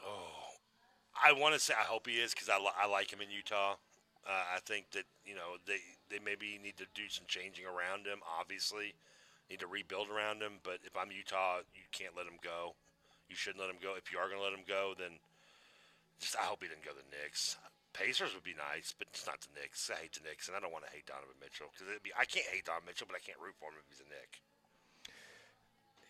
[0.07, 0.29] Oh,
[1.25, 3.77] I want to say I hope he is because I, I like him in Utah.
[4.27, 5.79] Uh, I think that you know they
[6.11, 8.21] they maybe need to do some changing around him.
[8.39, 8.95] Obviously,
[9.49, 10.61] need to rebuild around him.
[10.63, 12.75] But if I'm Utah, you can't let him go.
[13.29, 13.95] You shouldn't let him go.
[13.97, 15.17] If you are going to let him go, then
[16.25, 17.61] just I hope he didn't go to the Knicks.
[17.93, 19.87] Pacers would be nice, but it's not the Knicks.
[19.93, 22.17] I hate the Knicks, and I don't want to hate Donovan Mitchell because it'd be
[22.17, 24.43] I can't hate Donovan Mitchell, but I can't root for him if he's a Knick.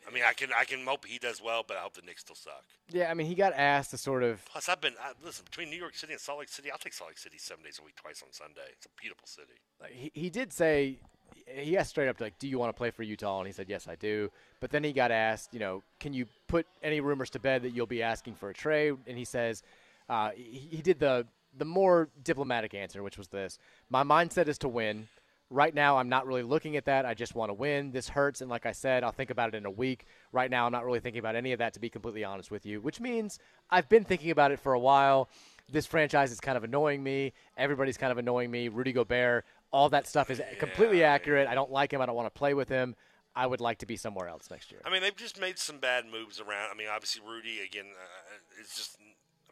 [0.07, 2.23] I mean, I can I can hope he does well, but I hope the Knicks
[2.23, 2.65] still suck.
[2.89, 4.45] Yeah, I mean, he got asked to sort of.
[4.47, 6.71] Plus, I've been I, listen between New York City and Salt Lake City.
[6.71, 8.69] I'll take Salt Lake City seven days a week, twice on Sunday.
[8.73, 9.59] It's a beautiful city.
[9.81, 10.99] Like, he, he did say
[11.47, 13.69] he asked straight up like, "Do you want to play for Utah?" And he said,
[13.69, 14.31] "Yes, I do."
[14.61, 17.71] But then he got asked, you know, can you put any rumors to bed that
[17.71, 18.95] you'll be asking for a trade?
[19.07, 19.63] And he says
[20.09, 21.27] uh, he, he did the
[21.57, 23.59] the more diplomatic answer, which was this:
[23.89, 25.09] "My mindset is to win."
[25.51, 27.05] Right now, I'm not really looking at that.
[27.05, 27.93] I just want to win.
[27.93, 30.07] This hurts, and like I said, I'll think about it in a week.
[30.33, 32.65] Right now, I'm not really thinking about any of that, to be completely honest with
[32.67, 32.81] you.
[32.81, 33.39] Which means
[33.71, 35.29] I've been thinking about it for a while.
[35.71, 37.35] This franchise is kind of annoying me.
[37.57, 38.69] Everybody's kind of annoying me.
[38.69, 41.47] Rudy Gobert, all that stuff is completely accurate.
[41.47, 42.01] I don't like him.
[42.01, 42.97] I don't want to play with him.
[43.37, 44.81] I would like to be somewhere else next year.
[44.85, 46.71] I mean, they've just made some bad moves around.
[46.73, 48.97] I mean, obviously Rudy again uh, is just.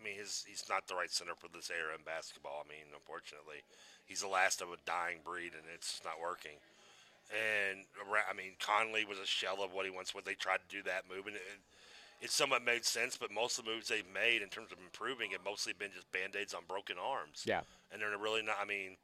[0.03, 2.67] I mean, his he's not the right center for this era in basketball.
[2.67, 3.63] I mean, unfortunately,
[4.05, 6.59] he's the last of a dying breed, and it's not working.
[7.31, 10.15] And I mean, Conley was a shell of what he wants.
[10.15, 11.63] What they tried to do that move, and it,
[12.21, 13.17] it somewhat made sense.
[13.17, 16.11] But most of the moves they've made in terms of improving have mostly been just
[16.11, 17.47] band aids on broken arms.
[17.47, 17.63] Yeah.
[17.93, 18.59] and they're really not.
[18.61, 18.99] I mean,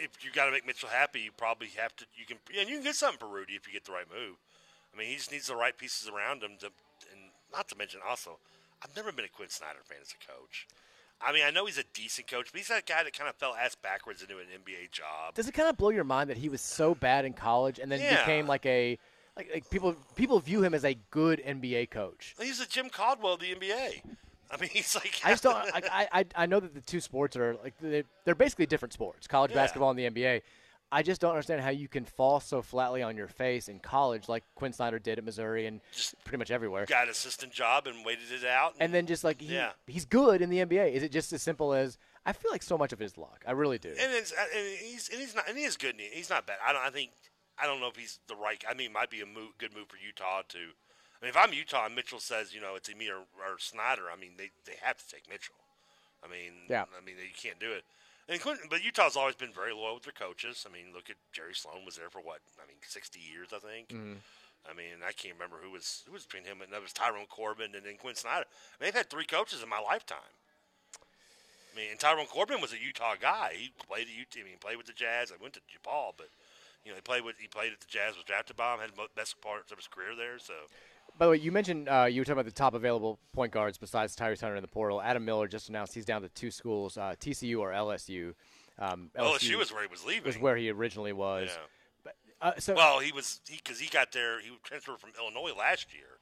[0.00, 2.06] if you got to make Mitchell happy, you probably have to.
[2.16, 4.40] You can, and you can get something for Rudy if you get the right move.
[4.94, 6.66] I mean, he just needs the right pieces around him to,
[7.12, 8.38] and not to mention also,
[8.82, 10.66] I've never been a Quin Snyder fan as a coach.
[11.24, 13.36] I mean, I know he's a decent coach, but he's that guy that kind of
[13.36, 15.34] fell ass backwards into an NBA job.
[15.34, 17.90] Does it kind of blow your mind that he was so bad in college and
[17.92, 18.26] then Yeah.
[18.26, 18.98] became like a
[19.36, 22.34] like, like people people view him as a good NBA coach?
[22.40, 24.02] He's a Jim Caldwell of the NBA.
[24.50, 25.54] I mean, he's like I just don't.
[25.72, 29.28] I, I I know that the two sports are like they, they're basically different sports,
[29.28, 29.56] college Yeah.
[29.56, 30.42] basketball and the NBA.
[30.92, 34.28] I just don't understand how you can fall so flatly on your face in college,
[34.28, 36.84] like Quin Snyder did at Missouri and just pretty much everywhere.
[36.86, 38.74] got an assistant job and waited it out.
[38.78, 39.70] And then just like he, Yeah.
[39.86, 40.92] he's good in the NBA.
[40.92, 41.96] Is it just as simple as
[42.26, 43.42] I feel like so much of it is luck.
[43.48, 43.88] I really do.
[43.88, 45.96] and, it's, uh, and he's and he's not and he is good.
[45.98, 46.58] He's not bad.
[46.64, 46.82] I don't.
[46.82, 47.10] I think
[47.58, 48.62] I don't know if he's the right.
[48.68, 50.58] I mean, it might be a move, good move for Utah to.
[50.58, 54.02] I mean, if I'm Utah and Mitchell says, you know, it's me or, or Snyder,
[54.12, 55.54] I mean, they, they have to take Mitchell.
[56.24, 56.84] I mean, Yeah.
[56.96, 57.84] I mean, you can't do it.
[58.70, 60.66] But Utah's always been very loyal with their coaches.
[60.68, 62.40] I mean, look at Jerry Sloan was there for what?
[62.62, 63.88] I mean, 60 years, I think.
[63.88, 64.18] Mhm.
[64.68, 67.26] I mean, I can't remember who was who was between him and that was Tyrone
[67.26, 68.46] Corbin and then Quin Snyder.
[68.46, 70.38] I mean, they've had three coaches in my lifetime.
[71.72, 73.54] I mean, and Tyrone Corbin was a Utah guy.
[73.56, 74.40] He played at Utah.
[74.40, 75.32] I mean, he played with the Jazz.
[75.32, 76.28] I went to DePaul, but
[76.84, 78.14] you know, he played with he played at the Jazz.
[78.14, 78.80] Was drafted by him.
[78.80, 80.38] Had the best parts of his career there.
[80.38, 80.54] So
[81.18, 83.78] By the way, you mentioned uh, you were talking about the top available point guards
[83.78, 85.00] besides Tyrese Hunter in the portal.
[85.00, 88.34] Adam Miller just announced he's down to two schools, uh, TCU or LSU.
[88.78, 90.24] Um, LSU was where he was leaving.
[90.24, 91.50] Was where he originally was.
[91.52, 91.62] Yeah.
[92.04, 94.40] But, uh, so, well, he was he because he got there.
[94.40, 96.18] He transferred from Illinois last year.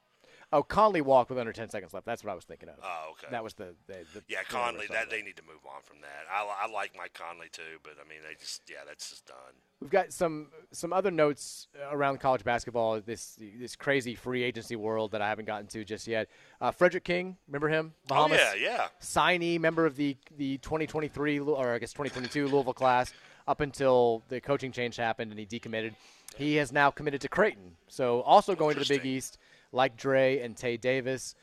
[0.52, 2.04] Oh, Conley walked with under 10 seconds left.
[2.06, 2.74] That's what I was thinking of.
[2.82, 3.28] Oh, okay.
[3.30, 4.86] That was the, the, the Yeah, Conley.
[4.90, 6.24] That they need to move on from that.
[6.32, 9.36] I, I like Mike Conley too, but I mean, they just yeah, that's just done.
[9.80, 13.00] We've got some some other notes around college basketball.
[13.00, 16.28] This this crazy free agency world that I haven't gotten to just yet.
[16.60, 17.94] Uh, Fredrick King, remember him?
[18.04, 18.86] Oh, Bahamas yeah, yeah.
[19.00, 23.12] Signee, member of the the 2023 or I guess 2022 Louisville class.
[23.48, 25.94] Up until the coaching change happened and he decommitted,
[26.36, 27.76] he has now committed to Creighton.
[27.88, 29.38] So also going to the Big East,
[29.72, 31.34] like Dre and Tay Davis.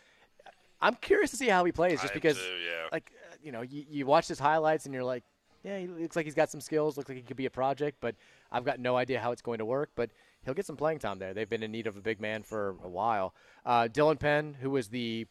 [0.82, 2.88] I'm curious to see how he plays, just I because, too, yeah.
[2.92, 5.24] like, uh, you know, you, you watch his highlights and you're like,
[5.64, 6.98] yeah, he looks like he's got some skills.
[6.98, 8.16] Looks like he could be a project, but
[8.52, 9.90] I've got no idea how it's going to work.
[9.96, 10.12] But
[10.46, 11.34] he'll get some playing time there.
[11.34, 13.34] They've been in need of a big man for a while.
[13.66, 15.26] Uh, Dylan Penn, who was the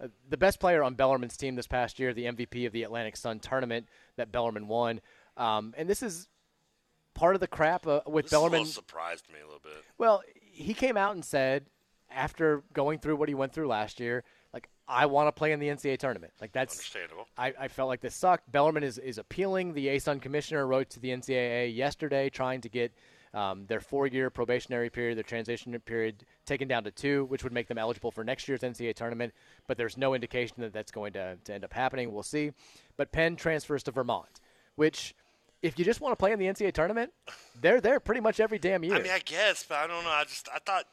[0.00, 3.16] uh, the best player on Bellarmine's team this past year, the MVP of the Atlantic
[3.16, 5.00] Sun tournament that Bellarmine won,
[5.36, 6.28] um, and this is
[7.14, 8.66] part of the crap uh, with This is Bellarmine.
[8.66, 9.84] surprised me a little bit.
[9.98, 11.66] Well, he came out and said
[12.14, 15.60] after going through what he went through last year, like I want to play in
[15.60, 16.32] the NCAA tournament.
[16.40, 17.26] Like that's Understandable.
[17.36, 18.50] I, I felt like this sucked.
[18.50, 19.74] Bellarmine is, is appealing.
[19.74, 22.92] The ASUN commissioner wrote to the NCAA yesterday trying to get
[23.34, 27.66] um, their four-year probationary period, their transition period, taken down to two, which would make
[27.66, 29.32] them eligible for next year's NCAA tournament.
[29.66, 32.12] But there's no indication that that's going to, to end up happening.
[32.12, 32.52] We'll see.
[32.96, 34.40] But Penn transfers to Vermont,
[34.76, 35.14] which,
[35.62, 37.12] if you just want to play in the NCAA tournament,
[37.60, 38.96] they're there pretty much every damn year.
[38.96, 40.10] I mean, I guess, but I don't know.
[40.10, 40.84] I just I thought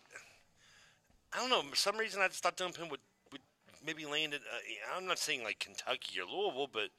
[1.33, 1.61] I don't know.
[1.61, 2.99] For some reason, I just thought Penn would
[3.31, 3.41] would
[3.85, 4.41] maybe land at.
[4.41, 6.89] Uh, I'm not saying like Kentucky or Louisville, but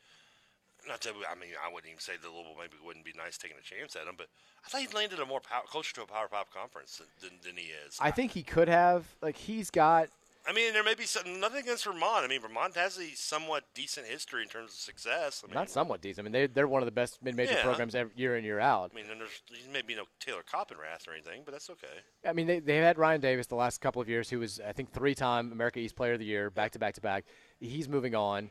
[0.86, 1.14] not that.
[1.30, 3.96] I mean, I wouldn't even say that Louisville maybe wouldn't be nice taking a chance
[3.96, 4.28] at him, but
[4.64, 7.56] I thought he landed a more power, closer to a Power Five conference than, than
[7.56, 7.98] he is.
[8.00, 9.04] I think he could have.
[9.20, 10.08] Like he's got
[10.46, 12.24] I mean, there may be some, nothing against Vermont.
[12.24, 15.42] I mean, Vermont has a somewhat decent history in terms of success.
[15.44, 16.20] I mean, not somewhat decent.
[16.20, 17.62] I mean, they they're one of the best mid-major Yeah.
[17.62, 18.90] programs every, year in year out.
[18.92, 21.86] I mean, and there's maybe no Taylor Coppenrath or anything, but that's okay.
[22.26, 24.72] I mean, they they had Ryan Davis the last couple of years, who was I
[24.72, 27.26] think three-time America East Player of the Year, back to back to back.
[27.60, 28.50] He's moving on.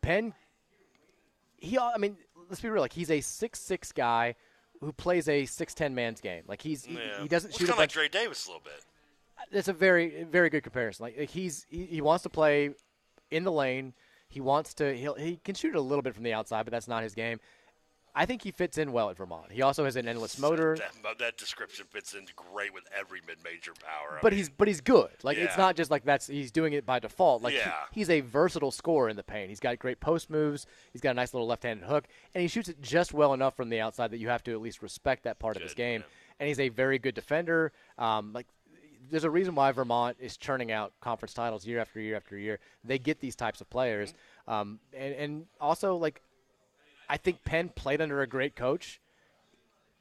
[0.00, 0.32] Penn,
[1.58, 2.16] he I mean,
[2.48, 2.80] let's be real.
[2.82, 4.36] Like he's a six-six guy
[4.80, 6.44] who plays a six-ten man's game.
[6.46, 7.20] Like he's he, yeah.
[7.20, 7.90] he doesn't Well, shoot it's a kind of like.
[7.92, 8.82] Dre Davis a little bit.
[9.52, 11.04] That's a very very good comparison.
[11.04, 12.70] Like, he's he, he wants to play
[13.30, 13.94] in the lane.
[14.28, 16.88] He wants to he he can shoot a little bit from the outside, but that's
[16.88, 17.40] not his game.
[18.12, 19.52] I think he fits in well at Vermont.
[19.52, 20.76] He also has an endless motor.
[20.76, 24.18] That, that description fits in great with every mid-major power.
[24.18, 25.10] I but mean, he's but he's good.
[25.22, 27.42] Like it's not just like that's he's doing it by default.
[27.42, 27.60] Like he-
[27.92, 29.48] he's a versatile scorer in the paint.
[29.48, 30.66] He's got great post moves.
[30.92, 33.68] He's got a nice little left-handed hook, and he shoots it just well enough from
[33.68, 36.02] the outside that you have to at least respect that part of his game.
[36.40, 37.70] And he's a very good defender.
[37.98, 38.46] Um, like
[39.10, 42.58] there's a reason why Vermont is churning out conference titles year after year after year.
[42.84, 44.14] They get these types of players,
[44.48, 46.22] um, and and also like
[47.08, 49.00] I think Penn played under a great coach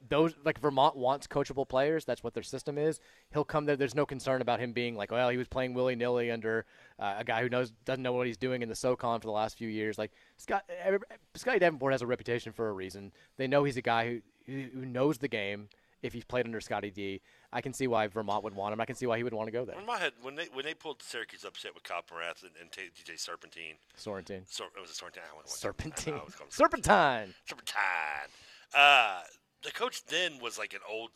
[0.08, 2.06] those like Vermont wants coachable players.
[2.06, 3.00] That's what their system is.
[3.34, 3.76] He'll come there.
[3.76, 6.66] There's no concern about him being like, well, he was playing willy nilly under
[6.98, 9.34] uh, a guy who knows doesn't know what he's doing in the SoCon for the
[9.34, 9.98] last few years.
[9.98, 11.00] Like Scott, every-
[11.36, 13.12] Scotty Davenport has a reputation for a reason.
[13.38, 15.70] They know he's a guy who who knows the game.
[16.02, 17.22] If he's played under Scotty D,
[17.52, 18.80] I can see why Vermont would want him.
[18.80, 19.78] I can see why he would want to go there.
[19.78, 23.20] in my head when they when they pulled Syracuse upset with Coppenrath and, and DJ
[23.20, 23.76] Serpentine.
[23.98, 24.44] Sorrentine.
[24.48, 25.24] Sor- it was a Sorrentine.
[25.30, 26.14] I wouldn't want to- Serpentine.
[26.14, 27.34] I know, I was calling Serpentine.
[27.48, 28.30] Serpentine.
[28.74, 29.22] Uh,
[29.64, 31.10] the coach then was like an old.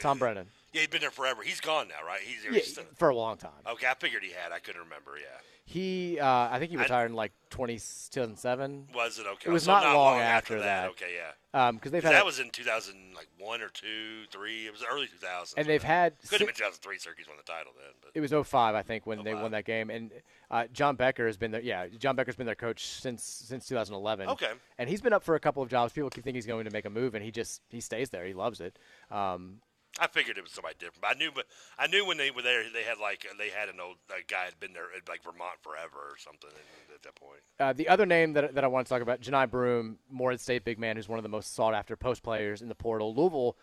[0.00, 0.46] Tom Brennan.
[0.72, 1.42] Yeah, he's been there forever.
[1.42, 2.20] He's gone now, right?
[2.22, 3.50] He's, Yeah, he's for a long time.
[3.66, 4.52] Okay, I figured he had.
[4.52, 5.12] I couldn't remember.
[5.18, 5.26] Yeah.
[5.64, 8.88] He, uh, I think he I- retired in like 20, 2007.
[8.94, 9.48] Was it okay?
[9.48, 10.90] It was So not, not long, long after, after that.
[10.90, 11.70] Okay, yeah.
[11.72, 14.66] Because they've 'Cause had that was in 2000, like one or two, three.
[14.66, 15.58] It was early two thousand.
[15.58, 16.98] And they've had could have been 2003.
[16.98, 19.64] Syracuse won the title then, but It was 05, I think, when they won that
[19.64, 19.90] game.
[19.90, 20.10] And
[20.50, 21.60] uh, John Becker has been there.
[21.60, 24.28] Yeah, John Becker's been their coach since since 2011.
[24.28, 24.50] Okay.
[24.78, 25.92] And he's been up for a couple of jobs.
[25.92, 28.24] People keep thinking he's going to make a move, and he just he stays there.
[28.24, 28.76] He loves it.
[29.10, 29.60] Um,
[29.98, 31.02] I figured it was somebody different.
[31.02, 31.46] But I knew, but
[31.78, 33.96] I knew when they were there, they had like they had an old
[34.28, 37.40] guy had been there at like Vermont forever or something at, at that point.
[37.58, 40.64] uh, the other name that, that I want to talk about, Johni Broome, Morehead State
[40.64, 43.14] big man, who's one of the most sought after post players in the portal.
[43.14, 43.56] Louisville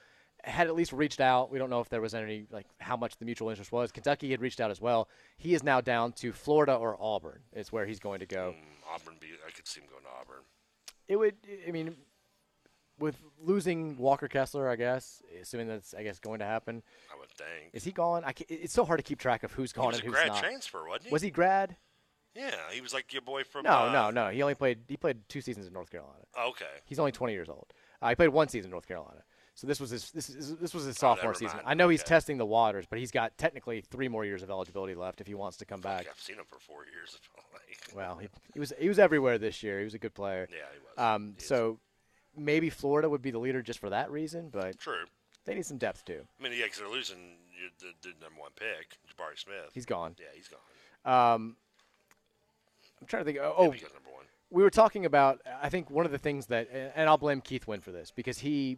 [0.44, 1.52] had at least reached out.
[1.52, 3.92] We don't know if there was any like how much the mutual interest was.
[3.92, 5.10] Kentucky had reached out as well.
[5.38, 7.40] He is now down to Florida or Auburn.
[7.54, 8.54] Is where he's going to go.
[8.56, 10.44] Mm, Auburn, be, I could see him going to Auburn.
[11.08, 11.36] It would.
[11.68, 11.96] I mean,
[13.00, 16.82] with losing Walker Kessler, I guess, assuming that's I guess going to happen.
[17.14, 17.72] I would think.
[17.74, 18.24] Is he gone?
[18.26, 20.16] I ca it's so hard to keep track of who's gone was and a who's
[20.16, 20.40] grad not.
[20.40, 21.11] transfer, wasn't he?
[21.11, 21.76] Was he grad?
[22.35, 23.64] Yeah, he was like your boy from.
[23.64, 24.30] No, uh, no, no.
[24.30, 24.80] He only played.
[24.88, 26.24] He played two seasons in North Carolina.
[26.50, 26.66] Okay.
[26.85, 27.74] He's only 20 years old.
[28.01, 29.24] Uh, he played one season in North Carolina.
[29.56, 31.59] So this was his this is this was his Oh, sophomore never season.
[31.66, 32.09] I know he's Okay.
[32.09, 35.34] testing the waters, but he's got technically three more years of eligibility left if he
[35.34, 36.06] wants to come back.
[36.08, 37.16] I've seen him for four years.
[37.16, 37.95] it felt like.
[37.95, 39.80] Well, he, he was he was everywhere this year.
[39.80, 40.48] He was a good player.
[40.51, 41.03] Yeah, he was.
[41.16, 41.80] Um, so
[42.38, 45.06] maybe Florida would be the leader just for that reason, but True.
[45.46, 46.22] they need some depth too.
[46.40, 47.38] I mean, yeah, because they're losing
[47.80, 49.72] the, the number one pick, Jabari Smith.
[49.74, 50.16] He's gone.
[50.20, 51.34] Yeah, he's gone.
[51.36, 51.56] Um,
[53.02, 53.40] I'm trying to think.
[53.42, 54.26] Oh, he goes number one.
[54.50, 55.42] we were talking about.
[55.62, 58.40] I think one of the things that, and I'll blame Keith Wynn for this because
[58.40, 58.78] he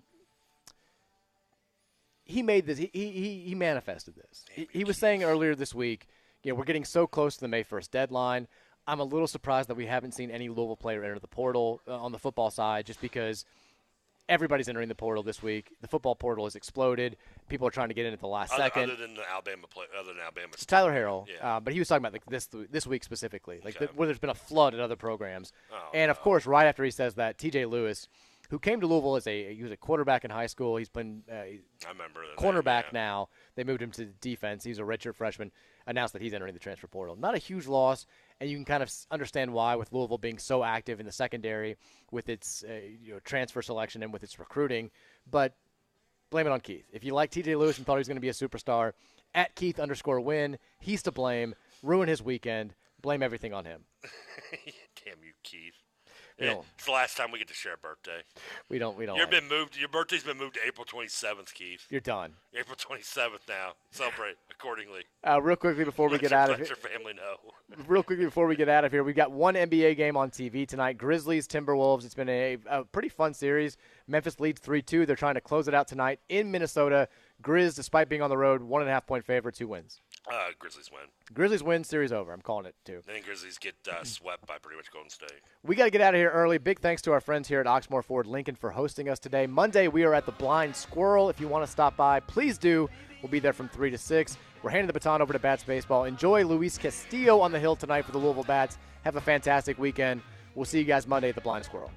[2.26, 2.78] he made this.
[2.78, 4.46] He he, he manifested this.
[4.52, 6.08] He, he was saying earlier this week,
[6.44, 8.48] you know, we're getting so close to the May 1st deadline.
[8.90, 11.96] I'm a little surprised that we haven't seen any Louisville player enter the portal uh,
[11.98, 13.46] on the football side, just because
[14.28, 15.72] everybody's entering the portal this week.
[15.82, 17.18] The football portal has exploded.
[17.50, 18.84] People are trying to get in at the last Other, second.
[18.92, 20.50] other than the Alabama play, other than Alabama.
[20.54, 21.58] It's Tyler Harrell, Yeah.
[21.58, 23.86] uh, but he was talking about like this this week specifically, like Okay.
[23.88, 25.52] the, where there's been a flood at other programs.
[25.72, 27.66] Oh, and of course, right after he says that, T.J.
[27.66, 28.08] Lewis,
[28.50, 31.24] who came to Louisville as a he was a quarterback in high school, he's been
[31.32, 31.60] uh, I
[31.90, 32.38] remember that.
[32.44, 33.30] cornerback now.
[33.56, 34.64] They moved him to defense.
[34.64, 35.52] He's a redshirt freshman.
[35.88, 37.16] Announced that he's entering the transfer portal.
[37.16, 38.06] Not a huge loss,
[38.40, 41.78] and you can kind of understand why with Louisville being so active in the secondary
[42.12, 44.92] with its uh, you know, transfer selection and with its recruiting.
[45.30, 45.56] But
[46.30, 46.86] blame it on Keith.
[46.92, 48.94] If you like TJ Lewis and thought he was going to be a superstar,
[49.34, 51.56] at Keith underscore win, he's to blame.
[51.84, 52.74] Ruin his weekend.
[53.02, 53.86] Blame everything on him.
[55.06, 55.79] Damn you, Keith.
[56.40, 58.22] We Yeah, don't- it's the last time we get to share a birthday.
[58.70, 58.98] We don't.
[58.98, 59.18] We don't.
[59.18, 59.78] You've like been moved.
[59.78, 61.86] Your birthday's been moved to April 27th, Keith.
[61.90, 62.34] You're done.
[62.58, 63.74] April 27th now.
[63.92, 65.02] Celebrate accordingly.
[65.28, 67.36] Uh, real quickly before we Let get your- out of let here, your family know.
[67.88, 70.66] real quickly before we get out of here, we've got one NBA game on TV
[70.68, 70.98] tonight.
[70.98, 72.06] Grizzlies, Timberwolves.
[72.06, 73.76] It's been a, a pretty fun series.
[74.08, 75.06] Memphis leads 3 2.
[75.06, 77.10] They're trying to close it out tonight in Minnesota.
[77.44, 80.02] Grizz, despite being on the road, one and a half point favorite, two wins.
[80.32, 81.02] Uh, Grizzlies win.
[81.34, 82.32] Grizzlies win, series over.
[82.32, 83.02] I'm calling it too.
[83.08, 85.42] I think Grizzlies get uh, swept by pretty much Golden State.
[85.64, 86.58] We got to get out of here early.
[86.60, 89.48] Big thanks to our friends here at Oxmoor Ford Lincoln for hosting us today.
[89.48, 91.30] Monday, we are at the Blind Squirrel.
[91.30, 92.90] If you want to stop by, please do.
[93.22, 94.38] We'll be there from 3 to 6.
[94.62, 96.04] We're handing the baton over to Bats Baseball.
[96.04, 98.78] Enjoy Luis Castillo on the hill tonight for the Louisville Bats.
[99.04, 100.22] Have a fantastic weekend.
[100.54, 101.92] We'll see you guys Monday at the Blind Squirrel.